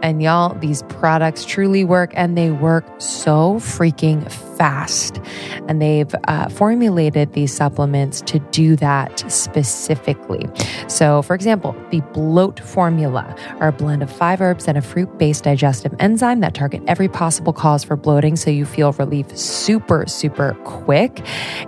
And 0.05 0.21
y'all, 0.21 0.53
these 0.59 0.83
products 0.83 1.43
truly 1.43 1.83
work 1.83 2.11
and 2.13 2.37
they 2.37 2.51
work 2.51 2.85
so 2.99 3.55
freaking 3.55 4.31
fast. 4.55 5.19
And 5.67 5.81
they've 5.81 6.13
uh, 6.27 6.47
formulated 6.49 7.33
these 7.33 7.51
supplements 7.51 8.21
to 8.21 8.37
do 8.51 8.75
that 8.75 9.19
specifically. 9.31 10.47
So, 10.87 11.23
for 11.23 11.33
example, 11.33 11.75
the 11.89 12.01
bloat 12.13 12.59
formula 12.59 13.35
are 13.59 13.69
a 13.69 13.71
blend 13.71 14.03
of 14.03 14.11
five 14.11 14.41
herbs 14.41 14.67
and 14.67 14.77
a 14.77 14.81
fruit 14.83 15.17
based 15.17 15.45
digestive 15.45 15.95
enzyme 15.97 16.39
that 16.41 16.53
target 16.53 16.83
every 16.85 17.07
possible 17.07 17.51
cause 17.51 17.83
for 17.83 17.95
bloating 17.95 18.35
so 18.35 18.51
you 18.51 18.63
feel 18.63 18.91
relief 18.93 19.35
super, 19.35 20.05
super 20.05 20.53
quick. 20.65 21.25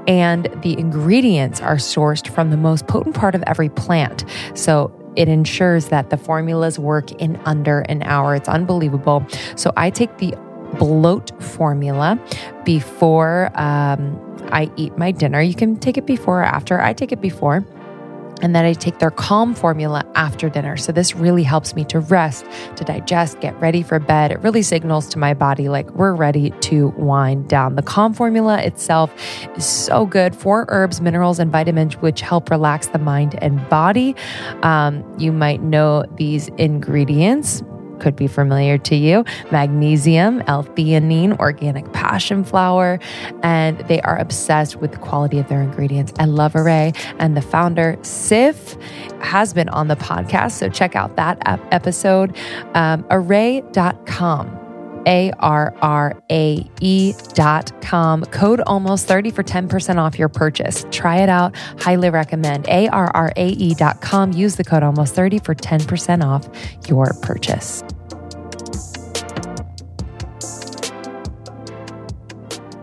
And 0.07 0.47
the 0.61 0.77
ingredients 0.77 1.59
are 1.59 1.77
sourced 1.77 2.27
from 2.27 2.51
the 2.51 2.57
most 2.57 2.85
potent 2.85 3.15
part 3.15 3.33
of 3.33 3.41
every 3.47 3.69
plant. 3.69 4.25
So, 4.53 4.93
it 5.17 5.27
ensures 5.27 5.87
that 5.87 6.09
the 6.09 6.17
formulas 6.17 6.79
work 6.79 7.11
in 7.13 7.35
under 7.45 7.79
an 7.81 8.03
hour. 8.03 8.35
It's 8.35 8.47
unbelievable. 8.47 9.25
So 9.55 9.73
I 9.75 9.89
take 9.89 10.17
the 10.19 10.35
bloat 10.79 11.31
formula 11.43 12.19
before 12.63 13.51
um, 13.55 14.21
I 14.51 14.71
eat 14.77 14.97
my 14.97 15.11
dinner. 15.11 15.41
You 15.41 15.55
can 15.55 15.75
take 15.77 15.97
it 15.97 16.05
before 16.05 16.41
or 16.41 16.43
after. 16.43 16.79
I 16.79 16.93
take 16.93 17.11
it 17.11 17.19
before 17.19 17.65
and 18.41 18.55
then 18.55 18.65
I 18.65 18.73
take 18.73 18.99
their 18.99 19.11
calm 19.11 19.53
formula 19.53 20.05
after 20.15 20.49
dinner. 20.49 20.77
So 20.77 20.91
this 20.91 21.15
really 21.15 21.43
helps 21.43 21.75
me 21.75 21.83
to 21.85 21.99
rest, 21.99 22.45
to 22.75 22.83
digest, 22.83 23.39
get 23.39 23.59
ready 23.59 23.81
for 23.81 23.99
bed. 23.99 24.31
It 24.31 24.39
really 24.41 24.61
signals 24.61 25.07
to 25.09 25.19
my 25.19 25.33
body 25.33 25.69
like 25.69 25.89
we're 25.91 26.13
ready 26.13 26.51
to 26.51 26.89
wind 26.97 27.49
down. 27.49 27.75
The 27.75 27.81
calm 27.81 28.13
formula 28.13 28.61
itself 28.61 29.13
is 29.55 29.65
so 29.65 30.05
good 30.05 30.35
for 30.35 30.65
herbs, 30.69 31.01
minerals, 31.01 31.39
and 31.39 31.51
vitamins, 31.51 31.97
which 31.97 32.21
help 32.21 32.49
relax 32.49 32.87
the 32.87 32.99
mind 32.99 33.37
and 33.41 33.67
body. 33.69 34.15
Um, 34.63 35.03
you 35.17 35.31
might 35.31 35.61
know 35.61 36.05
these 36.17 36.47
ingredients 36.57 37.63
could 37.99 38.15
be 38.15 38.27
familiar 38.27 38.77
to 38.77 38.95
you 38.95 39.23
magnesium, 39.51 40.43
L 40.47 40.63
theanine, 40.63 41.37
organic 41.39 41.91
passion 41.93 42.43
flower, 42.43 42.99
and 43.43 43.79
they 43.87 44.01
are 44.01 44.17
obsessed 44.17 44.77
with 44.77 44.91
the 44.91 44.97
quality 44.97 45.39
of 45.39 45.47
their 45.47 45.61
ingredients. 45.61 46.13
I 46.19 46.25
love 46.25 46.53
Arrae, 46.53 46.95
and 47.19 47.35
the 47.35 47.41
founder, 47.41 47.97
Sif, 48.01 48.77
has 49.21 49.53
been 49.53 49.69
on 49.69 49.87
the 49.87 49.95
podcast. 49.95 50.51
So 50.51 50.69
check 50.69 50.95
out 50.95 51.15
that 51.15 51.41
episode. 51.71 52.35
Um, 52.73 53.03
arrae.com. 53.05 54.66
A 55.07 55.31
R 55.39 55.73
R 55.81 56.21
A 56.29 56.69
E 56.81 57.13
dot 57.33 57.81
com. 57.81 58.23
Code 58.25 58.59
almost 58.67 59.07
30 59.07 59.31
for 59.31 59.43
10% 59.43 59.97
off 59.97 60.19
your 60.19 60.29
purchase. 60.29 60.85
Try 60.91 61.17
it 61.17 61.29
out. 61.29 61.55
Highly 61.79 62.09
recommend. 62.09 62.67
A 62.67 62.89
R 62.89 63.09
R 63.15 63.31
A 63.35 63.47
E 63.47 63.73
dot 63.73 64.01
com. 64.01 64.33
Use 64.33 64.57
the 64.57 64.63
code 64.63 64.83
almost 64.83 65.15
30 65.15 65.39
for 65.39 65.55
10% 65.55 66.23
off 66.23 66.47
your 66.87 67.13
purchase. 67.21 67.83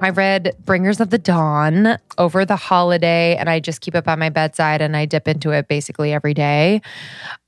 I 0.05 0.11
read 0.11 0.55
Bringers 0.67 1.01
of 1.01 1.09
the 1.09 1.17
Dawn 1.17 1.99
over 2.19 2.45
the 2.45 2.57
holiday, 2.57 3.37
and 3.37 3.49
I 3.49 3.59
just 3.59 3.81
keep 3.81 3.95
it 3.95 4.05
by 4.05 4.17
my 4.17 4.29
bedside 4.29 4.83
and 4.83 4.95
I 4.95 5.07
dip 5.07 5.27
into 5.27 5.51
it 5.51 5.67
basically 5.67 6.13
every 6.13 6.35
day. 6.35 6.83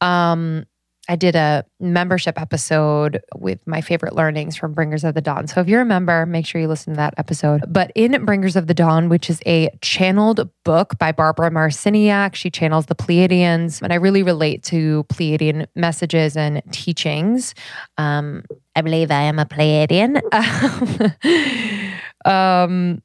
Um, 0.00 0.64
I 1.08 1.16
did 1.16 1.36
a 1.36 1.64
membership 1.78 2.40
episode 2.40 3.20
with 3.36 3.64
my 3.66 3.80
favorite 3.80 4.14
learnings 4.14 4.56
from 4.56 4.72
Bringers 4.72 5.04
of 5.04 5.14
the 5.14 5.20
Dawn. 5.20 5.46
So 5.46 5.60
if 5.60 5.68
you're 5.68 5.82
a 5.82 5.86
member, 5.86 6.26
make 6.26 6.46
sure 6.46 6.60
you 6.60 6.68
listen 6.68 6.94
to 6.94 6.96
that 6.96 7.14
episode. 7.16 7.62
But 7.68 7.92
in 7.94 8.24
Bringers 8.24 8.56
of 8.56 8.66
the 8.66 8.74
Dawn, 8.74 9.08
which 9.08 9.30
is 9.30 9.40
a 9.46 9.70
channeled 9.80 10.48
book 10.64 10.98
by 10.98 11.12
Barbara 11.12 11.50
Marciniak, 11.50 12.34
she 12.34 12.50
channels 12.50 12.86
the 12.86 12.94
Pleiadians. 12.94 13.82
And 13.82 13.92
I 13.92 13.96
really 13.96 14.22
relate 14.22 14.62
to 14.64 15.04
Pleiadian 15.04 15.66
messages 15.74 16.36
and 16.36 16.62
teachings. 16.72 17.54
Um, 17.98 18.44
I 18.74 18.82
believe 18.82 19.10
I 19.10 19.22
am 19.22 19.38
a 19.38 19.44
Pleiadian. 19.44 20.20
um, 22.24 23.02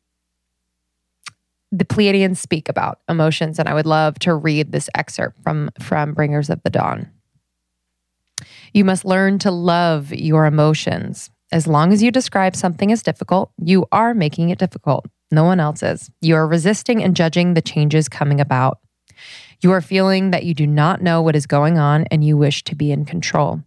the 1.72 1.86
Pleiadians 1.86 2.38
speak 2.38 2.68
about 2.68 3.00
emotions, 3.08 3.58
and 3.58 3.70
I 3.70 3.74
would 3.74 3.86
love 3.86 4.20
to 4.20 4.36
read 4.36 4.72
this 4.72 4.90
excerpt 4.94 5.42
from 5.42 5.70
from 5.80 6.14
Bringers 6.14 6.50
of 6.50 6.62
the 6.64 6.70
Dawn. 6.70 7.10
You 8.74 8.86
must 8.86 9.06
learn 9.06 9.40
to 9.40 9.52
love 9.52 10.14
your 10.14 10.46
emotions. 10.46 11.30
As 11.52 11.68
long 11.68 11.92
as 11.92 12.02
you 12.02 12.12
describe 12.12 12.56
something 12.56 12.92
as 12.92 13.04
difficult, 13.04 13.52
you 13.58 13.86
are 13.92 14.14
making 14.14 14.50
it 14.50 14.60
difficult. 14.60 15.06
No 15.32 15.44
one 15.44 15.60
else 15.60 15.84
is. 15.84 16.10
You 16.22 16.36
are 16.36 16.48
resisting 16.48 17.04
and 17.04 17.16
judging 17.16 17.54
the 17.54 17.62
changes 17.62 18.08
coming 18.08 18.40
about. 18.40 18.80
You 19.60 19.72
are 19.72 19.82
feeling 19.82 20.32
that 20.32 20.46
you 20.46 20.54
do 20.54 20.66
not 20.66 21.02
know 21.02 21.22
what 21.22 21.36
is 21.36 21.46
going 21.46 21.78
on 21.78 22.06
and 22.10 22.24
you 22.24 22.38
wish 22.38 22.64
to 22.64 22.76
be 22.76 22.92
in 22.92 23.06
control. 23.06 23.62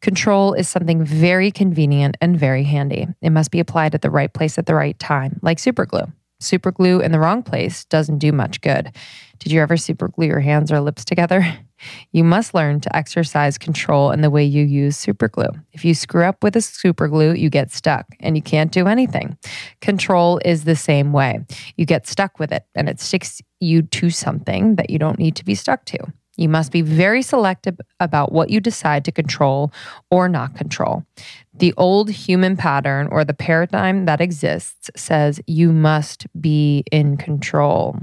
Control 0.00 0.54
is 0.54 0.68
something 0.68 1.04
very 1.04 1.50
convenient 1.50 2.16
and 2.20 2.38
very 2.38 2.64
handy. 2.64 3.06
It 3.20 3.30
must 3.30 3.50
be 3.50 3.60
applied 3.60 3.94
at 3.94 4.02
the 4.02 4.10
right 4.10 4.32
place 4.32 4.58
at 4.58 4.66
the 4.66 4.74
right 4.74 4.98
time, 4.98 5.38
like 5.42 5.58
superglue. 5.58 6.12
Superglue 6.42 7.02
in 7.02 7.12
the 7.12 7.20
wrong 7.20 7.42
place 7.42 7.84
doesn't 7.84 8.18
do 8.18 8.32
much 8.32 8.60
good. 8.62 8.90
Did 9.38 9.52
you 9.52 9.60
ever 9.60 9.76
superglue 9.76 10.26
your 10.26 10.40
hands 10.40 10.72
or 10.72 10.80
lips 10.80 11.04
together? 11.04 11.58
You 12.12 12.24
must 12.24 12.54
learn 12.54 12.80
to 12.80 12.96
exercise 12.96 13.58
control 13.58 14.10
in 14.10 14.20
the 14.20 14.30
way 14.30 14.44
you 14.44 14.64
use 14.64 14.96
superglue. 14.96 15.62
If 15.72 15.84
you 15.84 15.94
screw 15.94 16.24
up 16.24 16.42
with 16.42 16.56
a 16.56 16.60
superglue, 16.60 17.38
you 17.38 17.50
get 17.50 17.70
stuck 17.70 18.06
and 18.20 18.36
you 18.36 18.42
can't 18.42 18.72
do 18.72 18.86
anything. 18.86 19.36
Control 19.80 20.40
is 20.44 20.64
the 20.64 20.76
same 20.76 21.12
way. 21.12 21.44
You 21.76 21.86
get 21.86 22.06
stuck 22.06 22.38
with 22.38 22.52
it 22.52 22.64
and 22.74 22.88
it 22.88 23.00
sticks 23.00 23.40
you 23.60 23.82
to 23.82 24.10
something 24.10 24.76
that 24.76 24.90
you 24.90 24.98
don't 24.98 25.18
need 25.18 25.36
to 25.36 25.44
be 25.44 25.54
stuck 25.54 25.84
to. 25.86 25.98
You 26.36 26.48
must 26.48 26.72
be 26.72 26.80
very 26.80 27.22
selective 27.22 27.78
about 28.00 28.32
what 28.32 28.48
you 28.48 28.58
decide 28.58 29.04
to 29.04 29.12
control 29.12 29.72
or 30.10 30.28
not 30.28 30.54
control. 30.54 31.04
The 31.52 31.74
old 31.76 32.10
human 32.10 32.56
pattern 32.56 33.08
or 33.10 33.24
the 33.24 33.34
paradigm 33.34 34.06
that 34.06 34.20
exists 34.20 34.90
says 34.96 35.40
you 35.46 35.72
must 35.72 36.26
be 36.40 36.84
in 36.90 37.18
control. 37.18 37.98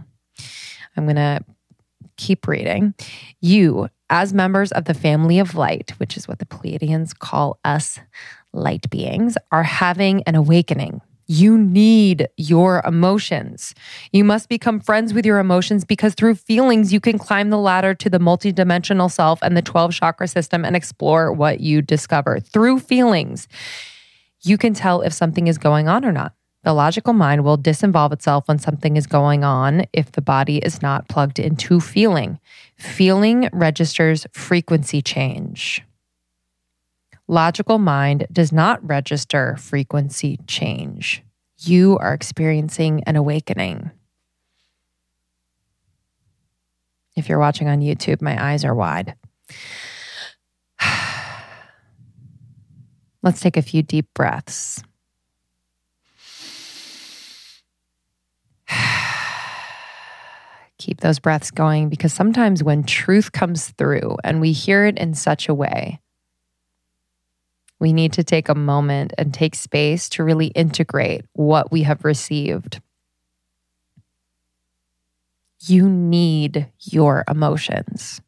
I'm 0.96 1.06
going 1.06 1.16
to 1.16 1.44
keep 2.20 2.48
reading. 2.48 2.94
You, 3.42 3.90
as 4.10 4.34
members 4.34 4.72
of 4.74 4.86
the 4.86 4.94
family 4.94 5.40
of 5.40 5.56
light, 5.56 5.92
which 5.98 6.18
is 6.18 6.28
what 6.28 6.40
the 6.40 6.46
Pleiadians 6.46 7.18
call 7.18 7.60
us 7.64 8.00
light 8.54 8.90
beings, 8.90 9.38
are 9.52 9.64
having 9.64 10.22
an 10.24 10.36
awakening. 10.36 11.02
You 11.32 11.60
need 11.60 12.28
your 12.38 12.82
emotions. 12.86 13.76
You 14.12 14.24
must 14.24 14.50
become 14.50 14.80
friends 14.80 15.14
with 15.14 15.28
your 15.28 15.38
emotions 15.38 15.86
because 15.86 16.16
through 16.16 16.36
feelings, 16.36 16.92
you 16.92 17.00
can 17.00 17.20
climb 17.20 17.52
the 17.52 17.58
ladder 17.58 17.94
to 17.94 18.10
the 18.10 18.18
multidimensional 18.18 19.12
self 19.12 19.40
and 19.44 19.56
the 19.56 19.62
12 19.62 19.94
chakra 19.94 20.28
system 20.28 20.66
and 20.66 20.76
explore 20.76 21.32
what 21.32 21.60
you 21.60 21.84
discover. 21.84 22.40
Through 22.40 22.80
feelings, 22.80 23.48
you 24.42 24.58
can 24.58 24.74
tell 24.74 25.02
if 25.02 25.14
something 25.14 25.48
is 25.48 25.60
going 25.60 25.88
on 25.88 26.04
or 26.04 26.12
not. 26.12 26.34
The 26.64 26.74
logical 26.74 27.14
mind 27.14 27.45
will 27.45 27.57
disinvolve 27.57 28.12
itself 28.12 28.47
when 28.47 28.60
something 28.60 28.97
is 28.97 29.07
going 29.07 29.43
on 29.43 29.86
if 29.93 30.12
the 30.12 30.22
body 30.22 30.57
is 30.57 30.82
not 30.82 31.07
plugged 31.07 31.39
into 31.39 31.80
feeling. 31.80 32.39
Feeling 32.78 33.49
registers 33.53 34.28
frequency 34.34 35.01
change. 35.01 35.82
Logical 37.28 37.78
mind 37.78 38.28
does 38.32 38.51
not 38.51 38.86
register 38.86 39.55
frequency 39.57 40.39
change. 40.47 41.24
You 41.60 41.97
are 41.99 42.14
experiencing 42.14 43.03
an 43.05 43.16
awakening. 43.16 43.91
If 47.16 47.30
you're 47.30 47.39
watching 47.39 47.68
on 47.68 47.80
YouTube, 47.82 48.22
my 48.22 48.51
eyes 48.51 48.66
are 48.66 48.76
wide. 48.76 49.16
Let's 53.22 53.41
take 53.41 53.57
a 53.57 53.62
few 53.62 53.84
deep 53.84 54.07
breaths. 54.14 54.84
Keep 60.80 61.02
those 61.02 61.20
breaths 61.20 61.52
going 61.52 61.90
because 61.90 62.14
sometimes 62.14 62.64
when 62.64 62.84
truth 62.84 63.32
comes 63.32 63.70
through 63.72 64.18
and 64.24 64.42
we 64.42 64.52
hear 64.52 64.86
it 64.86 64.98
in 64.98 65.14
such 65.14 65.48
a 65.48 65.54
way 65.54 66.00
we 67.80 67.94
need 67.94 68.14
to 68.14 68.24
take 68.24 68.50
a 68.50 68.56
moment 68.56 69.14
and 69.18 69.34
take 69.34 69.56
space 69.56 70.10
to 70.10 70.24
really 70.24 70.48
integrate 70.48 71.26
what 71.34 71.72
we 71.72 71.84
have 71.84 72.04
received. 72.04 72.82
You 75.62 75.90
need 75.90 76.70
your 76.82 77.24
emotions. 77.28 78.22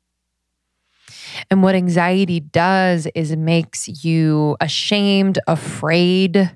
And 1.50 1.64
what 1.64 1.76
anxiety 1.76 2.40
does 2.40 3.08
is 3.14 3.36
makes 3.36 4.04
you 4.04 4.56
ashamed, 4.62 5.40
afraid, 5.48 6.52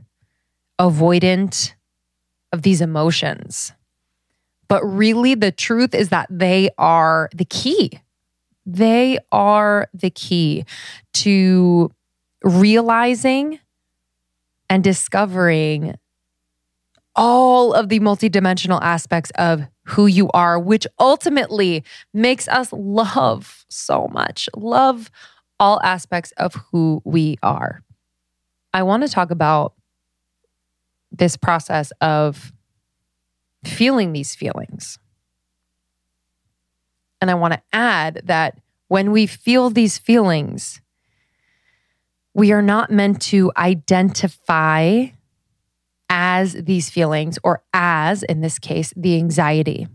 avoidant 0.80 1.74
of 2.52 2.62
these 2.62 2.82
emotions. 2.82 3.74
But 4.68 4.84
really, 4.84 5.36
the 5.36 5.51
truth 5.51 5.93
is 5.93 6.09
that 6.09 6.28
they 6.30 6.70
are 6.78 7.30
the 7.36 7.45
key. 7.45 7.99
They 8.66 9.20
are 9.32 9.88
the 9.93 10.09
key 10.09 10.66
to 11.13 11.91
realizing 12.43 13.59
and 14.70 14.84
discovering 14.84 15.95
all 17.16 17.74
of 17.74 17.89
the 17.89 17.99
multidimensional 17.99 18.80
aspects 18.82 19.32
of 19.36 19.63
who 19.84 20.07
you 20.07 20.30
are, 20.32 20.59
which 20.59 20.86
ultimately 20.99 21.84
makes 22.13 22.47
us 22.47 22.74
love 22.74 23.66
so 23.70 24.07
much, 24.11 24.49
love 24.55 25.09
all 25.59 25.80
aspects 25.84 26.34
of 26.38 26.55
who 26.55 27.01
we 27.05 27.38
are. 27.41 27.82
I 28.74 28.84
want 28.84 29.03
to 29.03 29.09
talk 29.09 29.32
about 29.32 29.74
this 31.11 31.38
process 31.38 31.91
of 32.01 32.51
feeling 33.68 34.13
these 34.13 34.36
feelings. 34.36 34.99
And 37.22 37.32
I 37.32 37.34
want 37.36 37.53
to 37.53 37.61
add 37.74 38.22
that 38.26 38.59
when 38.88 39.11
we 39.11 39.26
feel 39.26 39.70
these 39.70 39.97
feelings, 39.97 40.82
we 42.34 42.51
are 42.51 42.61
not 42.61 42.91
meant 42.91 43.22
to 43.24 43.51
identify 43.57 45.07
as 46.09 46.53
these 46.53 46.89
feelings 46.89 47.39
or 47.43 47.63
as, 47.74 48.24
in 48.24 48.41
this 48.41 48.59
case, 48.59 48.93
the 48.95 49.16
anxiety. 49.18 49.88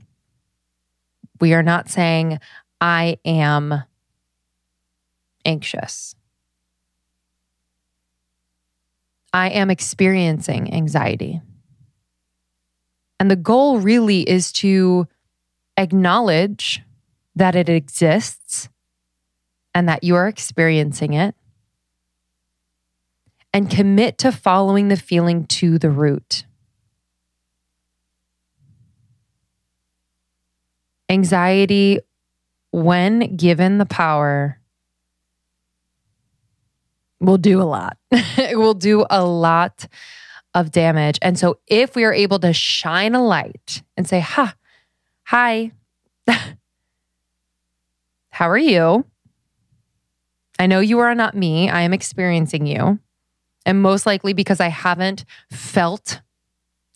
We 1.41 1.55
are 1.55 1.63
not 1.63 1.89
saying, 1.89 2.41
I 2.81 3.19
am 3.25 3.85
anxious. 5.45 6.15
I 9.33 9.51
am 9.51 9.71
experiencing 9.71 10.75
anxiety. 10.75 11.41
And 13.21 13.31
the 13.31 13.37
goal 13.37 13.79
really 13.79 14.23
is 14.23 14.51
to 14.53 15.07
acknowledge 15.77 16.81
that 17.37 17.55
it 17.55 17.69
exists 17.69 18.71
and 19.75 19.87
that 19.89 20.03
you 20.03 20.17
are 20.17 20.27
experiencing 20.27 21.13
it 21.13 21.35
and 23.53 23.71
commit 23.71 24.17
to 24.19 24.33
following 24.33 24.89
the 24.89 24.97
feeling 24.97 25.45
to 25.47 25.79
the 25.79 25.91
root. 25.91 26.45
Anxiety, 31.11 31.99
when 32.71 33.37
given 33.37 33.77
the 33.77 33.87
power, 33.87 34.59
will 37.21 37.39
do 37.39 37.61
a 37.61 37.65
lot. 37.65 37.99
it 38.13 38.59
will 38.59 38.75
do 38.75 39.05
a 39.11 39.23
lot 39.23 39.87
of 40.55 40.71
damage. 40.71 41.19
And 41.23 41.39
so, 41.39 41.59
if 41.67 41.95
we 41.95 42.05
are 42.05 42.13
able 42.13 42.39
to 42.41 42.53
shine 42.53 43.15
a 43.15 43.25
light 43.25 43.83
and 43.97 44.09
say, 44.09 44.21
Ha, 44.21 44.55
hi, 45.25 45.73
how 48.31 48.49
are 48.49 48.59
you? 48.59 49.05
I 50.59 50.67
know 50.67 50.81
you 50.81 50.99
are 50.99 51.15
not 51.15 51.35
me. 51.35 51.71
I 51.71 51.83
am 51.83 51.95
experiencing 51.95 52.67
you. 52.67 52.99
And 53.65 53.81
most 53.81 54.07
likely 54.07 54.33
because 54.33 54.61
I 54.61 54.69
haven't 54.69 55.25
felt 55.51 56.21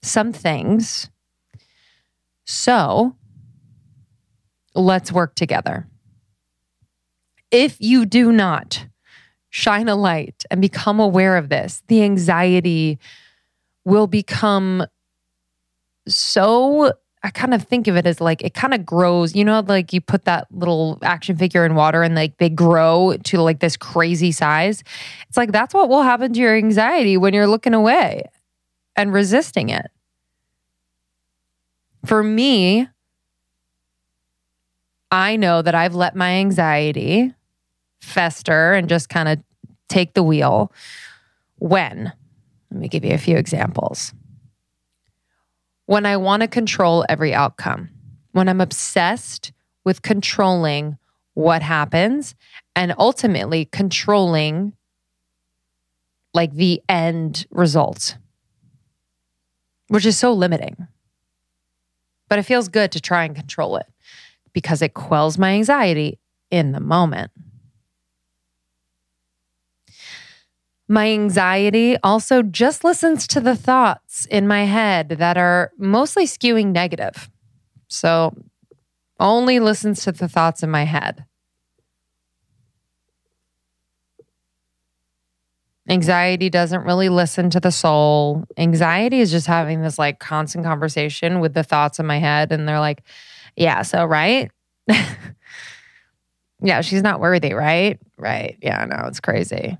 some 0.02 0.32
things. 0.32 1.10
So 2.44 3.16
let's 4.74 5.12
work 5.12 5.34
together. 5.34 5.86
If 7.50 7.76
you 7.80 8.04
do 8.04 8.32
not 8.32 8.86
shine 9.48 9.88
a 9.88 9.94
light 9.94 10.44
and 10.50 10.60
become 10.60 10.98
aware 10.98 11.36
of 11.36 11.48
this, 11.48 11.82
the 11.86 12.02
anxiety 12.02 12.98
will 13.84 14.06
become 14.06 14.86
so 16.06 16.92
I 17.22 17.30
kind 17.30 17.54
of 17.54 17.62
think 17.62 17.88
of 17.88 17.96
it 17.96 18.06
as 18.06 18.20
like 18.20 18.42
it 18.42 18.52
kind 18.52 18.74
of 18.74 18.84
grows. 18.84 19.34
You 19.34 19.44
know, 19.46 19.60
like 19.66 19.94
you 19.94 20.02
put 20.02 20.26
that 20.26 20.46
little 20.50 20.98
action 21.02 21.36
figure 21.36 21.64
in 21.64 21.74
water 21.74 22.02
and 22.02 22.14
like 22.14 22.36
they 22.36 22.50
grow 22.50 23.16
to 23.24 23.40
like 23.40 23.60
this 23.60 23.78
crazy 23.78 24.30
size. 24.30 24.82
It's 25.28 25.36
like 25.38 25.50
that's 25.50 25.72
what 25.72 25.88
will 25.88 26.02
happen 26.02 26.34
to 26.34 26.38
your 26.38 26.54
anxiety 26.54 27.16
when 27.16 27.32
you're 27.32 27.46
looking 27.46 27.72
away 27.72 28.24
and 28.94 29.12
resisting 29.12 29.70
it. 29.70 29.90
For 32.04 32.22
me, 32.22 32.88
I 35.10 35.36
know 35.36 35.62
that 35.62 35.74
I've 35.74 35.94
let 35.94 36.14
my 36.14 36.32
anxiety 36.32 37.32
fester 38.02 38.74
and 38.74 38.86
just 38.86 39.08
kind 39.08 39.28
of 39.30 39.38
take 39.88 40.12
the 40.12 40.22
wheel 40.22 40.70
when, 41.56 42.12
let 42.74 42.80
me 42.80 42.88
give 42.88 43.04
you 43.04 43.14
a 43.14 43.18
few 43.18 43.36
examples 43.36 44.12
when 45.86 46.06
I 46.06 46.16
want 46.16 46.42
to 46.42 46.48
control 46.48 47.04
every 47.08 47.34
outcome, 47.34 47.90
when 48.32 48.48
I'm 48.48 48.60
obsessed 48.60 49.52
with 49.84 50.02
controlling 50.02 50.96
what 51.34 51.62
happens 51.62 52.34
and 52.74 52.94
ultimately 52.98 53.66
controlling 53.66 54.72
like 56.32 56.52
the 56.54 56.82
end 56.88 57.46
result, 57.50 58.16
which 59.88 60.06
is 60.06 60.18
so 60.18 60.32
limiting. 60.32 60.88
But 62.28 62.38
it 62.38 62.44
feels 62.44 62.68
good 62.68 62.90
to 62.92 63.00
try 63.00 63.24
and 63.24 63.36
control 63.36 63.76
it 63.76 63.86
because 64.52 64.82
it 64.82 64.94
quells 64.94 65.38
my 65.38 65.50
anxiety 65.50 66.18
in 66.50 66.72
the 66.72 66.80
moment. 66.80 67.30
My 70.88 71.10
anxiety 71.10 71.96
also 72.02 72.42
just 72.42 72.84
listens 72.84 73.26
to 73.28 73.40
the 73.40 73.56
thoughts 73.56 74.26
in 74.26 74.46
my 74.46 74.64
head 74.64 75.10
that 75.18 75.38
are 75.38 75.72
mostly 75.78 76.26
skewing 76.26 76.72
negative. 76.72 77.30
So 77.88 78.34
only 79.18 79.60
listens 79.60 80.02
to 80.04 80.12
the 80.12 80.28
thoughts 80.28 80.62
in 80.62 80.70
my 80.70 80.84
head. 80.84 81.24
Anxiety 85.88 86.48
doesn't 86.48 86.84
really 86.84 87.10
listen 87.10 87.50
to 87.50 87.60
the 87.60 87.70
soul. 87.70 88.44
Anxiety 88.56 89.20
is 89.20 89.30
just 89.30 89.46
having 89.46 89.82
this 89.82 89.98
like 89.98 90.18
constant 90.18 90.64
conversation 90.64 91.40
with 91.40 91.52
the 91.52 91.62
thoughts 91.62 91.98
in 91.98 92.06
my 92.06 92.18
head. 92.18 92.52
And 92.52 92.66
they're 92.66 92.80
like, 92.80 93.02
yeah, 93.56 93.82
so, 93.82 94.04
right? 94.04 94.50
Yeah, 96.62 96.80
she's 96.80 97.02
not 97.02 97.20
worthy, 97.20 97.52
right? 97.52 97.98
Right. 98.16 98.56
Yeah, 98.62 98.84
no, 98.86 99.06
it's 99.06 99.20
crazy. 99.20 99.76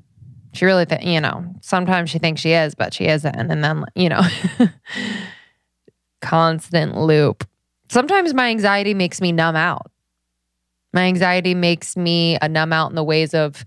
She 0.54 0.64
really, 0.64 0.86
you 1.02 1.20
know, 1.20 1.44
sometimes 1.60 2.10
she 2.10 2.18
thinks 2.18 2.40
she 2.40 2.52
is, 2.52 2.74
but 2.74 2.94
she 2.94 3.06
isn't. 3.06 3.34
And 3.34 3.62
then, 3.62 3.84
you 3.94 4.08
know, 4.08 4.22
constant 6.22 6.96
loop. 6.96 7.46
Sometimes 7.88 8.32
my 8.32 8.48
anxiety 8.48 8.94
makes 8.94 9.20
me 9.20 9.32
numb 9.32 9.56
out. 9.56 9.90
My 10.92 11.02
anxiety 11.02 11.54
makes 11.54 11.96
me 11.96 12.38
a 12.40 12.48
numb 12.48 12.72
out 12.72 12.90
in 12.90 12.94
the 12.94 13.04
ways 13.04 13.34
of 13.34 13.64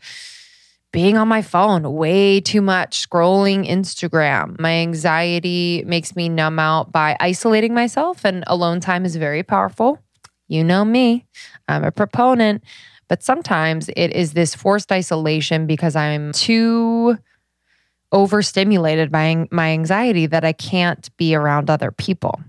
being 0.94 1.18
on 1.18 1.28
my 1.28 1.42
phone 1.42 1.94
way 1.94 2.40
too 2.40 2.62
much, 2.62 3.08
scrolling 3.08 3.70
Instagram. 3.70 4.60
My 4.60 4.72
anxiety 4.72 5.84
makes 5.86 6.16
me 6.16 6.30
numb 6.30 6.58
out 6.58 6.92
by 6.92 7.18
isolating 7.20 7.74
myself, 7.74 8.24
and 8.24 8.44
alone 8.48 8.80
time 8.80 9.06
is 9.06 9.16
very 9.18 9.44
powerful. 9.44 10.00
You 10.48 10.64
know 10.64 10.86
me, 10.86 11.26
I'm 11.68 11.84
a 11.84 11.92
proponent. 11.92 12.64
But 13.08 13.24
sometimes 13.24 13.90
it 13.96 14.12
is 14.12 14.34
this 14.34 14.54
forced 14.54 14.92
isolation 14.92 15.66
because 15.66 15.96
I'm 15.96 16.34
too 16.34 17.18
overstimulated 18.12 19.12
by 19.12 19.48
my 19.52 19.70
anxiety 19.72 20.26
that 20.28 20.44
I 20.44 20.54
can't 20.54 21.16
be 21.18 21.36
around 21.36 21.70
other 21.70 21.92
people. 21.92 22.40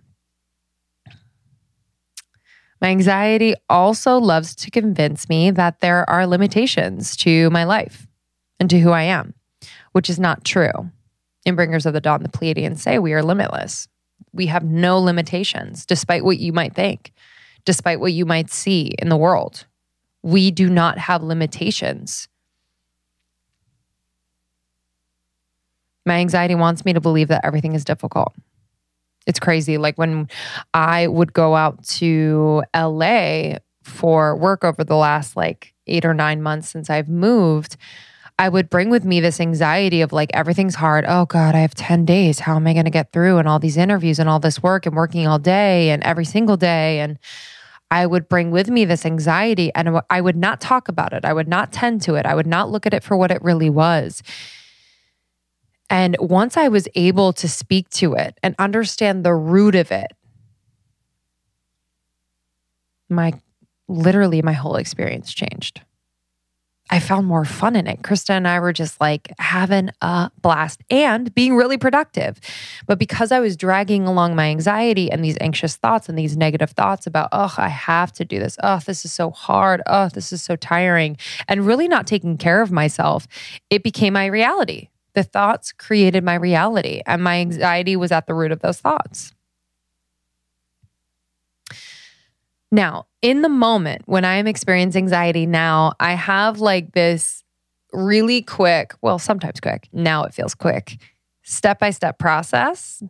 My 2.80 2.88
anxiety 2.88 3.54
also 3.68 4.18
loves 4.18 4.54
to 4.56 4.70
convince 4.70 5.28
me 5.28 5.50
that 5.50 5.80
there 5.80 6.08
are 6.08 6.26
limitations 6.26 7.16
to 7.18 7.50
my 7.50 7.64
life 7.64 8.06
and 8.60 8.70
to 8.70 8.78
who 8.78 8.90
I 8.90 9.02
am, 9.02 9.34
which 9.92 10.08
is 10.08 10.18
not 10.18 10.44
true. 10.44 10.90
In 11.44 11.56
Bringers 11.56 11.86
of 11.86 11.92
the 11.92 12.00
Dawn, 12.00 12.22
the 12.22 12.28
Pleiadians 12.28 12.78
say 12.78 12.98
we 12.98 13.14
are 13.14 13.22
limitless. 13.22 13.88
We 14.32 14.46
have 14.46 14.62
no 14.62 15.00
limitations, 15.00 15.86
despite 15.86 16.24
what 16.24 16.38
you 16.38 16.52
might 16.52 16.74
think, 16.74 17.12
despite 17.64 17.98
what 17.98 18.12
you 18.12 18.26
might 18.26 18.50
see 18.50 18.92
in 18.98 19.08
the 19.08 19.16
world 19.16 19.64
we 20.28 20.50
do 20.50 20.68
not 20.68 20.98
have 20.98 21.22
limitations. 21.22 22.28
My 26.04 26.16
anxiety 26.16 26.54
wants 26.54 26.84
me 26.84 26.92
to 26.92 27.00
believe 27.00 27.28
that 27.28 27.46
everything 27.46 27.74
is 27.74 27.82
difficult. 27.82 28.34
It's 29.26 29.40
crazy. 29.40 29.78
Like 29.78 29.96
when 29.96 30.28
I 30.74 31.06
would 31.06 31.32
go 31.32 31.56
out 31.56 31.82
to 32.00 32.62
LA 32.76 33.54
for 33.82 34.36
work 34.36 34.64
over 34.64 34.84
the 34.84 34.96
last 34.96 35.34
like 35.34 35.72
eight 35.86 36.04
or 36.04 36.12
nine 36.12 36.42
months 36.42 36.68
since 36.68 36.90
I've 36.90 37.08
moved, 37.08 37.78
I 38.38 38.50
would 38.50 38.68
bring 38.68 38.90
with 38.90 39.06
me 39.06 39.20
this 39.20 39.40
anxiety 39.40 40.02
of 40.02 40.12
like, 40.12 40.30
everything's 40.34 40.74
hard. 40.74 41.06
Oh 41.08 41.24
God, 41.24 41.54
I 41.54 41.60
have 41.60 41.74
10 41.74 42.04
days. 42.04 42.40
How 42.40 42.56
am 42.56 42.66
I 42.66 42.74
going 42.74 42.84
to 42.84 42.90
get 42.90 43.12
through? 43.12 43.38
And 43.38 43.48
all 43.48 43.58
these 43.58 43.78
interviews 43.78 44.18
and 44.18 44.28
all 44.28 44.40
this 44.40 44.62
work 44.62 44.84
and 44.84 44.94
working 44.94 45.26
all 45.26 45.38
day 45.38 45.88
and 45.88 46.02
every 46.02 46.26
single 46.26 46.58
day. 46.58 47.00
And 47.00 47.18
I 47.90 48.04
would 48.06 48.28
bring 48.28 48.50
with 48.50 48.68
me 48.68 48.84
this 48.84 49.06
anxiety 49.06 49.72
and 49.74 50.00
I 50.10 50.20
would 50.20 50.36
not 50.36 50.60
talk 50.60 50.88
about 50.88 51.12
it. 51.12 51.24
I 51.24 51.32
would 51.32 51.48
not 51.48 51.72
tend 51.72 52.02
to 52.02 52.16
it. 52.16 52.26
I 52.26 52.34
would 52.34 52.46
not 52.46 52.70
look 52.70 52.86
at 52.86 52.92
it 52.92 53.02
for 53.02 53.16
what 53.16 53.30
it 53.30 53.42
really 53.42 53.70
was. 53.70 54.22
And 55.90 56.16
once 56.20 56.56
I 56.58 56.68
was 56.68 56.86
able 56.94 57.32
to 57.34 57.48
speak 57.48 57.88
to 57.90 58.12
it 58.14 58.38
and 58.42 58.54
understand 58.58 59.24
the 59.24 59.34
root 59.34 59.74
of 59.74 59.90
it, 59.90 60.12
my 63.08 63.32
literally 63.88 64.42
my 64.42 64.52
whole 64.52 64.76
experience 64.76 65.32
changed. 65.32 65.80
I 66.90 67.00
found 67.00 67.26
more 67.26 67.44
fun 67.44 67.76
in 67.76 67.86
it. 67.86 68.02
Krista 68.02 68.30
and 68.30 68.48
I 68.48 68.60
were 68.60 68.72
just 68.72 69.00
like 69.00 69.32
having 69.38 69.90
a 70.00 70.30
blast 70.40 70.82
and 70.90 71.34
being 71.34 71.56
really 71.56 71.76
productive. 71.76 72.40
But 72.86 72.98
because 72.98 73.30
I 73.30 73.40
was 73.40 73.56
dragging 73.56 74.06
along 74.06 74.34
my 74.34 74.46
anxiety 74.46 75.10
and 75.10 75.24
these 75.24 75.36
anxious 75.40 75.76
thoughts 75.76 76.08
and 76.08 76.18
these 76.18 76.36
negative 76.36 76.70
thoughts 76.70 77.06
about, 77.06 77.28
oh, 77.32 77.54
I 77.58 77.68
have 77.68 78.12
to 78.12 78.24
do 78.24 78.38
this. 78.38 78.56
Oh, 78.62 78.80
this 78.86 79.04
is 79.04 79.12
so 79.12 79.30
hard. 79.30 79.82
Oh, 79.86 80.08
this 80.08 80.32
is 80.32 80.42
so 80.42 80.56
tiring. 80.56 81.18
And 81.46 81.66
really 81.66 81.88
not 81.88 82.06
taking 82.06 82.38
care 82.38 82.62
of 82.62 82.72
myself, 82.72 83.26
it 83.70 83.82
became 83.82 84.14
my 84.14 84.26
reality. 84.26 84.88
The 85.14 85.24
thoughts 85.24 85.72
created 85.72 86.22
my 86.22 86.34
reality, 86.34 87.02
and 87.04 87.24
my 87.24 87.38
anxiety 87.40 87.96
was 87.96 88.12
at 88.12 88.26
the 88.26 88.34
root 88.34 88.52
of 88.52 88.60
those 88.60 88.78
thoughts. 88.78 89.34
Now, 92.70 93.06
in 93.22 93.42
the 93.42 93.48
moment 93.48 94.02
when 94.06 94.24
I 94.24 94.34
am 94.36 94.46
experiencing 94.46 95.04
anxiety 95.04 95.46
now, 95.46 95.94
I 96.00 96.12
have 96.12 96.60
like 96.60 96.92
this 96.92 97.42
really 97.92 98.42
quick, 98.42 98.94
well, 99.00 99.18
sometimes 99.18 99.60
quick, 99.60 99.88
now 99.92 100.24
it 100.24 100.34
feels 100.34 100.54
quick, 100.54 100.98
step 101.42 101.78
by 101.78 101.90
step 101.90 102.18
process 102.18 103.02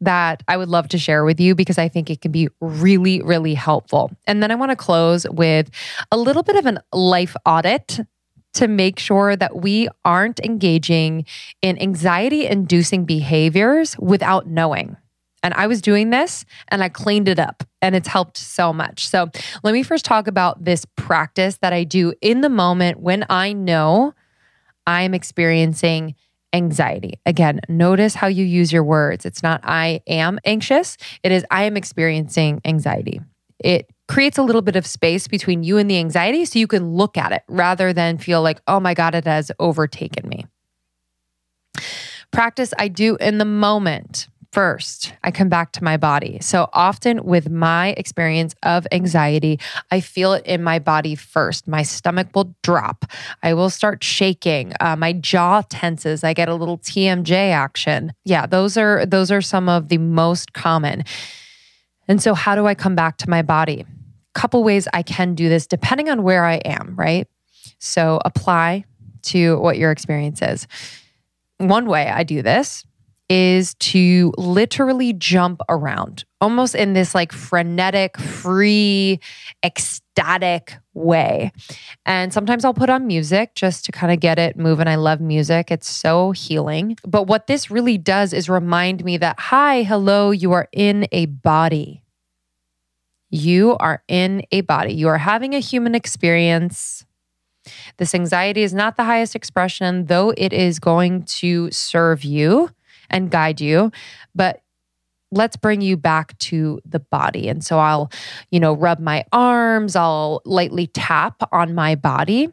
that 0.00 0.42
I 0.46 0.58
would 0.58 0.68
love 0.68 0.88
to 0.88 0.98
share 0.98 1.24
with 1.24 1.40
you 1.40 1.54
because 1.54 1.78
I 1.78 1.88
think 1.88 2.10
it 2.10 2.20
can 2.20 2.30
be 2.30 2.48
really, 2.60 3.22
really 3.22 3.54
helpful. 3.54 4.10
And 4.26 4.42
then 4.42 4.50
I 4.50 4.54
want 4.54 4.70
to 4.70 4.76
close 4.76 5.26
with 5.30 5.70
a 6.10 6.18
little 6.18 6.42
bit 6.42 6.56
of 6.56 6.66
a 6.66 6.82
life 6.96 7.34
audit 7.46 8.00
to 8.54 8.68
make 8.68 8.98
sure 8.98 9.36
that 9.36 9.56
we 9.56 9.88
aren't 10.04 10.40
engaging 10.40 11.24
in 11.62 11.78
anxiety 11.78 12.46
inducing 12.46 13.04
behaviors 13.04 13.98
without 13.98 14.46
knowing. 14.46 14.96
And 15.46 15.54
I 15.54 15.68
was 15.68 15.80
doing 15.80 16.10
this 16.10 16.44
and 16.68 16.82
I 16.82 16.88
cleaned 16.88 17.28
it 17.28 17.38
up 17.38 17.62
and 17.80 17.94
it's 17.94 18.08
helped 18.08 18.36
so 18.36 18.72
much. 18.72 19.06
So 19.06 19.30
let 19.62 19.72
me 19.74 19.84
first 19.84 20.04
talk 20.04 20.26
about 20.26 20.64
this 20.64 20.84
practice 20.96 21.58
that 21.58 21.72
I 21.72 21.84
do 21.84 22.12
in 22.20 22.40
the 22.40 22.48
moment 22.48 22.98
when 22.98 23.24
I 23.30 23.52
know 23.52 24.12
I'm 24.88 25.14
experiencing 25.14 26.16
anxiety. 26.52 27.20
Again, 27.26 27.60
notice 27.68 28.16
how 28.16 28.26
you 28.26 28.44
use 28.44 28.72
your 28.72 28.82
words. 28.82 29.24
It's 29.24 29.40
not 29.40 29.60
I 29.62 30.00
am 30.08 30.40
anxious, 30.44 30.96
it 31.22 31.30
is 31.30 31.46
I 31.48 31.62
am 31.62 31.76
experiencing 31.76 32.60
anxiety. 32.64 33.20
It 33.60 33.88
creates 34.08 34.38
a 34.38 34.42
little 34.42 34.62
bit 34.62 34.74
of 34.74 34.84
space 34.84 35.28
between 35.28 35.62
you 35.62 35.78
and 35.78 35.88
the 35.88 35.98
anxiety 35.98 36.44
so 36.44 36.58
you 36.58 36.66
can 36.66 36.94
look 36.94 37.16
at 37.16 37.30
it 37.30 37.44
rather 37.46 37.92
than 37.92 38.18
feel 38.18 38.42
like, 38.42 38.60
oh 38.66 38.80
my 38.80 38.94
God, 38.94 39.14
it 39.14 39.26
has 39.26 39.52
overtaken 39.60 40.28
me. 40.28 40.44
Practice 42.32 42.74
I 42.76 42.88
do 42.88 43.14
in 43.20 43.38
the 43.38 43.44
moment 43.44 44.26
first. 44.56 45.12
I 45.22 45.32
come 45.32 45.50
back 45.50 45.72
to 45.72 45.84
my 45.84 45.98
body. 45.98 46.38
So 46.40 46.70
often 46.72 47.22
with 47.24 47.50
my 47.50 47.88
experience 47.98 48.54
of 48.62 48.86
anxiety, 48.90 49.60
I 49.90 50.00
feel 50.00 50.32
it 50.32 50.46
in 50.46 50.62
my 50.62 50.78
body 50.78 51.14
first. 51.14 51.68
My 51.68 51.82
stomach 51.82 52.28
will 52.34 52.56
drop. 52.62 53.04
I 53.42 53.52
will 53.52 53.68
start 53.68 54.02
shaking. 54.02 54.72
Uh, 54.80 54.96
my 54.96 55.12
jaw 55.12 55.60
tenses. 55.68 56.24
I 56.24 56.32
get 56.32 56.48
a 56.48 56.54
little 56.54 56.78
TMJ 56.78 57.32
action. 57.32 58.14
Yeah, 58.24 58.46
those 58.46 58.78
are 58.78 59.04
those 59.04 59.30
are 59.30 59.42
some 59.42 59.68
of 59.68 59.90
the 59.90 59.98
most 59.98 60.54
common. 60.54 61.04
And 62.08 62.22
so 62.22 62.32
how 62.32 62.54
do 62.54 62.66
I 62.66 62.74
come 62.74 62.94
back 62.94 63.18
to 63.18 63.28
my 63.28 63.42
body? 63.42 63.84
Couple 64.32 64.64
ways 64.64 64.88
I 64.94 65.02
can 65.02 65.34
do 65.34 65.50
this 65.50 65.66
depending 65.66 66.08
on 66.08 66.22
where 66.22 66.46
I 66.46 66.54
am, 66.64 66.96
right? 66.96 67.28
So 67.78 68.20
apply 68.24 68.86
to 69.24 69.58
what 69.58 69.76
your 69.76 69.90
experience 69.90 70.40
is. 70.40 70.66
One 71.58 71.84
way 71.84 72.08
I 72.08 72.22
do 72.22 72.40
this 72.40 72.86
is 73.28 73.74
to 73.74 74.32
literally 74.36 75.12
jump 75.12 75.60
around 75.68 76.24
almost 76.40 76.74
in 76.74 76.92
this 76.92 77.14
like 77.14 77.32
frenetic, 77.32 78.16
free, 78.18 79.18
ecstatic 79.64 80.76
way. 80.94 81.50
And 82.04 82.32
sometimes 82.32 82.64
I'll 82.64 82.74
put 82.74 82.90
on 82.90 83.06
music 83.06 83.54
just 83.54 83.84
to 83.86 83.92
kind 83.92 84.12
of 84.12 84.20
get 84.20 84.38
it 84.38 84.56
moving. 84.56 84.86
I 84.86 84.96
love 84.96 85.20
music, 85.20 85.70
it's 85.70 85.88
so 85.88 86.30
healing. 86.30 86.96
But 87.06 87.24
what 87.24 87.46
this 87.46 87.70
really 87.70 87.98
does 87.98 88.32
is 88.32 88.48
remind 88.48 89.04
me 89.04 89.16
that, 89.16 89.40
hi, 89.40 89.82
hello, 89.82 90.30
you 90.30 90.52
are 90.52 90.68
in 90.72 91.08
a 91.10 91.26
body. 91.26 92.02
You 93.28 93.76
are 93.78 94.04
in 94.06 94.44
a 94.52 94.60
body. 94.60 94.94
You 94.94 95.08
are 95.08 95.18
having 95.18 95.54
a 95.54 95.58
human 95.58 95.94
experience. 95.96 97.04
This 97.96 98.14
anxiety 98.14 98.62
is 98.62 98.72
not 98.72 98.96
the 98.96 99.02
highest 99.02 99.34
expression, 99.34 100.06
though 100.06 100.32
it 100.36 100.52
is 100.52 100.78
going 100.78 101.24
to 101.24 101.68
serve 101.72 102.22
you 102.22 102.70
and 103.10 103.30
guide 103.30 103.60
you. 103.60 103.90
But 104.34 104.62
let's 105.32 105.56
bring 105.56 105.80
you 105.80 105.96
back 105.96 106.36
to 106.38 106.80
the 106.84 107.00
body. 107.00 107.48
And 107.48 107.64
so 107.64 107.78
I'll, 107.78 108.10
you 108.50 108.60
know, 108.60 108.74
rub 108.74 109.00
my 109.00 109.24
arms, 109.32 109.96
I'll 109.96 110.40
lightly 110.44 110.86
tap 110.88 111.42
on 111.52 111.74
my 111.74 111.94
body, 111.94 112.48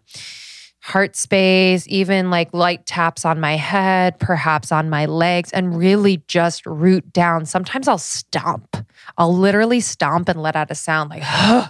heart 0.82 1.16
space, 1.16 1.86
even 1.88 2.30
like 2.30 2.54
light 2.54 2.86
taps 2.86 3.26
on 3.26 3.40
my 3.40 3.56
head, 3.56 4.20
perhaps 4.20 4.72
on 4.72 4.90
my 4.90 5.06
legs, 5.06 5.52
and 5.54 5.78
really 5.78 6.24
just 6.28 6.66
root 6.66 7.14
down. 7.14 7.46
Sometimes 7.46 7.88
I'll 7.88 7.98
stomp. 7.98 8.76
I'll 9.18 9.36
literally 9.36 9.80
stomp 9.80 10.28
and 10.28 10.42
let 10.42 10.56
out 10.56 10.72
a 10.72 10.76
sound 10.76 11.10
like, 11.10 11.24
huh. 11.24 11.70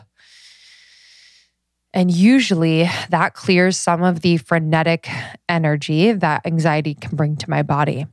And 1.95 2.09
usually 2.09 2.89
that 3.11 3.35
clears 3.35 3.77
some 3.77 4.01
of 4.01 4.21
the 4.21 4.37
frenetic 4.37 5.07
energy 5.47 6.11
that 6.11 6.41
anxiety 6.43 6.95
can 6.95 7.15
bring 7.15 7.35
to 7.35 7.49
my 7.49 7.61
body. 7.61 8.07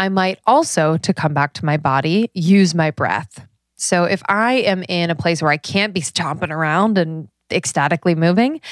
I 0.00 0.08
might 0.08 0.38
also, 0.46 0.96
to 0.96 1.12
come 1.12 1.34
back 1.34 1.52
to 1.54 1.64
my 1.66 1.76
body, 1.76 2.30
use 2.32 2.74
my 2.74 2.90
breath. 2.90 3.46
So 3.76 4.04
if 4.04 4.22
I 4.30 4.54
am 4.54 4.82
in 4.88 5.10
a 5.10 5.14
place 5.14 5.42
where 5.42 5.50
I 5.50 5.58
can't 5.58 5.92
be 5.92 6.00
stomping 6.00 6.50
around 6.50 6.96
and 6.96 7.28
ecstatically 7.50 8.14
moving, 8.14 8.62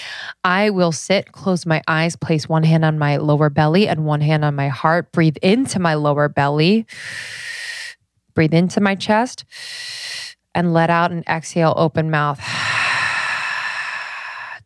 I 0.43 0.71
will 0.71 0.91
sit, 0.91 1.33
close 1.33 1.67
my 1.67 1.83
eyes, 1.87 2.17
place 2.17 2.49
one 2.49 2.63
hand 2.63 2.83
on 2.83 2.99
my 2.99 3.19
lower 3.19 3.51
belly 3.51 3.87
and 3.89 4.07
one 4.07 4.23
hand 4.23 4.43
on 4.43 4.55
my 4.55 4.69
heart, 4.69 5.13
breathe 5.13 5.37
into 5.43 5.79
my 5.79 5.93
lower 5.93 6.31
belly, 6.31 6.87
breathe 8.33 8.55
into 8.55 8.81
my 8.81 8.95
chest, 8.95 9.45
and 10.55 10.73
let 10.73 10.89
out 10.89 11.11
an 11.11 11.25
exhale, 11.29 11.75
open 11.77 12.11
mouth. 12.11 12.41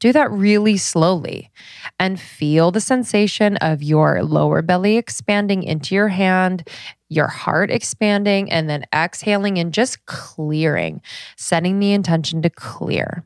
Do 0.03 0.13
that 0.15 0.33
really 0.33 0.79
slowly 0.79 1.53
and 2.01 2.19
feel 2.19 2.73
the 2.73 2.81
sensation 2.81 3.57
of 3.59 3.85
your 3.85 4.25
lower 4.25 4.61
belly 4.61 4.97
expanding 4.97 5.63
into 5.63 5.95
your 5.95 6.09
hand, 6.09 6.69
your 7.09 7.29
heart 7.29 7.71
expanding, 7.71 8.51
and 8.51 8.69
then 8.69 8.85
exhaling 8.93 9.61
and 9.61 9.73
just 9.73 10.05
clearing, 10.07 11.03
setting 11.37 11.79
the 11.79 11.93
intention 11.93 12.43
to 12.43 12.51
clear. 12.51 13.25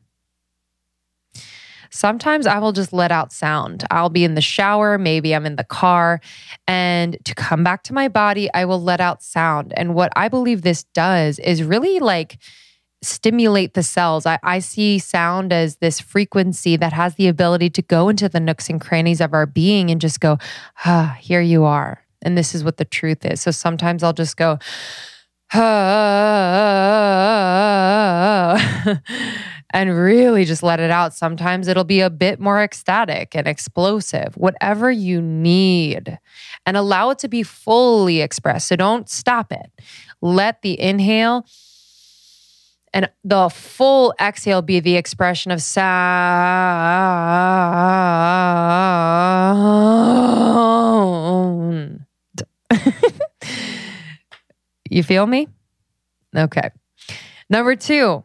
Sometimes 1.89 2.45
I 2.45 2.59
will 2.59 2.73
just 2.73 2.93
let 2.93 3.11
out 3.11 3.33
sound. 3.33 3.83
I'll 3.89 4.09
be 4.09 4.23
in 4.23 4.35
the 4.35 4.41
shower, 4.41 4.99
maybe 4.99 5.33
I'm 5.33 5.47
in 5.47 5.55
the 5.55 5.63
car, 5.63 6.21
and 6.67 7.17
to 7.25 7.33
come 7.33 7.63
back 7.63 7.81
to 7.85 7.93
my 7.93 8.07
body, 8.07 8.53
I 8.53 8.65
will 8.65 8.83
let 8.83 9.01
out 9.01 9.23
sound. 9.23 9.73
And 9.75 9.95
what 9.95 10.11
I 10.15 10.27
believe 10.27 10.61
this 10.61 10.83
does 10.93 11.39
is 11.39 11.63
really 11.63 11.97
like, 11.97 12.37
stimulate 13.01 13.73
the 13.73 13.83
cells. 13.83 14.25
I, 14.25 14.39
I, 14.43 14.59
see 14.59 14.97
sound 14.99 15.53
as 15.53 15.77
this 15.77 15.99
frequency 15.99 16.75
that 16.77 16.93
has 16.93 17.15
the 17.15 17.27
ability 17.27 17.69
to 17.71 17.81
go 17.81 18.09
into 18.09 18.27
the 18.27 18.39
nooks 18.39 18.69
and 18.69 18.81
crannies 18.81 19.21
of 19.21 19.33
our 19.33 19.45
being 19.45 19.91
and 19.91 20.01
just 20.01 20.19
go, 20.19 20.37
ah, 20.85 21.15
here 21.19 21.41
you 21.41 21.63
are. 21.63 22.03
And 22.21 22.37
this 22.37 22.55
is 22.55 22.63
what 22.63 22.77
the 22.77 22.85
truth 22.85 23.25
is. 23.25 23.41
So 23.41 23.51
sometimes 23.51 24.01
I'll 24.01 24.13
just 24.13 24.35
go, 24.35 24.57
ah, 25.53 25.67
and 29.73 29.95
really 29.95 30.43
just 30.45 30.63
let 30.63 30.79
it 30.79 30.89
out. 30.89 31.13
Sometimes 31.13 31.67
it'll 31.67 31.83
be 31.83 32.01
a 32.01 32.09
bit 32.09 32.39
more 32.39 32.63
ecstatic 32.63 33.35
and 33.35 33.47
explosive, 33.47 34.33
whatever 34.35 34.89
you 34.89 35.21
need, 35.21 36.17
and 36.65 36.75
allow 36.75 37.11
it 37.11 37.19
to 37.19 37.27
be 37.27 37.43
fully 37.43 38.21
expressed. 38.21 38.67
So 38.67 38.75
don't 38.75 39.07
stop 39.07 39.51
it. 39.51 39.71
Let 40.21 40.63
the 40.63 40.79
inhale 40.79 41.45
and 42.93 43.09
the 43.23 43.49
full 43.49 44.13
exhale 44.19 44.61
be 44.61 44.79
the 44.79 44.95
expression 44.95 45.51
of 45.51 45.61
sound. 45.61 45.87
you 54.89 55.03
feel 55.03 55.27
me? 55.27 55.47
Okay. 56.35 56.69
Number 57.49 57.75
two, 57.75 58.23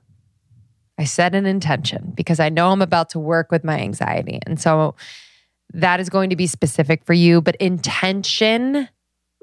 I 0.98 1.04
set 1.04 1.34
an 1.34 1.46
intention 1.46 2.12
because 2.14 2.40
I 2.40 2.48
know 2.48 2.70
I'm 2.70 2.82
about 2.82 3.10
to 3.10 3.18
work 3.18 3.50
with 3.50 3.64
my 3.64 3.78
anxiety. 3.80 4.38
And 4.46 4.60
so 4.60 4.94
that 5.72 6.00
is 6.00 6.08
going 6.08 6.30
to 6.30 6.36
be 6.36 6.46
specific 6.46 7.04
for 7.04 7.14
you, 7.14 7.40
but 7.40 7.56
intention 7.56 8.88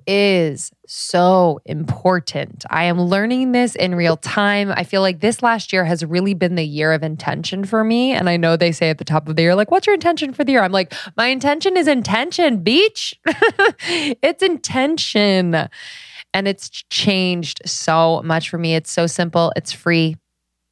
is 0.07 0.71
so 0.87 1.61
important. 1.65 2.65
I 2.69 2.85
am 2.85 2.99
learning 2.99 3.51
this 3.51 3.75
in 3.75 3.95
real 3.95 4.17
time. 4.17 4.71
I 4.71 4.83
feel 4.83 5.01
like 5.01 5.19
this 5.19 5.43
last 5.43 5.71
year 5.71 5.85
has 5.85 6.03
really 6.03 6.33
been 6.33 6.55
the 6.55 6.65
year 6.65 6.93
of 6.93 7.03
intention 7.03 7.63
for 7.63 7.83
me. 7.83 8.11
And 8.11 8.29
I 8.29 8.37
know 8.37 8.57
they 8.57 8.71
say 8.71 8.89
at 8.89 8.97
the 8.97 9.05
top 9.05 9.27
of 9.27 9.35
the 9.35 9.41
year, 9.41 9.55
like, 9.55 9.71
what's 9.71 9.87
your 9.87 9.93
intention 9.93 10.33
for 10.33 10.43
the 10.43 10.53
year? 10.53 10.63
I'm 10.63 10.71
like, 10.71 10.93
my 11.15 11.27
intention 11.27 11.77
is 11.77 11.87
intention, 11.87 12.63
beach. 12.63 13.13
it's 13.25 14.43
intention. 14.43 15.67
And 16.33 16.47
it's 16.47 16.69
changed 16.89 17.61
so 17.65 18.21
much 18.23 18.49
for 18.49 18.57
me. 18.57 18.75
It's 18.75 18.91
so 18.91 19.07
simple, 19.07 19.51
it's 19.55 19.71
free. 19.71 20.15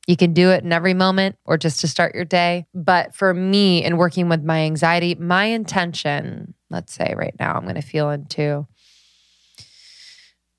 You 0.07 0.15
can 0.15 0.33
do 0.33 0.51
it 0.51 0.63
in 0.63 0.71
every 0.71 0.93
moment 0.93 1.37
or 1.43 1.57
just 1.57 1.81
to 1.81 1.87
start 1.87 2.15
your 2.15 2.23
day. 2.23 2.65
But 2.73 3.13
for 3.13 3.33
me, 3.33 3.83
in 3.83 3.97
working 3.97 4.29
with 4.29 4.41
my 4.41 4.61
anxiety, 4.61 5.15
my 5.15 5.45
intention, 5.45 6.53
let's 6.69 6.93
say 6.93 7.13
right 7.15 7.35
now, 7.37 7.53
I'm 7.53 7.63
going 7.63 7.75
to 7.75 7.81
feel 7.81 8.09
into 8.09 8.65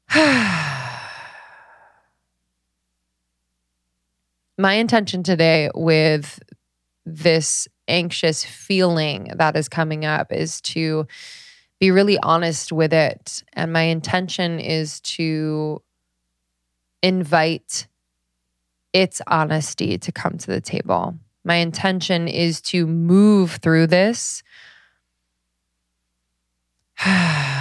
My 0.15 1.03
intention 4.59 5.23
today 5.23 5.69
with 5.75 6.41
this 7.05 7.69
anxious 7.89 8.43
feeling 8.43 9.31
that 9.37 9.55
is 9.55 9.69
coming 9.69 10.07
up 10.07 10.33
is 10.33 10.63
to 10.63 11.07
be 11.79 11.91
really 11.91 12.17
honest 12.23 12.73
with 12.73 12.95
it. 12.95 13.43
And 13.53 13.71
my 13.73 13.83
intention 13.83 14.61
is 14.61 15.01
to 15.01 15.83
invite 17.03 17.87
its 18.95 19.21
honesty 19.27 19.99
to 19.99 20.11
come 20.11 20.39
to 20.39 20.47
the 20.47 20.63
table. 20.63 21.19
My 21.45 21.57
intention 21.57 22.29
is 22.29 22.63
to 22.63 22.87
move 22.87 23.59
through 23.63 23.89
this. 23.89 24.43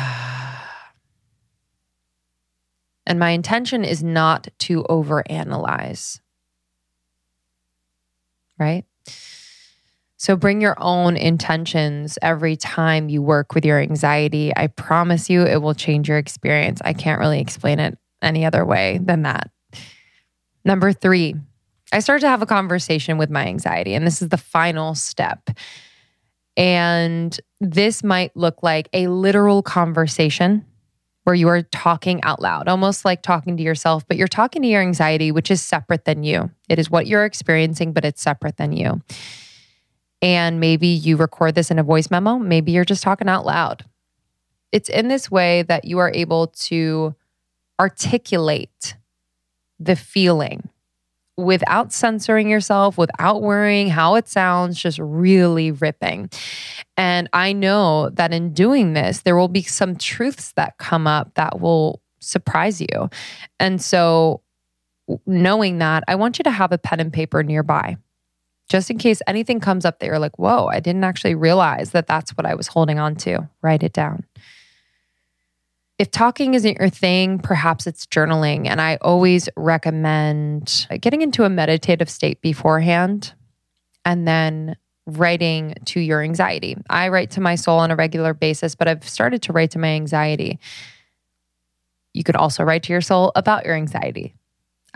And 3.08 3.20
my 3.20 3.30
intention 3.30 3.86
is 3.86 4.03
not 4.03 4.49
to 4.60 4.84
overanalyze. 4.84 6.20
Right? 8.60 8.84
So 10.18 10.36
bring 10.36 10.60
your 10.60 10.76
own 10.78 11.16
intentions 11.16 12.20
every 12.22 12.58
time 12.58 13.08
you 13.08 13.22
work 13.22 13.55
with 13.55 13.64
your 13.64 13.80
anxiety. 13.80 14.51
I 14.55 14.68
promise 14.68 15.30
you 15.30 15.43
it 15.43 15.62
will 15.62 15.74
change 15.74 16.10
your 16.10 16.18
experience. 16.18 16.82
I 16.84 16.91
can't 16.91 17.20
really 17.20 17.39
explain 17.39 17.80
it 17.80 17.97
any 18.22 18.45
other 18.45 18.66
way 18.66 18.99
than 19.01 19.22
that. 19.22 19.51
Number 20.66 20.91
three, 20.91 21.36
I 21.93 21.99
started 21.99 22.22
to 22.22 22.30
have 22.30 22.41
a 22.41 22.47
conversation 22.47 23.18
with 23.18 23.30
my 23.30 23.45
anxiety, 23.45 23.93
and 23.93 24.05
this 24.05 24.22
is 24.22 24.28
the 24.28 24.38
final 24.38 24.95
step. 24.95 25.49
And 26.58 27.39
this 27.62 28.03
might 28.03 28.36
look 28.36 28.64
like 28.64 28.89
a 28.91 29.08
literal 29.08 29.62
conversation 29.62 30.66
where 31.28 31.36
you 31.36 31.49
are 31.49 31.61
talking 31.61 32.23
out 32.23 32.41
loud, 32.41 32.69
almost 32.69 33.03
like 33.03 33.21
talking 33.21 33.57
to 33.57 33.61
yourself, 33.61 34.07
but 34.07 34.15
you're 34.15 34.30
talking 34.30 34.61
to 34.61 34.67
your 34.69 34.82
anxiety, 34.82 35.30
which 35.30 35.51
is 35.51 35.61
separate 35.61 36.05
than 36.05 36.23
you. 36.23 36.49
It 36.69 36.80
is 36.80 36.89
what 36.89 37.05
you're 37.05 37.25
experiencing, 37.25 37.91
but 37.91 38.05
it's 38.05 38.21
separate 38.21 38.55
than 38.55 38.71
you. 38.71 39.01
And 40.21 40.61
maybe 40.61 40.88
you 40.88 41.17
record 41.17 41.53
this 41.53 41.69
in 41.69 41.80
a 41.80 41.84
voice 41.84 42.09
memo. 42.09 42.38
Maybe 42.38 42.71
you're 42.71 42.86
just 42.86 43.03
talking 43.03 43.28
out 43.28 43.45
loud. 43.45 43.84
It's 44.71 44.88
in 44.88 45.09
this 45.09 45.30
way 45.30 45.63
that 45.63 45.84
you 45.84 45.97
are 45.97 46.13
able 46.13 46.47
to 46.47 47.13
articulate 47.78 48.95
the 49.82 49.97
feeling 49.97 50.69
without 51.38 51.93
censoring 51.93 52.49
yourself, 52.49 52.97
without 52.97 53.41
worrying 53.41 53.89
how 53.89 54.15
it 54.15 54.27
sounds, 54.27 54.81
just 54.81 54.97
really 54.99 55.71
ripping. 55.71 56.29
And 56.97 57.29
I 57.31 57.53
know 57.53 58.09
that 58.09 58.33
in 58.33 58.53
doing 58.53 58.93
this, 58.93 59.21
there 59.21 59.38
will 59.38 59.47
be 59.47 59.61
some 59.61 59.95
truths 59.95 60.51
that 60.53 60.77
come 60.79 61.05
up 61.05 61.35
that 61.35 61.61
will 61.61 62.01
surprise 62.19 62.81
you. 62.81 63.09
And 63.59 63.81
so, 63.81 64.41
knowing 65.25 65.77
that, 65.77 66.03
I 66.07 66.15
want 66.15 66.39
you 66.39 66.43
to 66.43 66.51
have 66.51 66.71
a 66.71 66.77
pen 66.77 66.99
and 66.99 67.13
paper 67.13 67.43
nearby. 67.43 67.97
Just 68.67 68.89
in 68.89 68.97
case 68.97 69.21
anything 69.27 69.61
comes 69.61 69.85
up 69.85 69.99
that 69.99 70.07
you're 70.07 70.19
like, 70.19 70.38
whoa, 70.38 70.67
I 70.67 70.81
didn't 70.81 71.05
actually 71.05 71.35
realize 71.35 71.91
that 71.91 72.07
that's 72.07 72.31
what 72.31 72.45
I 72.45 72.55
was 72.55 72.67
holding 72.67 72.99
on 72.99 73.15
to. 73.17 73.47
Write 73.61 73.83
it 73.83 73.93
down 73.93 74.25
if 76.00 76.12
talking 76.12 76.54
isn't 76.54 76.80
your 76.80 76.89
thing, 76.89 77.39
perhaps 77.39 77.88
it's 77.88 78.06
journaling. 78.06 78.68
And 78.68 78.80
I 78.80 78.98
always 79.02 79.50
recommend 79.56 80.88
getting 81.02 81.22
into 81.22 81.43
a 81.43 81.50
meditative 81.50 82.10
state 82.10 82.39
beforehand 82.41 83.34
and 84.06 84.28
then 84.28 84.76
writing 85.08 85.74
to 85.86 86.00
your 86.00 86.22
anxiety. 86.22 86.78
I 86.89 87.08
write 87.08 87.32
to 87.32 87.41
my 87.41 87.56
soul 87.56 87.80
on 87.80 87.89
a 87.89 87.95
regular 87.95 88.34
basis, 88.34 88.76
but 88.76 88.88
I've 88.88 89.08
started 89.08 89.41
to 89.43 89.54
write 89.54 89.72
to 89.72 89.80
my 89.80 89.88
anxiety. 89.88 90.60
You 92.14 92.24
could 92.24 92.36
also 92.36 92.64
write 92.64 92.84
to 92.84 92.93
your 92.93 93.02
soul 93.02 93.32
about 93.36 93.66
your 93.66 93.76
anxiety. 93.76 94.36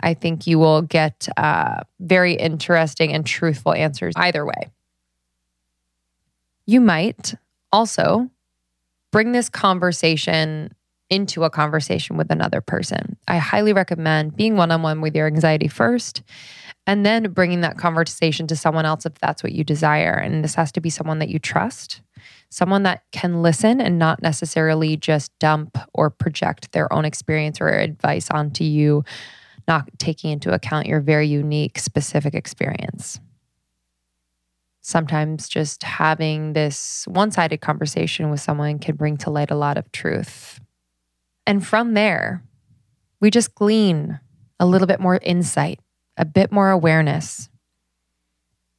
I 0.00 0.14
think 0.14 0.46
you 0.46 0.58
will 0.58 0.82
get 0.82 1.28
uh, 1.36 1.80
very 2.00 2.34
interesting 2.34 3.12
and 3.12 3.24
truthful 3.24 3.72
answers 3.72 4.14
either 4.16 4.44
way. 4.44 4.70
You 6.66 6.80
might 6.80 7.34
also 7.72 8.30
bring 9.10 9.32
this 9.32 9.48
conversation 9.48 10.74
into 11.12 11.44
a 11.44 11.50
conversation 11.50 12.16
with 12.16 12.30
another 12.30 12.62
person. 12.62 13.18
I 13.28 13.36
highly 13.36 13.74
recommend 13.74 14.34
being 14.34 14.56
one 14.56 14.70
on 14.70 14.80
one 14.80 15.02
with 15.02 15.14
your 15.14 15.26
anxiety 15.26 15.68
first 15.68 16.22
and 16.86 17.04
then 17.04 17.32
bringing 17.32 17.60
that 17.60 17.76
conversation 17.76 18.46
to 18.46 18.56
someone 18.56 18.86
else 18.86 19.04
if 19.04 19.16
that's 19.16 19.42
what 19.42 19.52
you 19.52 19.62
desire. 19.62 20.14
And 20.14 20.42
this 20.42 20.54
has 20.54 20.72
to 20.72 20.80
be 20.80 20.88
someone 20.88 21.18
that 21.18 21.28
you 21.28 21.38
trust, 21.38 22.00
someone 22.48 22.82
that 22.84 23.02
can 23.12 23.42
listen 23.42 23.78
and 23.78 23.98
not 23.98 24.22
necessarily 24.22 24.96
just 24.96 25.38
dump 25.38 25.76
or 25.92 26.08
project 26.08 26.72
their 26.72 26.90
own 26.90 27.04
experience 27.04 27.60
or 27.60 27.68
advice 27.68 28.30
onto 28.30 28.64
you, 28.64 29.04
not 29.68 29.90
taking 29.98 30.30
into 30.30 30.54
account 30.54 30.86
your 30.86 31.00
very 31.00 31.28
unique, 31.28 31.78
specific 31.78 32.32
experience. 32.34 33.20
Sometimes 34.80 35.46
just 35.46 35.82
having 35.82 36.54
this 36.54 37.04
one 37.06 37.30
sided 37.30 37.60
conversation 37.60 38.30
with 38.30 38.40
someone 38.40 38.78
can 38.78 38.96
bring 38.96 39.18
to 39.18 39.28
light 39.28 39.50
a 39.50 39.56
lot 39.56 39.76
of 39.76 39.92
truth 39.92 40.58
and 41.46 41.66
from 41.66 41.94
there, 41.94 42.42
we 43.20 43.30
just 43.30 43.54
glean 43.54 44.20
a 44.60 44.66
little 44.66 44.86
bit 44.86 45.00
more 45.00 45.18
insight, 45.22 45.80
a 46.16 46.24
bit 46.24 46.52
more 46.52 46.70
awareness, 46.70 47.48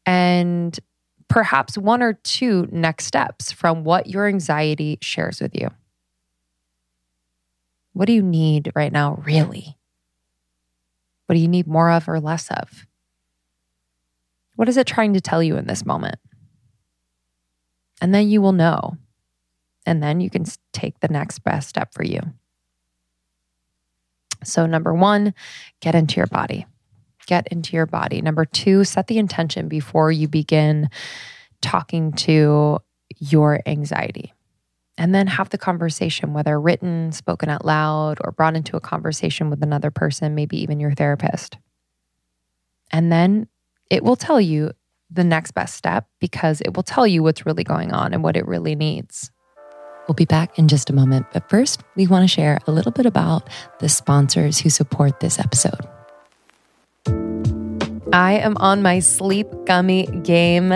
and 0.06 0.80
perhaps 1.28 1.78
one 1.78 2.02
or 2.02 2.14
two 2.14 2.68
next 2.72 3.06
steps 3.06 3.52
from 3.52 3.84
what 3.84 4.08
your 4.08 4.28
anxiety 4.28 4.98
shares 5.02 5.42
with 5.42 5.56
you. 5.56 5.70
What 7.94 8.06
do 8.06 8.14
you 8.14 8.22
need 8.22 8.72
right 8.76 8.92
now, 8.92 9.22
really? 9.26 9.78
What 11.26 11.36
do 11.36 11.42
you 11.42 11.48
need 11.48 11.68
more 11.68 11.90
of 11.90 12.08
or 12.10 12.20
less 12.20 12.50
of? 12.52 12.86
What 14.56 14.70
is 14.70 14.78
it 14.78 14.88
trying 14.88 15.14
to 15.14 15.22
tell 15.22 15.42
you 15.42 15.58
in 15.58 15.66
this 15.66 15.86
moment? 15.86 16.18
And 18.02 18.14
then 18.14 18.30
you 18.30 18.42
will 18.42 18.52
know. 18.52 18.98
And 19.86 20.02
then 20.02 20.22
you 20.22 20.30
can 20.30 20.46
take 20.72 21.00
the 21.00 21.08
next 21.08 21.40
best 21.40 21.70
step 21.70 21.94
for 21.94 22.04
you. 22.04 22.20
So, 24.44 24.66
number 24.66 24.94
one, 24.94 25.34
get 25.82 25.96
into 25.96 26.18
your 26.18 26.28
body. 26.28 26.66
Get 27.26 27.48
into 27.48 27.76
your 27.76 27.86
body. 27.86 28.22
Number 28.22 28.46
two, 28.46 28.84
set 28.84 29.08
the 29.08 29.18
intention 29.18 29.68
before 29.68 30.12
you 30.12 30.28
begin 30.28 30.90
talking 31.62 32.12
to 32.12 32.80
your 33.20 33.62
anxiety. 33.66 34.34
And 34.98 35.16
then 35.16 35.26
have 35.26 35.50
the 35.50 35.58
conversation, 35.58 36.34
whether 36.34 36.60
written, 36.60 37.12
spoken 37.12 37.50
out 37.50 37.66
loud, 37.66 38.20
or 38.22 38.32
brought 38.32 38.56
into 38.56 38.76
a 38.78 38.82
conversation 38.82 39.50
with 39.50 39.64
another 39.64 39.90
person, 39.90 40.36
maybe 40.36 40.62
even 40.62 40.80
your 40.80 40.94
therapist. 40.94 41.58
And 42.92 43.12
then 43.12 43.48
it 43.90 44.04
will 44.04 44.16
tell 44.16 44.40
you 44.40 44.72
the 45.10 45.24
next 45.24 45.52
best 45.52 45.76
step 45.76 46.08
because 46.20 46.62
it 46.62 46.76
will 46.76 46.84
tell 46.84 47.08
you 47.08 47.24
what's 47.24 47.46
really 47.46 47.64
going 47.64 47.92
on 47.92 48.14
and 48.14 48.24
what 48.24 48.38
it 48.38 48.48
really 48.48 48.76
needs. 48.76 49.32
We'll 50.08 50.16
be 50.16 50.26
back 50.26 50.60
in 50.60 50.68
just 50.68 50.90
a 50.90 50.94
moment, 50.94 51.28
but 51.32 51.50
first, 51.50 51.82
we 51.96 52.08
want 52.08 52.24
to 52.24 52.28
share 52.28 52.60
a 52.68 52.72
little 52.72 52.92
bit 52.92 53.06
about 53.06 53.48
the 53.80 53.88
sponsors 53.88 54.60
who 54.60 54.70
support 54.70 55.20
this 55.22 55.40
episode. 55.40 55.88
I 58.12 58.34
am 58.34 58.58
on 58.58 58.82
my 58.82 59.00
sleep 59.00 59.48
gummy 59.66 60.06
game. 60.24 60.72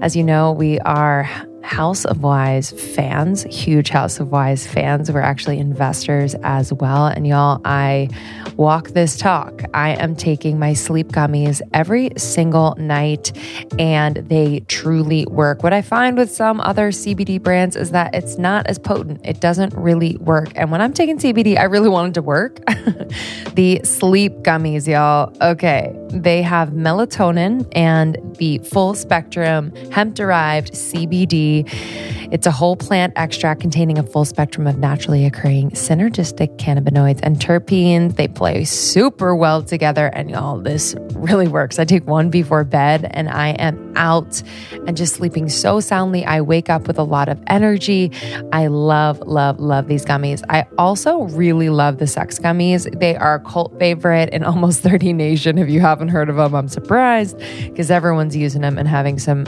As 0.00 0.14
you 0.14 0.22
know, 0.22 0.52
we 0.52 0.78
are 0.80 1.28
House 1.62 2.04
of 2.04 2.22
Wise 2.22 2.70
fans, 2.70 3.42
huge 3.44 3.90
House 3.90 4.20
of 4.20 4.30
Wise 4.30 4.66
fans. 4.66 5.10
We're 5.10 5.20
actually 5.20 5.58
investors 5.58 6.34
as 6.42 6.72
well. 6.72 7.06
And 7.06 7.26
y'all, 7.26 7.60
I 7.64 8.08
walk 8.56 8.88
this 8.88 9.16
talk. 9.16 9.62
I 9.74 9.90
am 9.90 10.16
taking 10.16 10.58
my 10.58 10.72
sleep 10.72 11.08
gummies 11.08 11.60
every 11.72 12.10
single 12.16 12.74
night 12.76 13.32
and 13.78 14.16
they 14.16 14.60
truly 14.68 15.26
work. 15.26 15.62
What 15.62 15.72
I 15.72 15.82
find 15.82 16.16
with 16.16 16.30
some 16.30 16.60
other 16.60 16.90
CBD 16.90 17.42
brands 17.42 17.76
is 17.76 17.90
that 17.90 18.14
it's 18.14 18.38
not 18.38 18.66
as 18.66 18.78
potent, 18.78 19.20
it 19.24 19.40
doesn't 19.40 19.74
really 19.74 20.16
work. 20.16 20.50
And 20.56 20.70
when 20.70 20.80
I'm 20.80 20.92
taking 20.92 21.18
CBD, 21.18 21.58
I 21.58 21.64
really 21.64 21.88
want 21.88 22.10
it 22.10 22.14
to 22.14 22.22
work. 22.22 22.64
the 23.54 23.80
sleep 23.84 24.32
gummies, 24.38 24.86
y'all, 24.86 25.32
okay, 25.40 25.94
they 26.10 26.42
have 26.42 26.70
melatonin 26.70 27.66
and 27.72 28.18
the 28.38 28.58
full 28.58 28.94
spectrum 28.94 29.74
hemp 29.90 30.14
derived 30.14 30.72
CBD 30.72 31.68
it's 32.30 32.46
a 32.46 32.50
whole 32.50 32.76
plant 32.76 33.14
extract 33.16 33.62
containing 33.62 33.98
a 33.98 34.02
full 34.02 34.26
spectrum 34.26 34.66
of 34.66 34.76
naturally 34.76 35.24
occurring 35.24 35.70
synergistic 35.70 36.54
cannabinoids 36.58 37.20
and 37.22 37.36
terpenes. 37.38 38.16
They 38.16 38.28
play 38.28 38.64
super 38.64 39.34
well 39.34 39.62
together, 39.62 40.08
and 40.08 40.30
y'all, 40.30 40.58
this 40.58 40.94
really 41.14 41.48
works. 41.48 41.78
I 41.78 41.86
take 41.86 42.06
one 42.06 42.28
before 42.28 42.64
bed 42.64 43.10
and 43.12 43.30
I 43.30 43.50
am 43.50 43.94
out 43.96 44.42
and 44.86 44.94
just 44.94 45.14
sleeping 45.14 45.48
so 45.48 45.80
soundly. 45.80 46.24
I 46.26 46.42
wake 46.42 46.68
up 46.68 46.86
with 46.86 46.98
a 46.98 47.02
lot 47.02 47.30
of 47.30 47.42
energy. 47.46 48.12
I 48.52 48.66
love, 48.66 49.20
love, 49.20 49.58
love 49.58 49.88
these 49.88 50.04
gummies. 50.04 50.44
I 50.50 50.66
also 50.76 51.22
really 51.22 51.70
love 51.70 51.96
the 51.96 52.06
sex 52.06 52.38
gummies. 52.38 52.98
They 53.00 53.16
are 53.16 53.36
a 53.36 53.40
cult 53.40 53.78
favorite 53.78 54.28
in 54.30 54.44
almost 54.44 54.82
30 54.88 55.14
nation. 55.14 55.56
If 55.56 55.70
you 55.70 55.80
haven't 55.98 56.10
heard 56.10 56.28
of 56.28 56.36
them, 56.36 56.54
I'm 56.54 56.68
surprised 56.68 57.36
because 57.64 57.90
everyone's 57.90 58.36
using 58.36 58.62
them 58.62 58.78
and 58.78 58.86
having 58.86 59.18
some 59.18 59.46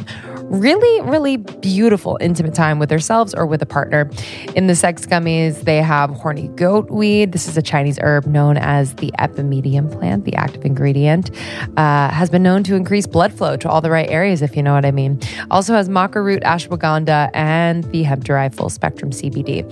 really, 0.51 1.01
really 1.03 1.37
beautiful 1.37 2.19
intimate 2.21 2.55
time 2.55 2.79
with 2.79 2.89
themselves 2.89 3.33
or 3.35 3.47
with 3.47 3.63
a 3.63 3.67
partner. 3.67 4.11
In 4.57 4.67
the 4.67 4.75
sex 4.75 5.07
gummies, 5.07 5.63
they 5.63 5.81
have 5.81 6.11
horny 6.11 6.49
goat 6.49 6.91
weed. 6.91 7.33
This 7.33 7.47
is 7.47 7.57
a 7.57 7.63
Chinese 7.63 7.99
herb 8.03 8.27
known 8.27 8.57
as 8.57 8.95
the 8.97 9.13
epimedium 9.19 9.91
plant. 9.91 10.25
The 10.25 10.35
active 10.35 10.65
ingredient 10.65 11.31
uh, 11.77 12.11
has 12.11 12.31
been 12.31 12.43
known 12.43 12.65
to 12.65 12.75
increase 12.75 13.07
blood 13.07 13.33
flow 13.33 13.57
to 13.59 13.69
all 13.69 13.81
the 13.81 13.91
right 13.91 14.11
areas, 14.11 14.43
if 14.43 14.57
you 14.57 14.63
know 14.63 14.75
what 14.75 14.85
I 14.85 14.91
mean. 14.91 15.21
Also 15.51 15.73
has 15.75 15.89
maca 15.89 16.17
root, 16.17 16.43
ashwagandha, 16.43 17.31
and 17.33 17.85
the 17.85 18.03
hemp 18.03 18.25
derived 18.25 18.57
full 18.57 18.71
spectrum 18.71 19.13
CBD. 19.13 19.65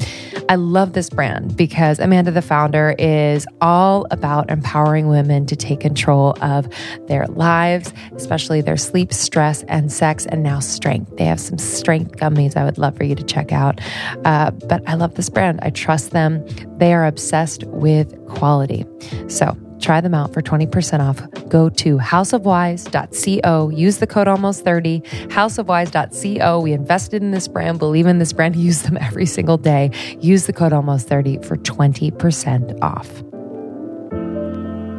I 0.49 0.55
love 0.55 0.93
this 0.93 1.11
brand 1.11 1.57
because 1.57 1.99
Amanda, 1.99 2.31
the 2.31 2.41
founder, 2.41 2.95
is 2.99 3.47
all 3.61 4.07
about 4.13 4.49
empowering 4.49 5.09
women 5.09 5.45
to 5.47 5.57
take 5.57 5.81
control 5.81 6.37
of 6.41 6.69
their 7.09 7.27
lives, 7.27 7.93
especially 8.15 8.61
their 8.61 8.77
sleep, 8.77 9.13
stress, 9.13 9.65
and 9.65 9.93
sex, 9.93 10.25
and 10.27 10.43
now 10.43 10.61
strength. 10.69 11.17
They 11.17 11.25
have 11.25 11.41
some 11.41 11.59
strength 11.59 12.17
gummies 12.17 12.57
I 12.57 12.65
would 12.65 12.79
love 12.79 12.97
for 12.97 13.05
you 13.05 13.15
to 13.15 13.25
check 13.25 13.53
out. 13.53 13.81
Uh, 14.25 14.51
but 14.51 14.83
I 14.87 14.95
love 14.95 15.15
this 15.15 15.29
brand. 15.29 15.61
I 15.63 15.71
trust 15.71 16.11
them. 16.11 16.47
They 16.79 16.93
are 16.95 17.07
obsessed 17.07 17.65
with 17.65 18.15
quality. 18.27 18.85
So, 19.29 19.57
Try 19.81 20.01
them 20.01 20.15
out 20.15 20.33
for 20.33 20.43
20% 20.43 21.01
off. 21.01 21.49
Go 21.49 21.69
to 21.71 21.99
houseofwise.co. 21.99 23.69
Use 23.71 23.99
the 23.99 24.07
code 24.07 24.27
almost30. 24.27 25.05
Houseofwise.co. 25.29 26.61
We 26.61 26.73
invested 26.73 27.23
in 27.23 27.31
this 27.31 27.49
brand, 27.49 27.79
believe 27.79 28.07
in 28.07 28.19
this 28.19 28.33
brand, 28.33 28.57
use 28.69 28.83
them 28.83 28.97
every 28.99 29.27
single 29.27 29.57
day. 29.57 29.91
Use 30.21 30.47
the 30.47 30.53
code 30.53 30.73
almost30 30.73 31.45
for 31.45 31.57
20% 31.57 32.79
off. 32.83 33.23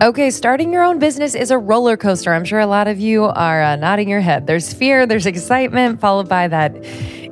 Okay, 0.01 0.31
starting 0.31 0.71
your 0.71 0.83
own 0.83 0.97
business 0.97 1.35
is 1.35 1.51
a 1.51 1.57
roller 1.57 1.97
coaster. 1.97 2.33
I'm 2.33 2.45
sure 2.45 2.59
a 2.59 2.65
lot 2.65 2.87
of 2.87 3.01
you 3.01 3.25
are 3.25 3.61
uh, 3.61 3.75
nodding 3.75 4.07
your 4.07 4.21
head. 4.21 4.47
There's 4.47 4.71
fear, 4.71 5.05
there's 5.05 5.25
excitement, 5.25 5.99
followed 5.99 6.29
by 6.29 6.47
that 6.47 6.73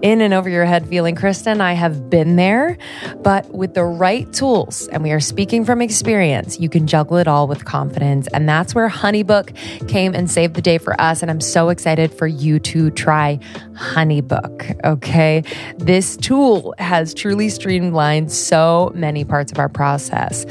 in 0.01 0.19
and 0.19 0.33
over 0.33 0.49
your 0.49 0.65
head 0.65 0.85
feeling. 0.85 1.15
Kristen, 1.15 1.61
I 1.61 1.73
have 1.73 2.09
been 2.09 2.35
there, 2.35 2.77
but 3.23 3.49
with 3.53 3.73
the 3.73 3.85
right 3.85 4.31
tools, 4.33 4.89
and 4.89 5.01
we 5.01 5.13
are 5.13 5.21
speaking 5.21 5.63
from 5.63 5.81
experience, 5.81 6.59
you 6.59 6.67
can 6.67 6.87
juggle 6.87 7.15
it 7.15 7.27
all 7.27 7.47
with 7.47 7.63
confidence. 7.63 8.27
And 8.33 8.49
that's 8.49 8.75
where 8.75 8.89
Honeybook 8.89 9.87
came 9.87 10.13
and 10.13 10.29
saved 10.29 10.55
the 10.55 10.61
day 10.61 10.77
for 10.77 10.99
us. 10.99 11.21
And 11.21 11.31
I'm 11.31 11.41
so 11.41 11.69
excited 11.69 12.13
for 12.13 12.27
you 12.27 12.59
to 12.59 12.91
try 12.91 13.39
Honeybook. 13.75 14.83
Okay. 14.83 15.41
This 15.77 16.17
tool 16.17 16.75
has 16.79 17.13
truly 17.13 17.47
streamlined 17.47 18.29
so 18.29 18.91
many 18.93 19.23
parts 19.23 19.53
of 19.53 19.57
our 19.57 19.69
process. 19.69 20.45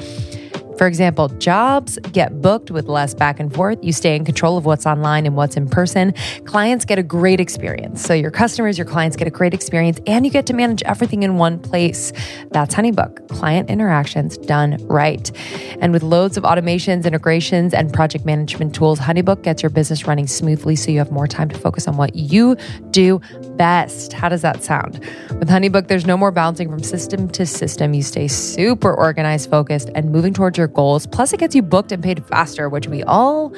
For 0.79 0.87
example, 0.87 1.29
jobs 1.29 1.99
get 2.13 2.43
booked 2.43 2.71
with 2.71 2.87
less 2.87 3.15
back 3.15 3.41
and 3.41 3.53
forth. 3.53 3.79
You 3.83 3.93
stay 3.93 4.15
in 4.15 4.25
control 4.25 4.59
of 4.59 4.67
what's 4.67 4.87
online 4.87 5.27
and 5.27 5.35
what's 5.35 5.57
in 5.57 5.69
person. 5.69 6.13
Clients 6.45 6.85
get 6.85 6.99
a 6.99 7.03
great 7.03 7.41
experience. 7.41 8.03
So 8.03 8.13
your 8.13 8.31
customers, 8.31 8.77
your 8.77 8.87
clients 8.87 9.17
get 9.17 9.27
a 9.27 9.31
great 9.31 9.55
experience 9.55 9.99
and 10.07 10.27
you 10.27 10.31
get 10.31 10.47
to 10.47 10.53
manage 10.53 10.83
everything 10.83 11.23
in 11.23 11.39
one 11.39 11.59
place. 11.59 12.13
That's 12.51 12.75
Honeybook, 12.75 13.29
client 13.29 13.71
interactions 13.71 14.37
done 14.37 14.77
right. 14.87 15.31
And 15.81 15.93
with 15.93 16.03
loads 16.03 16.37
of 16.37 16.45
automations, 16.45 17.05
integrations, 17.05 17.73
and 17.73 17.93
project 17.93 18.25
management 18.25 18.75
tools, 18.75 19.01
Honeybook 19.01 19.43
gets 19.43 19.63
your 19.63 19.71
business 19.71 20.07
running 20.07 20.27
smoothly 20.27 20.77
so 20.77 20.91
you 20.91 20.99
have 20.99 21.11
more 21.11 21.27
time 21.27 21.49
to 21.49 21.59
focus 21.59 21.89
on 21.89 21.97
what 21.97 22.15
you 22.15 22.57
do 22.91 23.21
best. 23.57 24.13
How 24.13 24.29
does 24.29 24.43
that 24.43 24.63
sound? 24.63 24.99
With 25.39 25.49
Honeybook, 25.49 25.89
there's 25.89 26.07
no 26.07 26.17
more 26.17 26.31
bouncing 26.31 26.69
from 26.69 26.83
system 26.83 27.29
to 27.31 27.47
system. 27.47 27.95
You 27.95 28.03
stay 28.03 28.29
super 28.29 28.93
organized, 28.93 29.51
focused, 29.51 29.91
and 29.95 30.11
moving 30.13 30.35
towards 30.35 30.59
your 30.59 30.66
goals. 30.69 31.07
Plus, 31.07 31.33
it 31.33 31.41
gets 31.41 31.55
you 31.55 31.63
booked 31.63 31.93
and 31.93 32.03
paid 32.03 32.25
faster, 32.27 32.69
which 32.69 32.89
we 32.89 33.03
all 33.05 33.53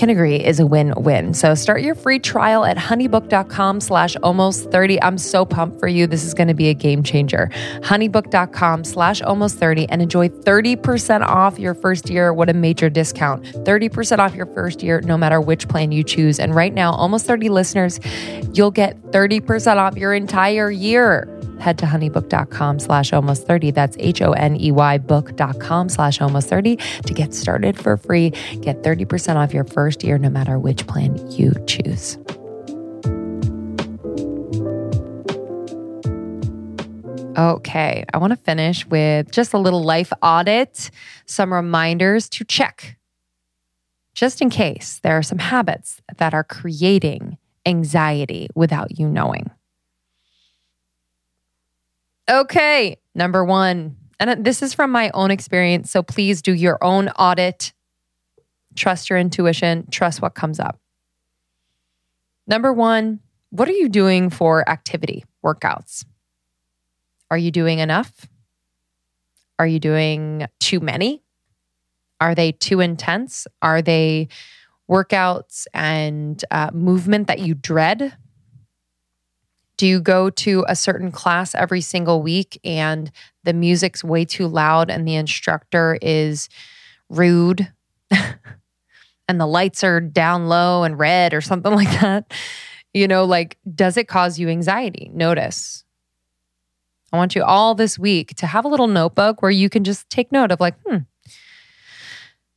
can 0.00 0.08
agree 0.08 0.36
is 0.36 0.60
a 0.60 0.66
win-win. 0.66 1.34
So 1.34 1.54
start 1.54 1.82
your 1.82 1.94
free 1.94 2.18
trial 2.18 2.64
at 2.64 2.78
honeybook.com 2.78 3.80
slash 3.80 4.16
almost 4.22 4.70
30. 4.70 5.02
I'm 5.02 5.18
so 5.18 5.44
pumped 5.44 5.78
for 5.78 5.88
you. 5.88 6.06
This 6.06 6.24
is 6.24 6.32
going 6.32 6.48
to 6.48 6.54
be 6.54 6.68
a 6.68 6.74
game 6.74 7.02
changer. 7.02 7.50
Honeybook.com 7.82 8.84
slash 8.84 9.20
almost 9.20 9.58
30 9.58 9.88
and 9.90 10.00
enjoy 10.00 10.28
30% 10.28 11.22
off 11.22 11.58
your 11.58 11.74
first 11.74 12.08
year. 12.08 12.32
What 12.32 12.48
a 12.48 12.54
major 12.54 12.88
discount. 12.88 13.44
30% 13.44 14.18
off 14.18 14.34
your 14.34 14.46
first 14.46 14.82
year, 14.82 15.00
no 15.02 15.18
matter 15.18 15.40
which 15.40 15.68
plan 15.68 15.92
you 15.92 16.02
choose. 16.02 16.38
And 16.38 16.54
right 16.54 16.72
now, 16.72 16.92
almost 16.92 17.26
30 17.26 17.48
listeners, 17.50 18.00
you'll 18.54 18.70
get 18.70 19.00
30% 19.10 19.76
off 19.76 19.96
your 19.96 20.14
entire 20.14 20.70
year 20.70 21.39
head 21.60 21.78
to 21.78 21.86
honeybook.com 21.86 22.78
slash 22.78 23.12
almost 23.12 23.46
30. 23.46 23.70
That's 23.70 23.96
H 24.00 24.22
O 24.22 24.32
N 24.32 24.60
E 24.60 24.72
Y 24.72 24.98
book.com 24.98 25.88
slash 25.88 26.20
almost 26.20 26.48
30 26.48 26.76
to 26.76 27.14
get 27.14 27.34
started 27.34 27.78
for 27.78 27.96
free. 27.96 28.30
Get 28.60 28.82
30% 28.82 29.36
off 29.36 29.54
your 29.54 29.64
first 29.64 30.02
year, 30.02 30.18
no 30.18 30.30
matter 30.30 30.58
which 30.58 30.86
plan 30.86 31.16
you 31.30 31.52
choose. 31.66 32.18
Okay, 37.38 38.04
I 38.12 38.18
want 38.18 38.32
to 38.32 38.36
finish 38.36 38.84
with 38.86 39.30
just 39.30 39.54
a 39.54 39.58
little 39.58 39.82
life 39.82 40.12
audit, 40.20 40.90
some 41.24 41.54
reminders 41.54 42.28
to 42.30 42.44
check, 42.44 42.98
just 44.14 44.42
in 44.42 44.50
case 44.50 45.00
there 45.02 45.16
are 45.16 45.22
some 45.22 45.38
habits 45.38 46.02
that 46.18 46.34
are 46.34 46.44
creating 46.44 47.38
anxiety 47.64 48.48
without 48.54 48.98
you 48.98 49.08
knowing. 49.08 49.50
Okay, 52.30 52.96
number 53.12 53.44
one. 53.44 53.96
And 54.20 54.44
this 54.44 54.62
is 54.62 54.72
from 54.72 54.92
my 54.92 55.10
own 55.14 55.32
experience. 55.32 55.90
So 55.90 56.02
please 56.02 56.42
do 56.42 56.52
your 56.52 56.78
own 56.82 57.08
audit. 57.08 57.72
Trust 58.76 59.10
your 59.10 59.18
intuition, 59.18 59.88
trust 59.90 60.22
what 60.22 60.34
comes 60.34 60.60
up. 60.60 60.78
Number 62.46 62.72
one, 62.72 63.20
what 63.50 63.68
are 63.68 63.72
you 63.72 63.88
doing 63.88 64.30
for 64.30 64.68
activity, 64.68 65.24
workouts? 65.44 66.04
Are 67.30 67.38
you 67.38 67.50
doing 67.50 67.80
enough? 67.80 68.28
Are 69.58 69.66
you 69.66 69.80
doing 69.80 70.46
too 70.60 70.78
many? 70.78 71.22
Are 72.20 72.34
they 72.34 72.52
too 72.52 72.80
intense? 72.80 73.46
Are 73.60 73.82
they 73.82 74.28
workouts 74.88 75.66
and 75.74 76.44
uh, 76.50 76.70
movement 76.72 77.26
that 77.26 77.40
you 77.40 77.54
dread? 77.54 78.16
Do 79.80 79.86
you 79.86 79.98
go 79.98 80.28
to 80.28 80.62
a 80.68 80.76
certain 80.76 81.10
class 81.10 81.54
every 81.54 81.80
single 81.80 82.20
week 82.20 82.60
and 82.62 83.10
the 83.44 83.54
music's 83.54 84.04
way 84.04 84.26
too 84.26 84.46
loud 84.46 84.90
and 84.90 85.08
the 85.08 85.14
instructor 85.14 85.96
is 86.02 86.50
rude 87.08 87.72
and 88.10 89.40
the 89.40 89.46
lights 89.46 89.82
are 89.82 89.98
down 89.98 90.48
low 90.48 90.82
and 90.82 90.98
red 90.98 91.32
or 91.32 91.40
something 91.40 91.72
like 91.74 91.90
that? 92.02 92.30
You 92.92 93.08
know, 93.08 93.24
like, 93.24 93.56
does 93.74 93.96
it 93.96 94.06
cause 94.06 94.38
you 94.38 94.50
anxiety? 94.50 95.10
Notice. 95.14 95.82
I 97.10 97.16
want 97.16 97.34
you 97.34 97.42
all 97.42 97.74
this 97.74 97.98
week 97.98 98.34
to 98.34 98.46
have 98.46 98.66
a 98.66 98.68
little 98.68 98.86
notebook 98.86 99.40
where 99.40 99.50
you 99.50 99.70
can 99.70 99.82
just 99.82 100.10
take 100.10 100.30
note 100.30 100.52
of, 100.52 100.60
like, 100.60 100.74
hmm, 100.84 100.98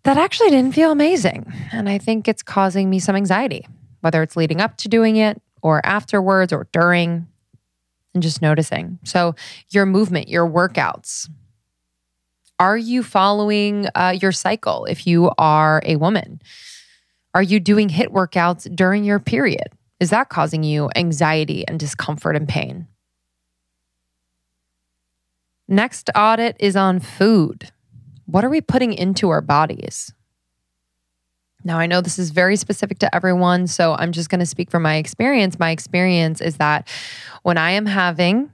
that 0.04 0.18
actually 0.18 0.50
didn't 0.50 0.76
feel 0.76 0.92
amazing. 0.92 1.46
And 1.72 1.88
I 1.88 2.00
think 2.00 2.28
it's 2.28 2.44
causing 2.44 2.90
me 2.90 3.00
some 3.00 3.16
anxiety, 3.16 3.66
whether 4.02 4.22
it's 4.22 4.36
leading 4.36 4.60
up 4.60 4.76
to 4.80 4.90
doing 4.90 5.16
it 5.16 5.42
or 5.64 5.84
afterwards 5.86 6.54
or 6.54 6.68
during, 6.72 7.26
and 8.14 8.22
just 8.22 8.42
noticing. 8.42 9.00
So, 9.04 9.34
your 9.70 9.88
movement, 9.88 10.28
your 10.28 10.48
workouts. 10.48 11.28
Are 12.60 12.78
you 12.78 13.02
following 13.02 13.88
uh, 13.96 14.16
your 14.22 14.32
cycle 14.32 14.86
if 14.86 15.08
you 15.08 15.32
are 15.40 15.82
a 15.86 15.96
woman? 15.96 16.42
Are 17.34 17.42
you 17.42 17.60
doing 17.60 17.90
HIIT 17.90 18.10
workouts 18.10 18.74
during 18.76 19.04
your 19.04 19.20
period? 19.20 19.70
Is 20.00 20.12
that 20.12 20.30
causing 20.30 20.64
you 20.64 20.90
anxiety 20.96 21.68
and 21.68 21.80
discomfort 21.80 22.36
and 22.36 22.48
pain? 22.48 22.88
Next 25.68 26.10
audit 26.16 26.58
is 26.60 26.76
on 26.76 27.00
food. 27.00 27.72
What 28.26 28.44
are 28.44 28.50
we 28.50 28.62
putting 28.62 28.94
into 28.94 29.30
our 29.30 29.42
bodies? 29.42 30.14
Now, 31.64 31.80
I 31.80 31.86
know 31.86 32.02
this 32.02 32.20
is 32.20 32.32
very 32.32 32.56
specific 32.56 33.00
to 33.00 33.16
everyone, 33.16 33.68
so 33.68 33.94
I'm 33.94 34.12
just 34.12 34.30
going 34.30 34.40
to 34.40 34.46
speak 34.46 34.70
from 34.70 34.84
my 34.84 34.96
experience. 34.96 35.58
My 35.60 35.72
experience 35.72 36.42
is 36.42 36.58
that 36.58 36.88
when 37.44 37.58
I 37.58 37.72
am 37.72 37.86
having 37.86 38.52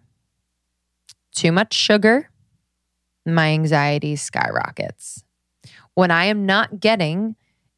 too 1.33 1.51
much 1.51 1.73
sugar, 1.73 2.29
my 3.25 3.49
anxiety 3.49 4.15
skyrockets. 4.15 5.23
When 5.93 6.11
I 6.11 6.25
am 6.25 6.45
not 6.45 6.79
getting 6.79 7.35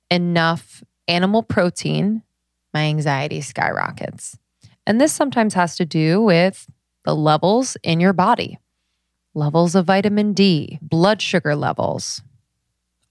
enough 0.10 0.84
animal 1.08 1.44
protein, 1.44 2.24
my 2.74 2.82
anxiety 2.84 3.42
skyrockets. 3.42 4.38
And 4.86 5.00
this 5.00 5.14
sometimes 5.14 5.54
has 5.54 5.76
to 5.78 5.86
do 5.86 6.22
with 6.22 6.70
the 7.06 7.16
levels 7.16 7.78
in 7.84 8.00
your 8.00 8.14
body 8.14 8.58
levels 9.34 9.76
of 9.76 9.86
vitamin 9.86 10.34
D, 10.34 10.78
blood 10.82 11.22
sugar 11.22 11.56
levels. 11.56 12.22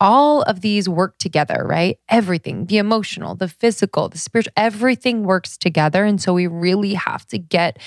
All 0.00 0.40
of 0.42 0.62
these 0.62 0.88
work 0.88 1.18
together, 1.18 1.62
right? 1.68 1.98
Everything, 2.08 2.64
the 2.66 2.78
emotional, 2.78 3.34
the 3.34 3.48
physical, 3.48 4.08
the 4.08 4.16
spiritual, 4.16 4.52
everything 4.56 5.24
works 5.24 5.58
together. 5.58 6.04
And 6.04 6.20
so 6.20 6.32
we 6.32 6.46
really 6.46 6.94
have 6.94 7.26
to 7.26 7.38
get 7.38 7.78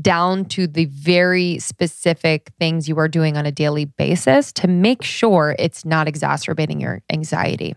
down 0.00 0.46
to 0.46 0.66
the 0.66 0.86
very 0.86 1.60
specific 1.60 2.50
things 2.58 2.88
you 2.88 2.98
are 2.98 3.06
doing 3.06 3.36
on 3.36 3.46
a 3.46 3.52
daily 3.52 3.84
basis 3.84 4.52
to 4.54 4.66
make 4.66 5.02
sure 5.02 5.54
it's 5.60 5.84
not 5.84 6.08
exacerbating 6.08 6.80
your 6.80 7.02
anxiety. 7.08 7.76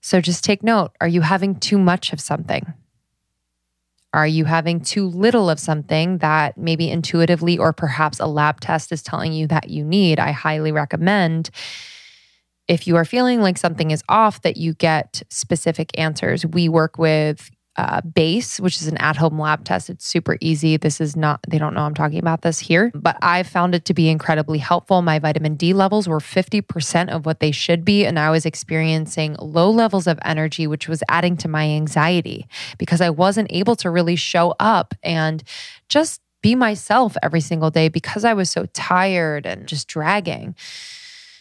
So 0.00 0.22
just 0.22 0.42
take 0.42 0.62
note 0.62 0.92
are 1.00 1.08
you 1.08 1.20
having 1.20 1.56
too 1.56 1.78
much 1.78 2.14
of 2.14 2.20
something? 2.20 2.72
Are 4.14 4.26
you 4.26 4.46
having 4.46 4.80
too 4.80 5.06
little 5.06 5.50
of 5.50 5.60
something 5.60 6.18
that 6.18 6.56
maybe 6.56 6.90
intuitively 6.90 7.58
or 7.58 7.74
perhaps 7.74 8.18
a 8.18 8.26
lab 8.26 8.60
test 8.60 8.90
is 8.90 9.02
telling 9.02 9.34
you 9.34 9.46
that 9.48 9.68
you 9.68 9.84
need? 9.84 10.18
I 10.18 10.32
highly 10.32 10.72
recommend 10.72 11.50
if 12.68 12.86
you 12.86 12.96
are 12.96 13.04
feeling 13.04 13.40
like 13.40 13.58
something 13.58 13.90
is 13.90 14.02
off 14.08 14.42
that 14.42 14.56
you 14.56 14.74
get 14.74 15.22
specific 15.30 15.90
answers. 15.98 16.44
We 16.46 16.68
work 16.68 16.98
with 16.98 17.50
uh, 17.78 18.00
base, 18.00 18.58
which 18.58 18.76
is 18.82 18.88
an 18.88 18.96
at 18.98 19.16
home 19.16 19.40
lab 19.40 19.64
test. 19.64 19.88
It's 19.88 20.04
super 20.04 20.36
easy. 20.40 20.76
This 20.76 21.00
is 21.00 21.14
not, 21.14 21.40
they 21.48 21.58
don't 21.58 21.74
know 21.74 21.82
I'm 21.82 21.94
talking 21.94 22.18
about 22.18 22.42
this 22.42 22.58
here, 22.58 22.90
but 22.92 23.16
I 23.22 23.44
found 23.44 23.72
it 23.72 23.84
to 23.84 23.94
be 23.94 24.08
incredibly 24.08 24.58
helpful. 24.58 25.00
My 25.00 25.20
vitamin 25.20 25.54
D 25.54 25.72
levels 25.72 26.08
were 26.08 26.18
50% 26.18 27.08
of 27.08 27.24
what 27.24 27.38
they 27.38 27.52
should 27.52 27.84
be. 27.84 28.04
And 28.04 28.18
I 28.18 28.30
was 28.30 28.44
experiencing 28.44 29.36
low 29.40 29.70
levels 29.70 30.08
of 30.08 30.18
energy, 30.24 30.66
which 30.66 30.88
was 30.88 31.04
adding 31.08 31.36
to 31.38 31.48
my 31.48 31.68
anxiety 31.68 32.48
because 32.78 33.00
I 33.00 33.10
wasn't 33.10 33.52
able 33.52 33.76
to 33.76 33.90
really 33.90 34.16
show 34.16 34.56
up 34.58 34.92
and 35.04 35.44
just 35.88 36.20
be 36.42 36.56
myself 36.56 37.16
every 37.22 37.40
single 37.40 37.70
day 37.70 37.88
because 37.88 38.24
I 38.24 38.34
was 38.34 38.50
so 38.50 38.66
tired 38.66 39.46
and 39.46 39.68
just 39.68 39.86
dragging. 39.86 40.56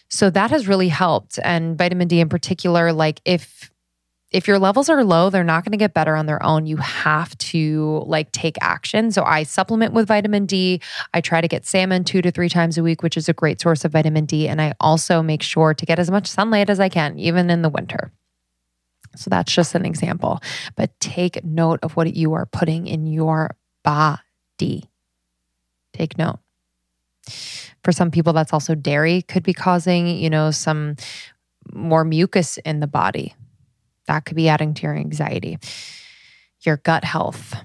So 0.09 0.29
that 0.29 0.51
has 0.51 0.67
really 0.67 0.89
helped. 0.89 1.39
And 1.43 1.77
vitamin 1.77 2.07
D 2.07 2.19
in 2.19 2.29
particular, 2.29 2.93
like 2.93 3.21
if, 3.25 3.71
if 4.31 4.47
your 4.47 4.59
levels 4.59 4.89
are 4.89 5.03
low, 5.03 5.29
they're 5.29 5.43
not 5.43 5.63
going 5.63 5.71
to 5.71 5.77
get 5.77 5.93
better 5.93 6.15
on 6.15 6.25
their 6.25 6.41
own. 6.43 6.65
You 6.65 6.77
have 6.77 7.37
to 7.37 8.03
like 8.05 8.31
take 8.31 8.57
action. 8.61 9.11
So 9.11 9.23
I 9.23 9.43
supplement 9.43 9.93
with 9.93 10.07
vitamin 10.07 10.45
D. 10.45 10.81
I 11.13 11.21
try 11.21 11.41
to 11.41 11.47
get 11.47 11.65
salmon 11.65 12.03
two 12.03 12.21
to 12.21 12.31
three 12.31 12.49
times 12.49 12.77
a 12.77 12.83
week, 12.83 13.03
which 13.03 13.17
is 13.17 13.29
a 13.29 13.33
great 13.33 13.61
source 13.61 13.85
of 13.85 13.93
vitamin 13.93 14.25
D. 14.25 14.47
And 14.47 14.61
I 14.61 14.73
also 14.79 15.21
make 15.21 15.41
sure 15.41 15.73
to 15.73 15.85
get 15.85 15.99
as 15.99 16.11
much 16.11 16.27
sunlight 16.27 16.69
as 16.69 16.79
I 16.79 16.89
can, 16.89 17.17
even 17.19 17.49
in 17.49 17.61
the 17.61 17.69
winter. 17.69 18.11
So 19.15 19.29
that's 19.29 19.51
just 19.53 19.75
an 19.75 19.85
example. 19.85 20.41
But 20.75 20.97
take 20.99 21.43
note 21.43 21.79
of 21.81 21.95
what 21.95 22.15
you 22.15 22.33
are 22.33 22.45
putting 22.45 22.87
in 22.87 23.07
your 23.07 23.55
body. 23.83 24.89
Take 25.93 26.17
note. 26.17 26.39
For 27.87 27.93
some 27.93 28.11
people, 28.11 28.33
that's 28.33 28.51
also 28.51 28.75
dairy 28.75 29.21
could 29.21 29.43
be 29.43 29.53
causing, 29.53 30.09
you 30.09 30.29
know, 30.29 30.51
some 30.51 30.97
more 31.71 32.03
mucus 32.03 32.57
in 32.65 32.81
the 32.81 32.85
body 32.85 33.33
that 34.07 34.25
could 34.25 34.35
be 34.35 34.49
adding 34.49 34.73
to 34.73 34.81
your 34.81 34.93
anxiety. 34.97 35.57
Your 36.63 36.75
gut 36.75 37.05
health, 37.05 37.55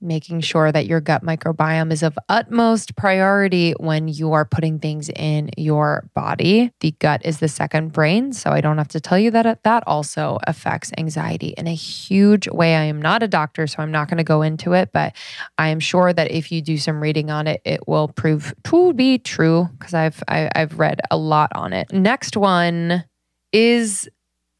making 0.00 0.40
sure 0.40 0.70
that 0.70 0.86
your 0.86 1.00
gut 1.00 1.24
microbiome 1.24 1.92
is 1.92 2.02
of 2.02 2.18
utmost 2.28 2.96
priority 2.96 3.72
when 3.78 4.08
you 4.08 4.32
are 4.32 4.44
putting 4.44 4.78
things 4.78 5.08
in 5.10 5.50
your 5.56 6.08
body. 6.14 6.70
The 6.80 6.92
gut 6.92 7.22
is 7.24 7.38
the 7.38 7.48
second 7.48 7.92
brain, 7.92 8.32
so 8.32 8.50
I 8.50 8.60
don't 8.60 8.78
have 8.78 8.88
to 8.88 9.00
tell 9.00 9.18
you 9.18 9.30
that 9.32 9.62
that 9.64 9.84
also 9.86 10.38
affects 10.46 10.92
anxiety 10.98 11.48
in 11.56 11.66
a 11.66 11.74
huge 11.74 12.48
way. 12.48 12.74
I 12.74 12.84
am 12.84 13.00
not 13.00 13.22
a 13.22 13.28
doctor, 13.28 13.66
so 13.66 13.82
I'm 13.82 13.92
not 13.92 14.08
going 14.08 14.18
to 14.18 14.24
go 14.24 14.42
into 14.42 14.72
it, 14.72 14.90
but 14.92 15.14
I 15.58 15.68
am 15.68 15.80
sure 15.80 16.12
that 16.12 16.30
if 16.30 16.52
you 16.52 16.60
do 16.60 16.78
some 16.78 17.02
reading 17.02 17.30
on 17.30 17.46
it, 17.46 17.60
it 17.64 17.88
will 17.88 18.08
prove 18.08 18.54
to 18.64 18.92
be 18.92 19.18
true 19.18 19.68
because 19.78 19.94
I've 19.94 20.22
I, 20.28 20.38
have 20.38 20.52
i 20.54 20.58
have 20.60 20.78
read 20.78 21.00
a 21.10 21.16
lot 21.16 21.50
on 21.54 21.72
it. 21.72 21.92
Next 21.92 22.36
one 22.36 23.04
is 23.52 24.08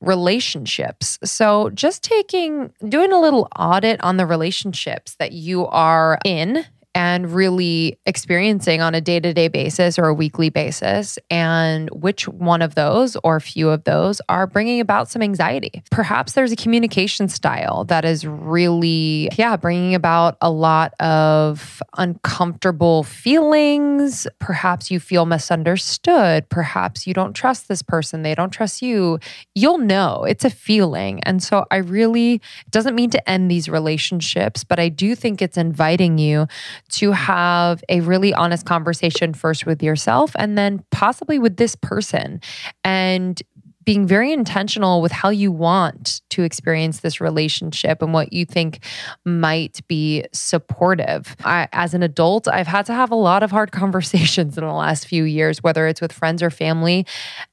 relationships. 0.01 1.19
So, 1.25 1.71
just 1.71 2.03
taking, 2.03 2.73
doing 2.89 3.13
a 3.13 3.21
little 3.21 3.49
audit 3.57 4.03
on 4.03 4.17
the 4.17 4.27
relationships 4.27 5.17
that 5.19 5.33
you 5.33 5.67
are 5.67 6.19
in 6.25 6.65
and 6.97 7.31
really 7.31 7.99
experiencing 8.07 8.81
on 8.81 8.95
a 8.95 9.03
day 9.03 9.21
to 9.21 9.35
day 9.35 9.49
basis 9.49 9.99
or 9.99 10.07
a 10.07 10.15
weekly 10.15 10.49
basis, 10.49 11.19
and 11.29 11.91
which 11.91 12.27
one 12.27 12.63
of 12.63 12.75
those 12.75 13.19
or 13.23 13.39
few 13.39 13.69
of 13.69 13.85
those 13.85 14.23
are 14.31 14.47
bringing 14.47 14.81
about 14.81 15.11
some 15.11 15.21
anxiety. 15.21 15.83
Perhaps 15.91 16.33
there's 16.33 16.53
a 16.53 16.57
communication 16.57 17.29
style 17.29 17.85
that 17.85 18.07
is 18.07 18.27
really, 18.27 19.29
yeah, 19.37 19.59
bringing 19.59 19.95
about 19.95 20.39
a 20.41 20.51
lot 20.51 20.95
of 20.99 21.83
uncomfortable 21.99 23.03
feelings. 23.03 24.27
Perhaps 24.39 24.91
you 24.91 24.99
feel 24.99 25.27
misunderstood. 25.27 26.49
Perhaps 26.49 27.07
you 27.07 27.13
don't 27.13 27.35
trust 27.35 27.69
this 27.69 27.83
person, 27.83 28.23
they 28.23 28.35
don't 28.35 28.51
trust 28.51 28.81
you. 28.81 29.19
You'll 29.55 29.77
know 29.77 30.25
it's 30.25 30.47
a 30.47 30.51
feeling. 30.51 31.21
And 31.25 31.43
so 31.43 31.67
I 31.71 31.77
really, 31.77 32.41
doesn't 32.71 32.95
mean 32.95 33.11
to 33.11 33.31
end 33.31 33.51
these 33.51 33.69
relationships, 33.69 34.65
but 34.65 34.81
I 34.81 34.89
do 34.89 35.15
think 35.15 35.43
it's 35.43 35.59
inviting 35.59 36.17
you 36.17 36.47
to 36.89 37.13
have 37.13 37.83
a 37.89 38.01
really 38.01 38.33
honest 38.35 38.67
conversation 38.67 39.35
first 39.35 39.67
with 39.67 39.83
yourself 39.83 40.33
and 40.39 40.57
then 40.57 40.85
possibly 40.91 41.39
with 41.39 41.57
this 41.57 41.75
person 41.75 42.41
and 42.85 43.43
being 43.87 44.07
very 44.07 44.33
intentional 44.33 45.01
with 45.01 45.13
how 45.13 45.29
you 45.31 45.51
want 45.53 46.21
to 46.29 46.43
experience 46.43 47.01
this 47.01 47.21
relationship 47.21 48.03
and 48.03 48.13
what 48.13 48.33
you 48.33 48.45
think 48.45 48.85
might 49.25 49.81
be 49.87 50.25
supportive. 50.33 51.37
I, 51.45 51.69
as 51.73 51.95
an 51.95 52.03
adult, 52.03 52.49
I've 52.49 52.67
had 52.67 52.85
to 52.87 52.95
have 52.95 53.13
a 53.13 53.17
lot 53.17 53.45
of 53.45 53.53
hard 53.53 53.71
conversations 53.73 54.59
in 54.59 54.65
the 54.65 54.73
last 54.73 55.07
few 55.07 55.23
years, 55.23 55.63
whether 55.63 55.87
it's 55.87 56.01
with 56.01 56.13
friends 56.13 56.43
or 56.43 56.51
family. 56.51 57.07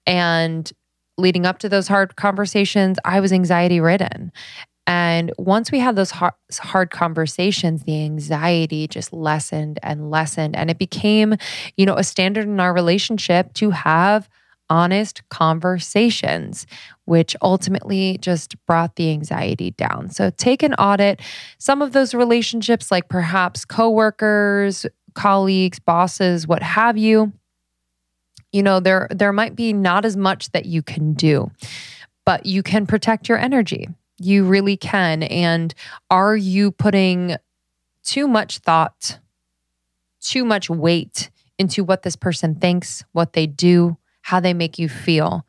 And 0.07 0.69
leading 1.19 1.45
up 1.45 1.59
to 1.59 1.69
those 1.69 1.87
hard 1.87 2.15
conversations, 2.15 2.97
I 3.05 3.19
was 3.19 3.31
anxiety 3.31 3.79
ridden. 3.79 4.31
And 4.85 5.31
once 5.37 5.71
we 5.71 5.79
had 5.79 5.95
those 5.95 6.11
hard, 6.11 6.33
hard, 6.51 6.91
conversations, 6.91 7.83
the 7.83 8.03
anxiety 8.03 8.87
just 8.87 9.13
lessened 9.13 9.79
and 9.81 10.11
lessened. 10.11 10.55
And 10.55 10.69
it 10.69 10.77
became, 10.77 11.35
you 11.77 11.85
know, 11.85 11.95
a 11.95 12.03
standard 12.03 12.45
in 12.45 12.59
our 12.59 12.73
relationship 12.73 13.53
to 13.53 13.69
have 13.69 14.29
honest 14.69 15.21
conversations, 15.29 16.65
which 17.05 17.35
ultimately 17.41 18.17
just 18.21 18.55
brought 18.65 18.95
the 18.95 19.11
anxiety 19.11 19.71
down. 19.71 20.09
So 20.09 20.31
take 20.31 20.63
an 20.63 20.73
audit. 20.75 21.21
Some 21.59 21.81
of 21.81 21.93
those 21.93 22.13
relationships, 22.13 22.91
like 22.91 23.07
perhaps 23.07 23.65
coworkers, 23.65 24.85
colleagues, 25.13 25.79
bosses, 25.79 26.47
what 26.47 26.63
have 26.63 26.97
you, 26.97 27.31
you 28.51 28.63
know, 28.63 28.79
there 28.79 29.07
there 29.11 29.33
might 29.33 29.55
be 29.55 29.73
not 29.73 30.05
as 30.05 30.15
much 30.15 30.51
that 30.51 30.65
you 30.65 30.81
can 30.81 31.13
do, 31.13 31.51
but 32.25 32.45
you 32.45 32.63
can 32.63 32.85
protect 32.85 33.29
your 33.29 33.37
energy. 33.37 33.87
You 34.23 34.45
really 34.45 34.77
can. 34.77 35.23
And 35.23 35.73
are 36.09 36.35
you 36.35 36.71
putting 36.71 37.35
too 38.03 38.27
much 38.27 38.59
thought, 38.59 39.19
too 40.21 40.45
much 40.45 40.69
weight 40.69 41.29
into 41.59 41.83
what 41.83 42.03
this 42.03 42.15
person 42.15 42.55
thinks, 42.55 43.03
what 43.11 43.33
they 43.33 43.47
do, 43.47 43.97
how 44.21 44.39
they 44.39 44.53
make 44.53 44.79
you 44.79 44.87
feel? 44.87 45.45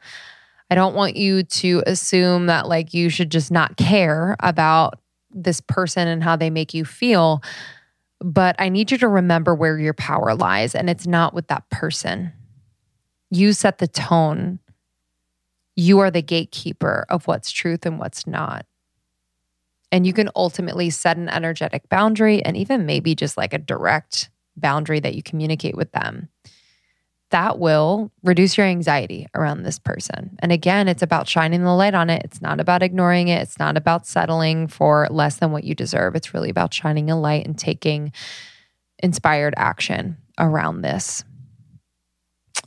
I 0.70 0.74
don't 0.74 0.94
want 0.94 1.16
you 1.16 1.44
to 1.44 1.82
assume 1.86 2.46
that 2.46 2.66
like 2.66 2.94
you 2.94 3.10
should 3.10 3.30
just 3.30 3.52
not 3.52 3.76
care 3.76 4.34
about 4.40 4.98
this 5.30 5.60
person 5.60 6.08
and 6.08 6.22
how 6.22 6.36
they 6.36 6.50
make 6.50 6.74
you 6.74 6.84
feel. 6.84 7.42
But 8.20 8.56
I 8.58 8.70
need 8.70 8.90
you 8.90 8.98
to 8.98 9.08
remember 9.08 9.54
where 9.54 9.78
your 9.78 9.94
power 9.94 10.34
lies, 10.34 10.74
and 10.74 10.88
it's 10.88 11.06
not 11.06 11.34
with 11.34 11.48
that 11.48 11.68
person. 11.70 12.32
You 13.30 13.52
set 13.52 13.78
the 13.78 13.88
tone. 13.88 14.60
You 15.76 15.98
are 16.00 16.10
the 16.10 16.22
gatekeeper 16.22 17.06
of 17.08 17.26
what's 17.26 17.50
truth 17.50 17.84
and 17.86 17.98
what's 17.98 18.26
not. 18.26 18.66
And 19.90 20.06
you 20.06 20.12
can 20.12 20.28
ultimately 20.34 20.90
set 20.90 21.16
an 21.16 21.28
energetic 21.28 21.88
boundary 21.88 22.44
and 22.44 22.56
even 22.56 22.86
maybe 22.86 23.14
just 23.14 23.36
like 23.36 23.52
a 23.52 23.58
direct 23.58 24.30
boundary 24.56 25.00
that 25.00 25.14
you 25.14 25.22
communicate 25.22 25.76
with 25.76 25.92
them. 25.92 26.28
That 27.30 27.58
will 27.58 28.12
reduce 28.22 28.56
your 28.56 28.66
anxiety 28.66 29.26
around 29.34 29.62
this 29.62 29.78
person. 29.78 30.36
And 30.40 30.52
again, 30.52 30.86
it's 30.88 31.02
about 31.02 31.28
shining 31.28 31.64
the 31.64 31.74
light 31.74 31.94
on 31.94 32.10
it. 32.10 32.22
It's 32.24 32.40
not 32.40 32.60
about 32.60 32.82
ignoring 32.82 33.28
it. 33.28 33.42
It's 33.42 33.58
not 33.58 33.76
about 33.76 34.06
settling 34.06 34.68
for 34.68 35.08
less 35.10 35.36
than 35.36 35.50
what 35.50 35.64
you 35.64 35.74
deserve. 35.74 36.14
It's 36.14 36.34
really 36.34 36.50
about 36.50 36.74
shining 36.74 37.10
a 37.10 37.18
light 37.18 37.46
and 37.46 37.58
taking 37.58 38.12
inspired 39.00 39.54
action 39.56 40.16
around 40.38 40.82
this. 40.82 41.24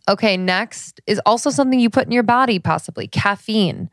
Okay, 0.08 0.38
next 0.38 1.02
is 1.06 1.20
also 1.26 1.50
something 1.50 1.80
you 1.80 1.90
put 1.90 2.06
in 2.06 2.12
your 2.12 2.24
body, 2.24 2.60
possibly 2.60 3.08
caffeine. 3.08 3.90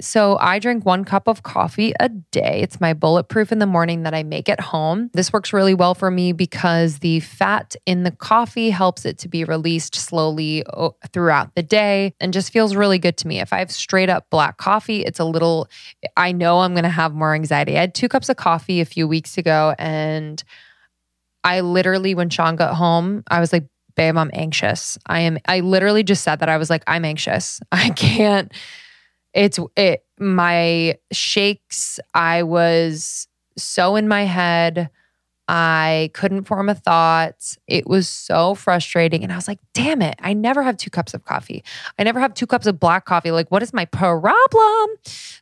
So 0.00 0.36
I 0.40 0.58
drink 0.58 0.84
one 0.84 1.04
cup 1.04 1.28
of 1.28 1.44
coffee 1.44 1.92
a 2.00 2.08
day. 2.08 2.60
It's 2.62 2.80
my 2.80 2.94
bulletproof 2.94 3.52
in 3.52 3.60
the 3.60 3.66
morning 3.66 4.02
that 4.02 4.14
I 4.14 4.24
make 4.24 4.48
at 4.48 4.60
home. 4.60 5.10
This 5.12 5.32
works 5.32 5.52
really 5.52 5.74
well 5.74 5.94
for 5.94 6.10
me 6.10 6.32
because 6.32 6.98
the 6.98 7.20
fat 7.20 7.76
in 7.86 8.02
the 8.02 8.10
coffee 8.10 8.70
helps 8.70 9.04
it 9.04 9.18
to 9.18 9.28
be 9.28 9.44
released 9.44 9.94
slowly 9.94 10.64
throughout 11.12 11.54
the 11.54 11.62
day 11.62 12.12
and 12.20 12.32
just 12.32 12.52
feels 12.52 12.74
really 12.74 12.98
good 12.98 13.16
to 13.18 13.28
me. 13.28 13.38
If 13.40 13.52
I 13.52 13.58
have 13.58 13.70
straight 13.70 14.10
up 14.10 14.28
black 14.30 14.56
coffee, 14.56 15.04
it's 15.04 15.20
a 15.20 15.24
little, 15.24 15.68
I 16.16 16.32
know 16.32 16.60
I'm 16.60 16.74
going 16.74 16.82
to 16.82 16.90
have 16.90 17.14
more 17.14 17.34
anxiety. 17.34 17.76
I 17.76 17.82
had 17.82 17.94
two 17.94 18.08
cups 18.08 18.28
of 18.28 18.36
coffee 18.36 18.80
a 18.80 18.84
few 18.84 19.06
weeks 19.06 19.38
ago 19.38 19.74
and 19.78 20.42
I 21.44 21.60
literally, 21.60 22.14
when 22.14 22.30
Sean 22.30 22.56
got 22.56 22.74
home, 22.74 23.22
I 23.28 23.38
was 23.38 23.52
like, 23.52 23.66
babe, 23.96 24.16
I'm 24.16 24.30
anxious. 24.32 24.98
I 25.06 25.20
am, 25.20 25.38
I 25.46 25.60
literally 25.60 26.02
just 26.02 26.24
said 26.24 26.40
that. 26.40 26.48
I 26.48 26.56
was 26.56 26.70
like, 26.70 26.84
I'm 26.86 27.04
anxious. 27.04 27.60
I 27.72 27.90
can't 27.90 28.52
it's 29.34 29.58
it 29.74 30.04
my 30.16 30.96
shakes 31.10 31.98
i 32.14 32.44
was 32.44 33.26
so 33.56 33.96
in 33.96 34.08
my 34.08 34.24
head. 34.24 34.90
I 35.46 36.10
couldn't 36.14 36.44
form 36.44 36.70
a 36.70 36.74
thought. 36.74 37.56
It 37.66 37.86
was 37.86 38.08
so 38.08 38.54
frustrating. 38.54 39.22
And 39.22 39.32
i 39.32 39.36
was 39.36 39.46
like 39.46 39.60
damn 39.74 40.00
it. 40.02 40.16
I 40.20 40.32
never 40.32 40.62
have 40.62 40.76
two 40.76 40.90
cups 40.90 41.12
of 41.14 41.24
coffee. 41.24 41.62
I 41.98 42.02
never 42.02 42.18
have 42.18 42.34
two 42.34 42.46
cups 42.46 42.66
of 42.66 42.80
black 42.80 43.04
coffee. 43.04 43.30
Like 43.30 43.50
what 43.50 43.62
is 43.62 43.72
my 43.72 43.84
problem? 43.84 44.90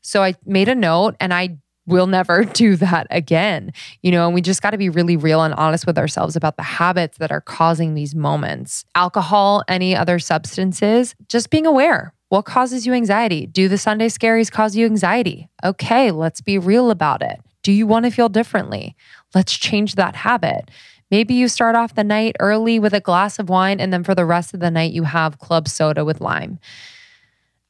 So 0.03 0.23
i 0.23 0.35
made 0.45 0.69
a 0.69 0.75
note 0.75 1.15
and 1.21 1.33
i 1.33 1.57
will 1.87 2.07
never 2.07 2.45
do 2.53 2.77
that 2.77 3.07
again. 3.11 3.73
You 4.03 4.13
know, 4.13 4.27
and 4.27 4.35
we 4.35 4.41
just 4.41 4.63
got 4.63 4.71
to 4.71 4.79
be 4.79 4.89
really 4.89 5.17
real 5.17 5.43
and 5.43 5.55
honest 5.55 5.87
with 5.87 5.99
ourselves 5.99 6.37
about 6.37 6.57
the 6.57 6.63
habits 6.63 7.19
that 7.19 7.33
are 7.33 7.41
causing 7.41 7.95
these 7.95 8.15
moments. 8.15 8.85
Alcohol, 8.95 9.63
any 9.69 9.97
other 9.97 10.19
substances, 10.19 11.15
just 11.29 11.51
being 11.51 11.67
aware. 11.67 12.15
What 12.29 12.47
causes 12.47 12.87
you 12.87 12.95
anxiety? 12.95 13.47
Do 13.47 13.69
the 13.69 13.77
Sunday 13.77 14.09
scaries 14.09 14.51
cause 14.51 14.75
you 14.75 14.87
anxiety? 14.87 15.49
Okay, 15.63 16.11
let's 16.11 16.41
be 16.41 16.57
real 16.57 16.91
about 16.91 17.23
it. 17.23 17.39
Do 17.63 17.73
you 17.73 17.87
want 17.87 18.07
to 18.07 18.11
feel 18.11 18.31
differently? 18.31 18.97
Let's 19.35 19.53
change 19.53 19.97
that 19.97 20.17
habit. 20.17 20.71
Maybe 21.11 21.35
you 21.35 21.47
start 21.47 21.77
off 21.77 21.95
the 21.95 22.03
night 22.03 22.37
early 22.41 22.79
with 22.79 22.95
a 22.95 23.01
glass 23.01 23.39
of 23.39 23.51
wine, 23.51 23.81
and 23.81 23.93
then 23.93 24.03
for 24.03 24.15
the 24.15 24.25
rest 24.25 24.55
of 24.55 24.61
the 24.61 24.71
night, 24.71 24.93
you 24.93 25.03
have 25.03 25.39
club 25.39 25.69
soda 25.69 26.07
with 26.07 26.23
lime. 26.23 26.59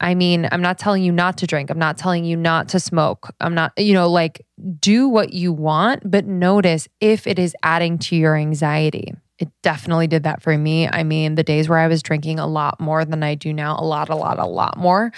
I 0.03 0.15
mean, 0.15 0.49
I'm 0.53 0.61
not 0.61 0.79
telling 0.79 1.03
you 1.03 1.13
not 1.13 1.39
to 1.39 1.47
drink. 1.47 1.71
I'm 1.71 1.79
not 1.79 1.97
telling 1.97 2.25
you 2.25 2.37
not 2.37 2.69
to 2.71 2.81
smoke. 2.81 3.31
I'm 3.41 3.55
not, 3.55 3.73
you 3.79 3.95
know, 3.95 4.11
like 4.11 4.45
do 4.79 5.09
what 5.09 5.33
you 5.33 5.53
want, 5.53 6.11
but 6.11 6.27
notice 6.27 6.89
if 7.01 7.27
it 7.27 7.39
is 7.39 7.55
adding 7.63 7.99
to 7.99 8.17
your 8.17 8.37
anxiety 8.37 9.15
it 9.43 9.51
definitely 9.63 10.07
did 10.07 10.23
that 10.23 10.41
for 10.41 10.57
me. 10.57 10.87
I 10.87 11.03
mean, 11.03 11.35
the 11.35 11.43
days 11.43 11.69
where 11.69 11.81
I 11.81 11.89
was 11.89 12.01
drinking 12.01 12.39
a 12.39 12.47
lot 12.47 12.79
more 12.79 13.05
than 13.05 13.25
I 13.25 13.35
do 13.35 13.53
now, 13.53 13.77
a 13.77 13.83
lot, 13.83 14.09
a 14.09 14.15
lot, 14.15 14.39
a 14.39 14.47
lot 14.47 14.79
more, 14.79 15.13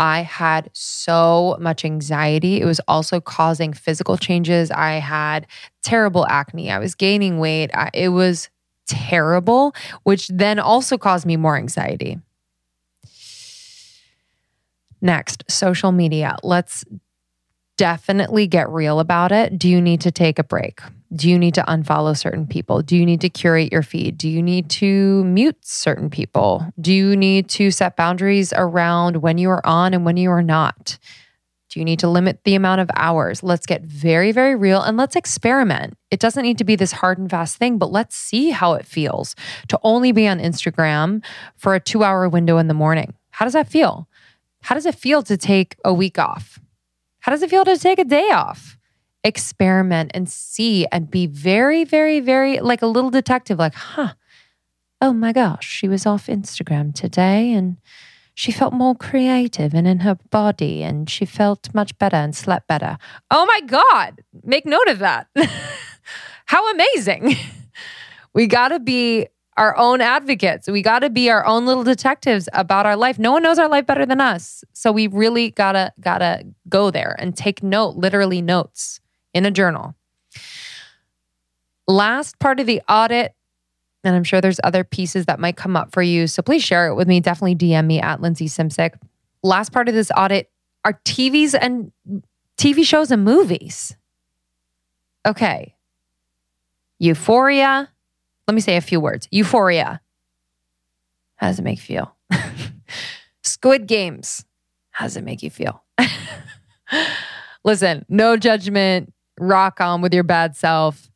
I 0.00 0.22
had 0.22 0.68
so 0.72 1.56
much 1.60 1.84
anxiety. 1.84 2.60
It 2.60 2.64
was 2.64 2.80
also 2.88 3.20
causing 3.20 3.72
physical 3.72 4.16
changes. 4.16 4.72
I 4.72 4.94
had 4.94 5.46
terrible 5.84 6.26
acne. 6.26 6.72
I 6.72 6.80
was 6.80 6.96
gaining 6.96 7.38
weight. 7.38 7.70
I, 7.72 7.90
it 7.94 8.08
was 8.08 8.48
terrible, 8.88 9.76
which 10.02 10.26
then 10.26 10.58
also 10.58 10.98
caused 10.98 11.24
me 11.24 11.36
more 11.36 11.56
anxiety. 11.56 12.18
Next, 15.00 15.44
social 15.48 15.92
media. 15.92 16.36
Let's 16.42 16.84
definitely 17.76 18.46
get 18.46 18.68
real 18.68 19.00
about 19.00 19.32
it. 19.32 19.58
Do 19.58 19.68
you 19.68 19.80
need 19.80 20.00
to 20.02 20.10
take 20.10 20.38
a 20.38 20.44
break? 20.44 20.80
Do 21.14 21.30
you 21.30 21.38
need 21.38 21.54
to 21.54 21.62
unfollow 21.62 22.16
certain 22.16 22.46
people? 22.46 22.82
Do 22.82 22.96
you 22.96 23.06
need 23.06 23.22
to 23.22 23.30
curate 23.30 23.72
your 23.72 23.82
feed? 23.82 24.18
Do 24.18 24.28
you 24.28 24.42
need 24.42 24.68
to 24.70 25.24
mute 25.24 25.56
certain 25.62 26.10
people? 26.10 26.70
Do 26.78 26.92
you 26.92 27.16
need 27.16 27.48
to 27.50 27.70
set 27.70 27.96
boundaries 27.96 28.52
around 28.54 29.18
when 29.18 29.38
you 29.38 29.48
are 29.48 29.64
on 29.64 29.94
and 29.94 30.04
when 30.04 30.18
you 30.18 30.30
are 30.30 30.42
not? 30.42 30.98
Do 31.70 31.80
you 31.80 31.84
need 31.84 31.98
to 32.00 32.08
limit 32.08 32.40
the 32.44 32.54
amount 32.54 32.80
of 32.80 32.90
hours? 32.96 33.42
Let's 33.42 33.66
get 33.66 33.82
very, 33.82 34.32
very 34.32 34.56
real 34.56 34.82
and 34.82 34.96
let's 34.96 35.16
experiment. 35.16 35.96
It 36.10 36.18
doesn't 36.18 36.42
need 36.42 36.58
to 36.58 36.64
be 36.64 36.76
this 36.76 36.92
hard 36.92 37.18
and 37.18 37.30
fast 37.30 37.56
thing, 37.56 37.78
but 37.78 37.92
let's 37.92 38.16
see 38.16 38.50
how 38.50 38.74
it 38.74 38.86
feels 38.86 39.36
to 39.68 39.78
only 39.82 40.12
be 40.12 40.26
on 40.26 40.40
Instagram 40.40 41.22
for 41.56 41.74
a 41.74 41.80
two 41.80 42.02
hour 42.02 42.28
window 42.28 42.58
in 42.58 42.68
the 42.68 42.74
morning. 42.74 43.14
How 43.30 43.44
does 43.44 43.52
that 43.52 43.68
feel? 43.68 44.07
How 44.62 44.74
does 44.74 44.86
it 44.86 44.94
feel 44.94 45.22
to 45.22 45.36
take 45.36 45.76
a 45.84 45.92
week 45.94 46.18
off? 46.18 46.58
How 47.20 47.32
does 47.32 47.42
it 47.42 47.50
feel 47.50 47.64
to 47.64 47.76
take 47.76 47.98
a 47.98 48.04
day 48.04 48.30
off? 48.30 48.78
experiment 49.24 50.10
and 50.14 50.28
see 50.28 50.86
and 50.92 51.10
be 51.10 51.26
very, 51.26 51.84
very, 51.84 52.20
very 52.20 52.60
like 52.60 52.82
a 52.82 52.86
little 52.86 53.10
detective, 53.10 53.58
like, 53.58 53.74
huh, 53.74 54.14
oh 55.00 55.12
my 55.12 55.32
gosh, 55.32 55.66
she 55.68 55.88
was 55.88 56.06
off 56.06 56.26
Instagram 56.26 56.94
today 56.94 57.52
and 57.52 57.76
she 58.34 58.52
felt 58.52 58.72
more 58.72 58.94
creative 58.94 59.74
and 59.74 59.86
in 59.86 60.00
her 60.00 60.16
body 60.30 60.82
and 60.82 61.10
she 61.10 61.24
felt 61.24 61.72
much 61.74 61.96
better 61.98 62.16
and 62.16 62.34
slept 62.36 62.68
better. 62.68 62.98
Oh 63.30 63.46
my 63.46 63.60
God, 63.66 64.22
make 64.44 64.64
note 64.64 64.88
of 64.88 65.00
that. 65.00 65.28
How 66.46 66.70
amazing. 66.72 67.36
we 68.32 68.46
got 68.46 68.68
to 68.68 68.78
be 68.78 69.26
our 69.58 69.76
own 69.76 70.00
advocates. 70.00 70.68
We 70.68 70.82
got 70.82 71.00
to 71.00 71.10
be 71.10 71.28
our 71.30 71.44
own 71.44 71.66
little 71.66 71.82
detectives 71.82 72.48
about 72.52 72.86
our 72.86 72.96
life. 72.96 73.18
No 73.18 73.32
one 73.32 73.42
knows 73.42 73.58
our 73.58 73.68
life 73.68 73.86
better 73.86 74.06
than 74.06 74.20
us. 74.20 74.62
So 74.72 74.92
we 74.92 75.08
really 75.08 75.50
got 75.50 75.72
to 75.72 75.92
got 76.00 76.18
to 76.18 76.46
go 76.68 76.90
there 76.90 77.16
and 77.18 77.36
take 77.36 77.62
note, 77.62 77.96
literally 77.96 78.40
notes 78.40 79.00
in 79.34 79.44
a 79.44 79.50
journal. 79.50 79.96
Last 81.88 82.38
part 82.38 82.60
of 82.60 82.66
the 82.66 82.80
audit, 82.88 83.34
and 84.04 84.14
I'm 84.14 84.24
sure 84.24 84.40
there's 84.40 84.60
other 84.62 84.84
pieces 84.84 85.26
that 85.26 85.40
might 85.40 85.56
come 85.56 85.76
up 85.76 85.92
for 85.92 86.02
you. 86.02 86.28
So 86.28 86.40
please 86.40 86.62
share 86.62 86.86
it 86.86 86.94
with 86.94 87.08
me. 87.08 87.18
Definitely 87.18 87.56
DM 87.56 87.86
me 87.86 88.00
at 88.00 88.20
Lindsey 88.20 88.46
Simcik. 88.46 88.94
Last 89.42 89.72
part 89.72 89.88
of 89.88 89.94
this 89.94 90.12
audit 90.16 90.50
are 90.84 91.00
TVs 91.04 91.58
and 91.60 91.90
TV 92.56 92.84
shows 92.84 93.10
and 93.10 93.24
movies. 93.24 93.96
Okay. 95.26 95.74
Euphoria. 97.00 97.90
Let 98.48 98.54
me 98.54 98.62
say 98.62 98.78
a 98.78 98.80
few 98.80 98.98
words. 98.98 99.28
Euphoria. 99.30 100.00
How 101.36 101.48
does 101.48 101.58
it 101.58 101.62
make 101.62 101.78
you 101.78 101.82
feel? 101.82 102.16
Squid 103.42 103.86
Games. 103.86 104.46
How 104.90 105.04
does 105.04 105.18
it 105.18 105.24
make 105.24 105.42
you 105.42 105.50
feel? 105.50 105.84
Listen, 107.64 108.06
no 108.08 108.38
judgment 108.38 109.12
rock 109.38 109.82
on 109.82 110.00
with 110.00 110.14
your 110.14 110.22
bad 110.24 110.56
self. 110.56 111.10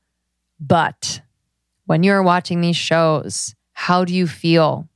But 0.61 1.23
when 1.87 2.03
you're 2.03 2.23
watching 2.23 2.61
these 2.61 2.77
shows, 2.77 3.55
how 3.73 4.05
do 4.05 4.15
you 4.15 4.27
feel? 4.27 4.91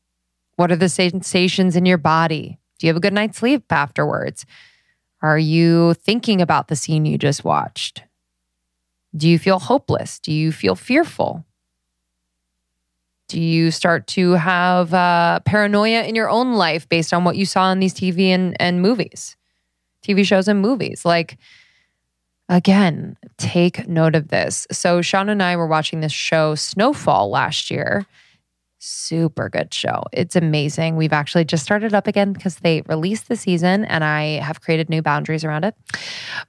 What 0.56 0.70
are 0.70 0.76
the 0.76 0.90
sensations 0.90 1.74
in 1.74 1.86
your 1.86 1.98
body? 1.98 2.58
Do 2.78 2.86
you 2.86 2.90
have 2.90 2.98
a 2.98 3.00
good 3.00 3.14
night's 3.14 3.38
sleep 3.38 3.64
afterwards? 3.72 4.44
Are 5.22 5.38
you 5.38 5.94
thinking 5.94 6.42
about 6.42 6.68
the 6.68 6.76
scene 6.76 7.06
you 7.06 7.16
just 7.16 7.44
watched? 7.44 8.02
Do 9.16 9.26
you 9.26 9.38
feel 9.38 9.58
hopeless? 9.58 10.18
Do 10.18 10.32
you 10.32 10.52
feel 10.52 10.74
fearful? 10.74 11.46
Do 13.28 13.40
you 13.40 13.70
start 13.70 14.06
to 14.08 14.32
have 14.32 14.94
uh, 14.94 15.40
paranoia 15.44 16.02
in 16.04 16.14
your 16.14 16.30
own 16.30 16.54
life 16.54 16.88
based 16.88 17.12
on 17.12 17.24
what 17.24 17.36
you 17.36 17.44
saw 17.44 17.72
in 17.72 17.80
these 17.80 17.94
TV 17.94 18.28
and, 18.28 18.56
and 18.60 18.80
movies, 18.80 19.36
TV 20.02 20.24
shows 20.24 20.48
and 20.48 20.60
movies? 20.60 21.04
Like, 21.04 21.38
Again, 22.48 23.16
take 23.38 23.88
note 23.88 24.14
of 24.14 24.28
this. 24.28 24.68
So, 24.70 25.02
Sean 25.02 25.28
and 25.28 25.42
I 25.42 25.56
were 25.56 25.66
watching 25.66 26.00
this 26.00 26.12
show, 26.12 26.54
Snowfall, 26.54 27.28
last 27.28 27.72
year. 27.72 28.06
Super 28.78 29.48
good 29.48 29.72
show. 29.72 30.02
It's 30.12 30.36
amazing. 30.36 30.96
We've 30.96 31.12
actually 31.12 31.44
just 31.44 31.64
started 31.64 31.94
up 31.94 32.06
again 32.06 32.32
because 32.32 32.56
they 32.56 32.82
released 32.82 33.28
the 33.28 33.36
season 33.36 33.84
and 33.84 34.04
I 34.04 34.40
have 34.40 34.60
created 34.60 34.90
new 34.90 35.02
boundaries 35.02 35.44
around 35.44 35.64
it. 35.64 35.74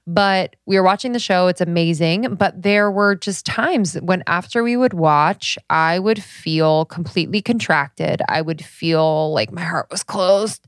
But 0.06 0.56
we 0.66 0.76
were 0.76 0.84
watching 0.84 1.12
the 1.12 1.18
show. 1.18 1.46
It's 1.48 1.60
amazing. 1.60 2.34
But 2.34 2.62
there 2.62 2.90
were 2.90 3.14
just 3.14 3.46
times 3.46 3.94
when 3.94 4.22
after 4.26 4.62
we 4.62 4.76
would 4.76 4.94
watch, 4.94 5.58
I 5.70 5.98
would 5.98 6.22
feel 6.22 6.84
completely 6.84 7.42
contracted. 7.42 8.22
I 8.28 8.42
would 8.42 8.64
feel 8.64 9.32
like 9.32 9.52
my 9.52 9.62
heart 9.62 9.88
was 9.90 10.02
closed. 10.02 10.64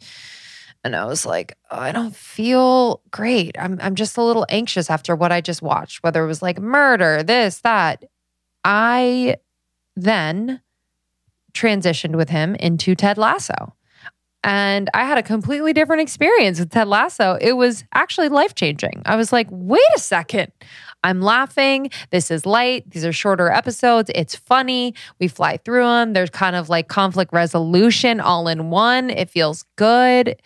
And 0.83 0.97
I 0.97 1.05
was 1.05 1.27
like, 1.27 1.57
oh, 1.71 1.79
I 1.79 1.93
don't 1.93 2.17
feel 2.17 3.03
great. 3.11 3.55
I'm 3.59 3.79
I'm 3.83 3.95
just 3.95 4.17
a 4.17 4.23
little 4.23 4.47
anxious 4.49 4.89
after 4.89 5.15
what 5.15 5.31
I 5.31 5.43
just 5.43 5.61
watched, 5.61 6.03
whether 6.03 6.25
it 6.25 6.27
was 6.27 6.41
like 6.41 6.59
murder, 6.59 7.23
this, 7.23 7.61
that. 7.61 8.05
I 8.65 9.37
then 9.95 10.63
transitioned 11.53 12.17
with 12.17 12.29
him 12.29 12.55
into 12.57 12.95
Ted 12.95 13.19
Lasso. 13.19 13.75
And 14.43 14.89
I 14.95 15.05
had 15.05 15.19
a 15.19 15.23
completely 15.23 15.73
different 15.73 16.01
experience 16.03 16.59
with 16.59 16.71
Ted 16.71 16.89
Lasso. 16.89 17.37
It 17.41 17.53
was 17.53 17.85
actually 17.93 18.31
life 18.31 18.55
changing. 18.55 19.03
I 19.05 19.17
was 19.17 19.33
like, 19.33 19.49
wait 19.51 19.83
a 19.95 19.99
second. 19.99 20.51
I'm 21.05 21.21
laughing. 21.21 21.91
This 22.11 22.31
is 22.31 22.47
light. 22.47 22.91
These 22.91 23.05
are 23.05 23.13
shorter 23.13 23.51
episodes. 23.51 24.11
It's 24.15 24.35
funny. 24.35 24.95
We 25.19 25.29
fly 25.29 25.59
through 25.59 25.85
them. 25.85 26.13
There's 26.15 26.31
kind 26.31 26.57
of 26.57 26.69
like 26.69 26.89
conflict 26.89 27.33
resolution 27.33 28.21
all 28.21 28.49
in 28.49 28.71
one. 28.71 29.11
It 29.11 29.31
feels 29.31 29.65
good. 29.77 30.41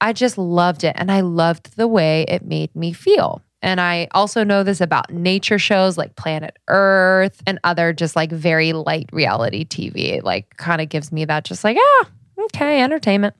I 0.00 0.12
just 0.12 0.38
loved 0.38 0.84
it. 0.84 0.94
And 0.96 1.10
I 1.10 1.20
loved 1.20 1.76
the 1.76 1.88
way 1.88 2.24
it 2.28 2.44
made 2.44 2.74
me 2.74 2.92
feel. 2.92 3.42
And 3.62 3.80
I 3.80 4.08
also 4.10 4.42
know 4.42 4.64
this 4.64 4.80
about 4.80 5.12
nature 5.12 5.58
shows 5.58 5.96
like 5.96 6.16
Planet 6.16 6.58
Earth 6.66 7.40
and 7.46 7.60
other 7.62 7.92
just 7.92 8.16
like 8.16 8.32
very 8.32 8.72
light 8.72 9.08
reality 9.12 9.64
TV. 9.64 10.14
It 10.14 10.24
like 10.24 10.56
kind 10.56 10.80
of 10.80 10.88
gives 10.88 11.12
me 11.12 11.24
that 11.24 11.44
just 11.44 11.62
like, 11.62 11.76
ah, 11.80 12.10
okay, 12.46 12.82
entertainment. 12.82 13.34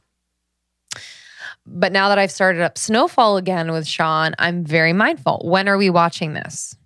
But 1.67 1.93
now 1.93 2.09
that 2.09 2.19
I've 2.19 2.31
started 2.31 2.63
up 2.63 2.79
Snowfall 2.79 3.37
again 3.37 3.73
with 3.73 3.87
Sean, 3.87 4.35
I'm 4.39 4.65
very 4.65 4.93
mindful. 4.93 5.43
When 5.45 5.69
are 5.69 5.79
we 5.79 5.91
watching 5.91 6.35
this? 6.35 6.77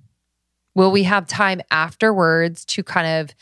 Will 0.74 0.90
we 0.90 1.04
have 1.04 1.26
time 1.26 1.60
afterwards 1.70 2.64
to 2.66 2.82
kind 2.82 3.06
of 3.06 3.34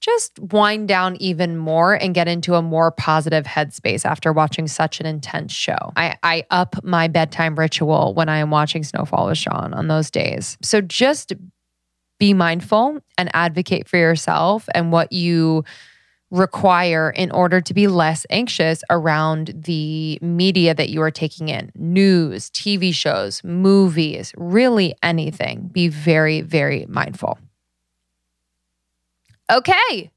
just 0.00 0.38
wind 0.38 0.88
down 0.88 1.16
even 1.16 1.56
more 1.56 1.94
and 1.94 2.14
get 2.14 2.26
into 2.26 2.54
a 2.54 2.62
more 2.62 2.90
positive 2.90 3.44
headspace 3.44 4.04
after 4.04 4.32
watching 4.32 4.66
such 4.66 5.00
an 5.00 5.06
intense 5.06 5.52
show. 5.52 5.92
I, 5.96 6.16
I 6.22 6.44
up 6.50 6.82
my 6.82 7.08
bedtime 7.08 7.58
ritual 7.58 8.14
when 8.14 8.28
I 8.28 8.38
am 8.38 8.50
watching 8.50 8.82
Snowfall 8.82 9.26
with 9.26 9.38
Sean 9.38 9.74
on 9.74 9.88
those 9.88 10.10
days. 10.10 10.56
So 10.62 10.80
just 10.80 11.32
be 12.18 12.34
mindful 12.34 13.00
and 13.18 13.30
advocate 13.34 13.88
for 13.88 13.96
yourself 13.96 14.68
and 14.74 14.92
what 14.92 15.12
you 15.12 15.64
require 16.30 17.10
in 17.10 17.30
order 17.32 17.60
to 17.60 17.74
be 17.74 17.88
less 17.88 18.24
anxious 18.30 18.82
around 18.88 19.52
the 19.54 20.18
media 20.22 20.74
that 20.74 20.88
you 20.88 21.02
are 21.02 21.10
taking 21.10 21.48
in 21.48 21.72
news, 21.74 22.50
TV 22.50 22.94
shows, 22.94 23.42
movies, 23.42 24.32
really 24.36 24.94
anything. 25.02 25.68
Be 25.72 25.88
very, 25.88 26.40
very 26.40 26.86
mindful. 26.88 27.38
Okay. 29.50 30.10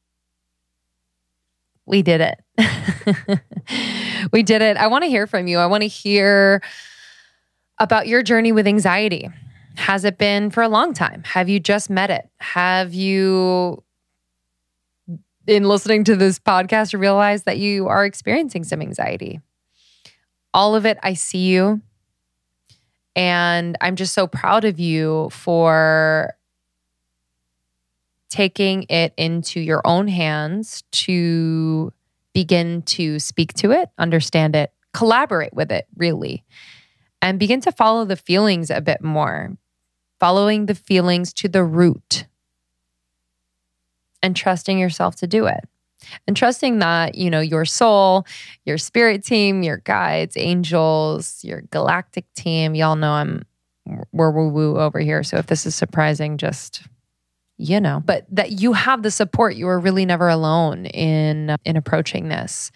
We 1.85 2.01
did 2.01 2.21
it. 2.21 2.39
we 4.31 4.43
did 4.43 4.61
it. 4.61 4.77
I 4.77 4.87
want 4.87 5.03
to 5.03 5.09
hear 5.09 5.27
from 5.27 5.47
you. 5.47 5.57
I 5.57 5.65
want 5.65 5.81
to 5.81 5.87
hear 5.87 6.61
about 7.79 8.07
your 8.07 8.23
journey 8.23 8.51
with 8.51 8.67
anxiety. 8.67 9.29
Has 9.75 10.05
it 10.05 10.17
been 10.17 10.49
for 10.49 10.61
a 10.61 10.69
long 10.69 10.93
time? 10.93 11.23
Have 11.25 11.49
you 11.49 11.59
just 11.59 11.89
met 11.89 12.09
it? 12.09 12.29
Have 12.37 12.93
you, 12.93 13.83
in 15.47 15.63
listening 15.63 16.03
to 16.05 16.15
this 16.15 16.39
podcast, 16.39 16.97
realized 16.97 17.45
that 17.45 17.57
you 17.57 17.87
are 17.87 18.05
experiencing 18.05 18.63
some 18.63 18.81
anxiety? 18.81 19.41
All 20.53 20.75
of 20.75 20.85
it, 20.85 20.99
I 21.01 21.15
see 21.15 21.49
you. 21.49 21.81
And 23.15 23.77
I'm 23.81 23.95
just 23.95 24.13
so 24.13 24.27
proud 24.27 24.63
of 24.63 24.79
you 24.79 25.29
for 25.31 26.35
taking 28.33 28.83
it 28.89 29.13
into 29.15 29.59
your 29.59 29.79
own 29.85 30.07
hands 30.07 30.83
to 30.91 31.93
begin 32.33 32.81
to 32.81 33.19
speak 33.19 33.53
to 33.53 33.69
it, 33.69 33.89
understand 33.99 34.55
it, 34.55 34.73
collaborate 34.91 35.53
with 35.53 35.71
it, 35.71 35.85
really, 35.97 36.43
and 37.21 37.37
begin 37.37 37.61
to 37.61 37.71
follow 37.71 38.05
the 38.05 38.15
feelings 38.15 38.71
a 38.71 38.81
bit 38.81 39.03
more, 39.03 39.55
following 40.19 40.65
the 40.65 40.73
feelings 40.73 41.31
to 41.31 41.47
the 41.47 41.63
root 41.63 42.25
and 44.23 44.35
trusting 44.35 44.79
yourself 44.79 45.15
to 45.17 45.27
do 45.27 45.45
it. 45.45 45.63
And 46.27 46.35
trusting 46.35 46.79
that, 46.79 47.13
you 47.13 47.29
know, 47.29 47.39
your 47.39 47.65
soul, 47.65 48.25
your 48.65 48.79
spirit 48.79 49.23
team, 49.23 49.61
your 49.61 49.77
guides, 49.77 50.35
angels, 50.37 51.43
your 51.43 51.61
galactic 51.69 52.25
team, 52.33 52.73
y'all 52.73 52.95
know 52.95 53.11
I'm 53.11 53.43
we're 54.11 54.31
woo 54.31 54.49
woo 54.49 54.79
over 54.79 54.99
here. 54.99 55.21
So 55.23 55.37
if 55.37 55.45
this 55.45 55.67
is 55.67 55.75
surprising, 55.75 56.37
just 56.37 56.81
you 57.57 57.79
know, 57.79 58.01
but 58.05 58.25
that 58.29 58.51
you 58.51 58.73
have 58.73 59.03
the 59.03 59.11
support. 59.11 59.55
You 59.55 59.67
are 59.67 59.79
really 59.79 60.05
never 60.05 60.29
alone 60.29 60.85
in 60.87 61.55
in 61.65 61.77
approaching 61.77 62.29
this. 62.29 62.71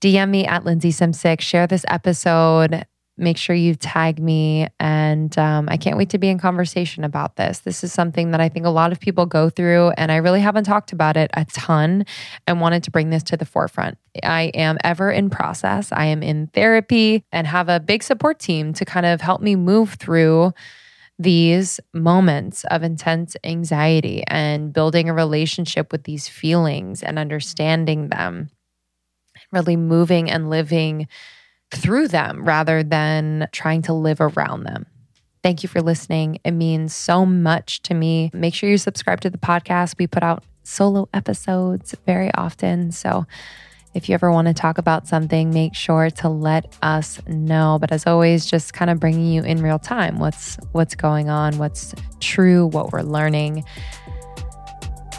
DM 0.00 0.30
me 0.30 0.46
at 0.46 0.64
Lindsey 0.64 0.92
Simcik. 0.92 1.40
Share 1.40 1.66
this 1.66 1.84
episode. 1.88 2.84
Make 3.20 3.36
sure 3.36 3.56
you 3.56 3.74
tag 3.74 4.20
me. 4.20 4.68
And 4.78 5.36
um, 5.36 5.68
I 5.68 5.76
can't 5.76 5.96
wait 5.96 6.10
to 6.10 6.18
be 6.18 6.28
in 6.28 6.38
conversation 6.38 7.02
about 7.02 7.34
this. 7.34 7.60
This 7.60 7.82
is 7.82 7.92
something 7.92 8.30
that 8.30 8.40
I 8.40 8.48
think 8.48 8.64
a 8.64 8.70
lot 8.70 8.92
of 8.92 9.00
people 9.00 9.26
go 9.26 9.50
through, 9.50 9.90
and 9.96 10.12
I 10.12 10.16
really 10.16 10.40
haven't 10.40 10.64
talked 10.64 10.92
about 10.92 11.16
it 11.16 11.28
a 11.34 11.44
ton 11.46 12.06
and 12.46 12.60
wanted 12.60 12.84
to 12.84 12.92
bring 12.92 13.10
this 13.10 13.24
to 13.24 13.36
the 13.36 13.44
forefront. 13.44 13.98
I 14.22 14.52
am 14.54 14.78
ever 14.84 15.10
in 15.10 15.30
process. 15.30 15.90
I 15.90 16.04
am 16.06 16.22
in 16.22 16.46
therapy 16.48 17.24
and 17.32 17.46
have 17.48 17.68
a 17.68 17.80
big 17.80 18.04
support 18.04 18.38
team 18.38 18.72
to 18.74 18.84
kind 18.84 19.06
of 19.06 19.20
help 19.20 19.40
me 19.40 19.56
move 19.56 19.94
through 19.94 20.52
these 21.18 21.80
moments 21.92 22.64
of 22.70 22.82
intense 22.82 23.36
anxiety 23.42 24.22
and 24.28 24.72
building 24.72 25.08
a 25.08 25.14
relationship 25.14 25.90
with 25.90 26.04
these 26.04 26.28
feelings 26.28 27.02
and 27.02 27.18
understanding 27.18 28.08
them, 28.08 28.50
really 29.52 29.76
moving 29.76 30.30
and 30.30 30.50
living 30.50 31.08
through 31.74 32.08
them 32.08 32.44
rather 32.44 32.82
than 32.82 33.48
trying 33.52 33.82
to 33.82 33.92
live 33.92 34.20
around 34.20 34.64
them. 34.64 34.86
Thank 35.42 35.62
you 35.62 35.68
for 35.68 35.80
listening. 35.80 36.38
It 36.44 36.52
means 36.52 36.94
so 36.94 37.24
much 37.24 37.82
to 37.82 37.94
me. 37.94 38.30
Make 38.32 38.54
sure 38.54 38.68
you 38.68 38.78
subscribe 38.78 39.20
to 39.22 39.30
the 39.30 39.38
podcast. 39.38 39.94
We 39.98 40.06
put 40.06 40.22
out 40.22 40.44
solo 40.62 41.08
episodes 41.14 41.94
very 42.06 42.32
often. 42.34 42.92
So, 42.92 43.26
if 43.94 44.08
you 44.08 44.14
ever 44.14 44.30
want 44.30 44.48
to 44.48 44.54
talk 44.54 44.78
about 44.78 45.08
something, 45.08 45.50
make 45.50 45.74
sure 45.74 46.10
to 46.10 46.28
let 46.28 46.76
us 46.82 47.20
know. 47.26 47.78
But 47.80 47.92
as 47.92 48.06
always, 48.06 48.46
just 48.46 48.72
kind 48.72 48.90
of 48.90 49.00
bringing 49.00 49.26
you 49.32 49.42
in 49.42 49.62
real 49.62 49.78
time 49.78 50.18
what's 50.18 50.56
what's 50.72 50.94
going 50.94 51.28
on, 51.28 51.58
what's 51.58 51.94
true, 52.20 52.66
what 52.66 52.92
we're 52.92 53.02
learning. 53.02 53.64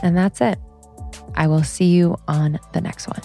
And 0.01 0.15
that's 0.15 0.41
it. 0.41 0.57
I 1.35 1.47
will 1.47 1.63
see 1.63 1.85
you 1.85 2.17
on 2.27 2.59
the 2.73 2.81
next 2.81 3.07
one. 3.07 3.21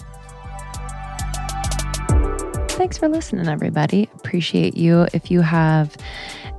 Thanks 2.69 2.97
for 2.97 3.07
listening, 3.07 3.47
everybody. 3.47 4.09
Appreciate 4.15 4.75
you. 4.75 5.07
If 5.13 5.31
you 5.31 5.41
have 5.41 5.95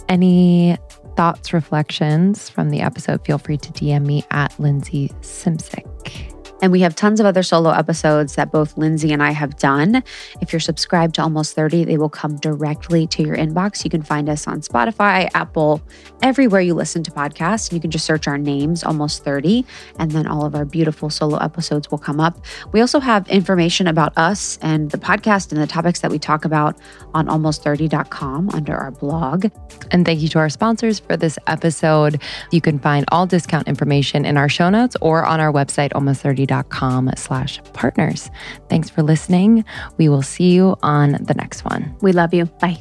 any 0.08 0.78
thoughts, 1.16 1.52
reflections 1.52 2.48
from 2.48 2.70
the 2.70 2.80
episode, 2.80 3.24
feel 3.24 3.38
free 3.38 3.58
to 3.58 3.72
DM 3.72 4.06
me 4.06 4.24
at 4.30 4.58
Lindsey 4.58 5.10
Simcik. 5.20 6.35
And 6.62 6.72
we 6.72 6.80
have 6.80 6.96
tons 6.96 7.20
of 7.20 7.26
other 7.26 7.42
solo 7.42 7.70
episodes 7.70 8.34
that 8.36 8.50
both 8.50 8.76
Lindsey 8.78 9.12
and 9.12 9.22
I 9.22 9.32
have 9.32 9.56
done. 9.58 10.02
If 10.40 10.52
you're 10.52 10.60
subscribed 10.60 11.16
to 11.16 11.22
Almost 11.22 11.54
30, 11.54 11.84
they 11.84 11.98
will 11.98 12.08
come 12.08 12.36
directly 12.36 13.06
to 13.08 13.22
your 13.22 13.36
inbox. 13.36 13.84
You 13.84 13.90
can 13.90 14.02
find 14.02 14.28
us 14.28 14.46
on 14.46 14.62
Spotify, 14.62 15.28
Apple, 15.34 15.82
everywhere 16.22 16.62
you 16.62 16.74
listen 16.74 17.02
to 17.02 17.10
podcasts. 17.10 17.72
You 17.72 17.80
can 17.80 17.90
just 17.90 18.06
search 18.06 18.26
our 18.26 18.38
names, 18.38 18.84
Almost 18.84 19.22
30, 19.22 19.66
and 19.98 20.10
then 20.12 20.26
all 20.26 20.46
of 20.46 20.54
our 20.54 20.64
beautiful 20.64 21.10
solo 21.10 21.36
episodes 21.38 21.90
will 21.90 21.98
come 21.98 22.20
up. 22.20 22.42
We 22.72 22.80
also 22.80 23.00
have 23.00 23.28
information 23.28 23.86
about 23.86 24.16
us 24.16 24.58
and 24.62 24.90
the 24.90 24.98
podcast 24.98 25.52
and 25.52 25.60
the 25.60 25.66
topics 25.66 26.00
that 26.00 26.10
we 26.10 26.18
talk 26.18 26.44
about 26.44 26.76
on 27.12 27.26
almost30.com 27.26 28.50
under 28.50 28.74
our 28.74 28.92
blog. 28.92 29.46
And 29.90 30.06
thank 30.06 30.20
you 30.20 30.28
to 30.28 30.38
our 30.38 30.48
sponsors 30.48 31.00
for 31.00 31.16
this 31.16 31.38
episode. 31.46 32.22
You 32.50 32.60
can 32.62 32.78
find 32.78 33.04
all 33.12 33.26
discount 33.26 33.68
information 33.68 34.24
in 34.24 34.36
our 34.36 34.48
show 34.48 34.70
notes 34.70 34.96
or 35.02 35.24
on 35.24 35.38
our 35.38 35.52
website, 35.52 35.90
almost30.com 35.92 36.45
com 36.70 37.10
slash 37.16 37.60
partners. 37.72 38.30
Thanks 38.68 38.90
for 38.90 39.02
listening. 39.02 39.64
We 39.98 40.08
will 40.08 40.22
see 40.22 40.52
you 40.52 40.76
on 40.82 41.12
the 41.12 41.34
next 41.34 41.64
one. 41.64 41.94
We 42.00 42.12
love 42.12 42.32
you. 42.34 42.46
Bye. 42.46 42.78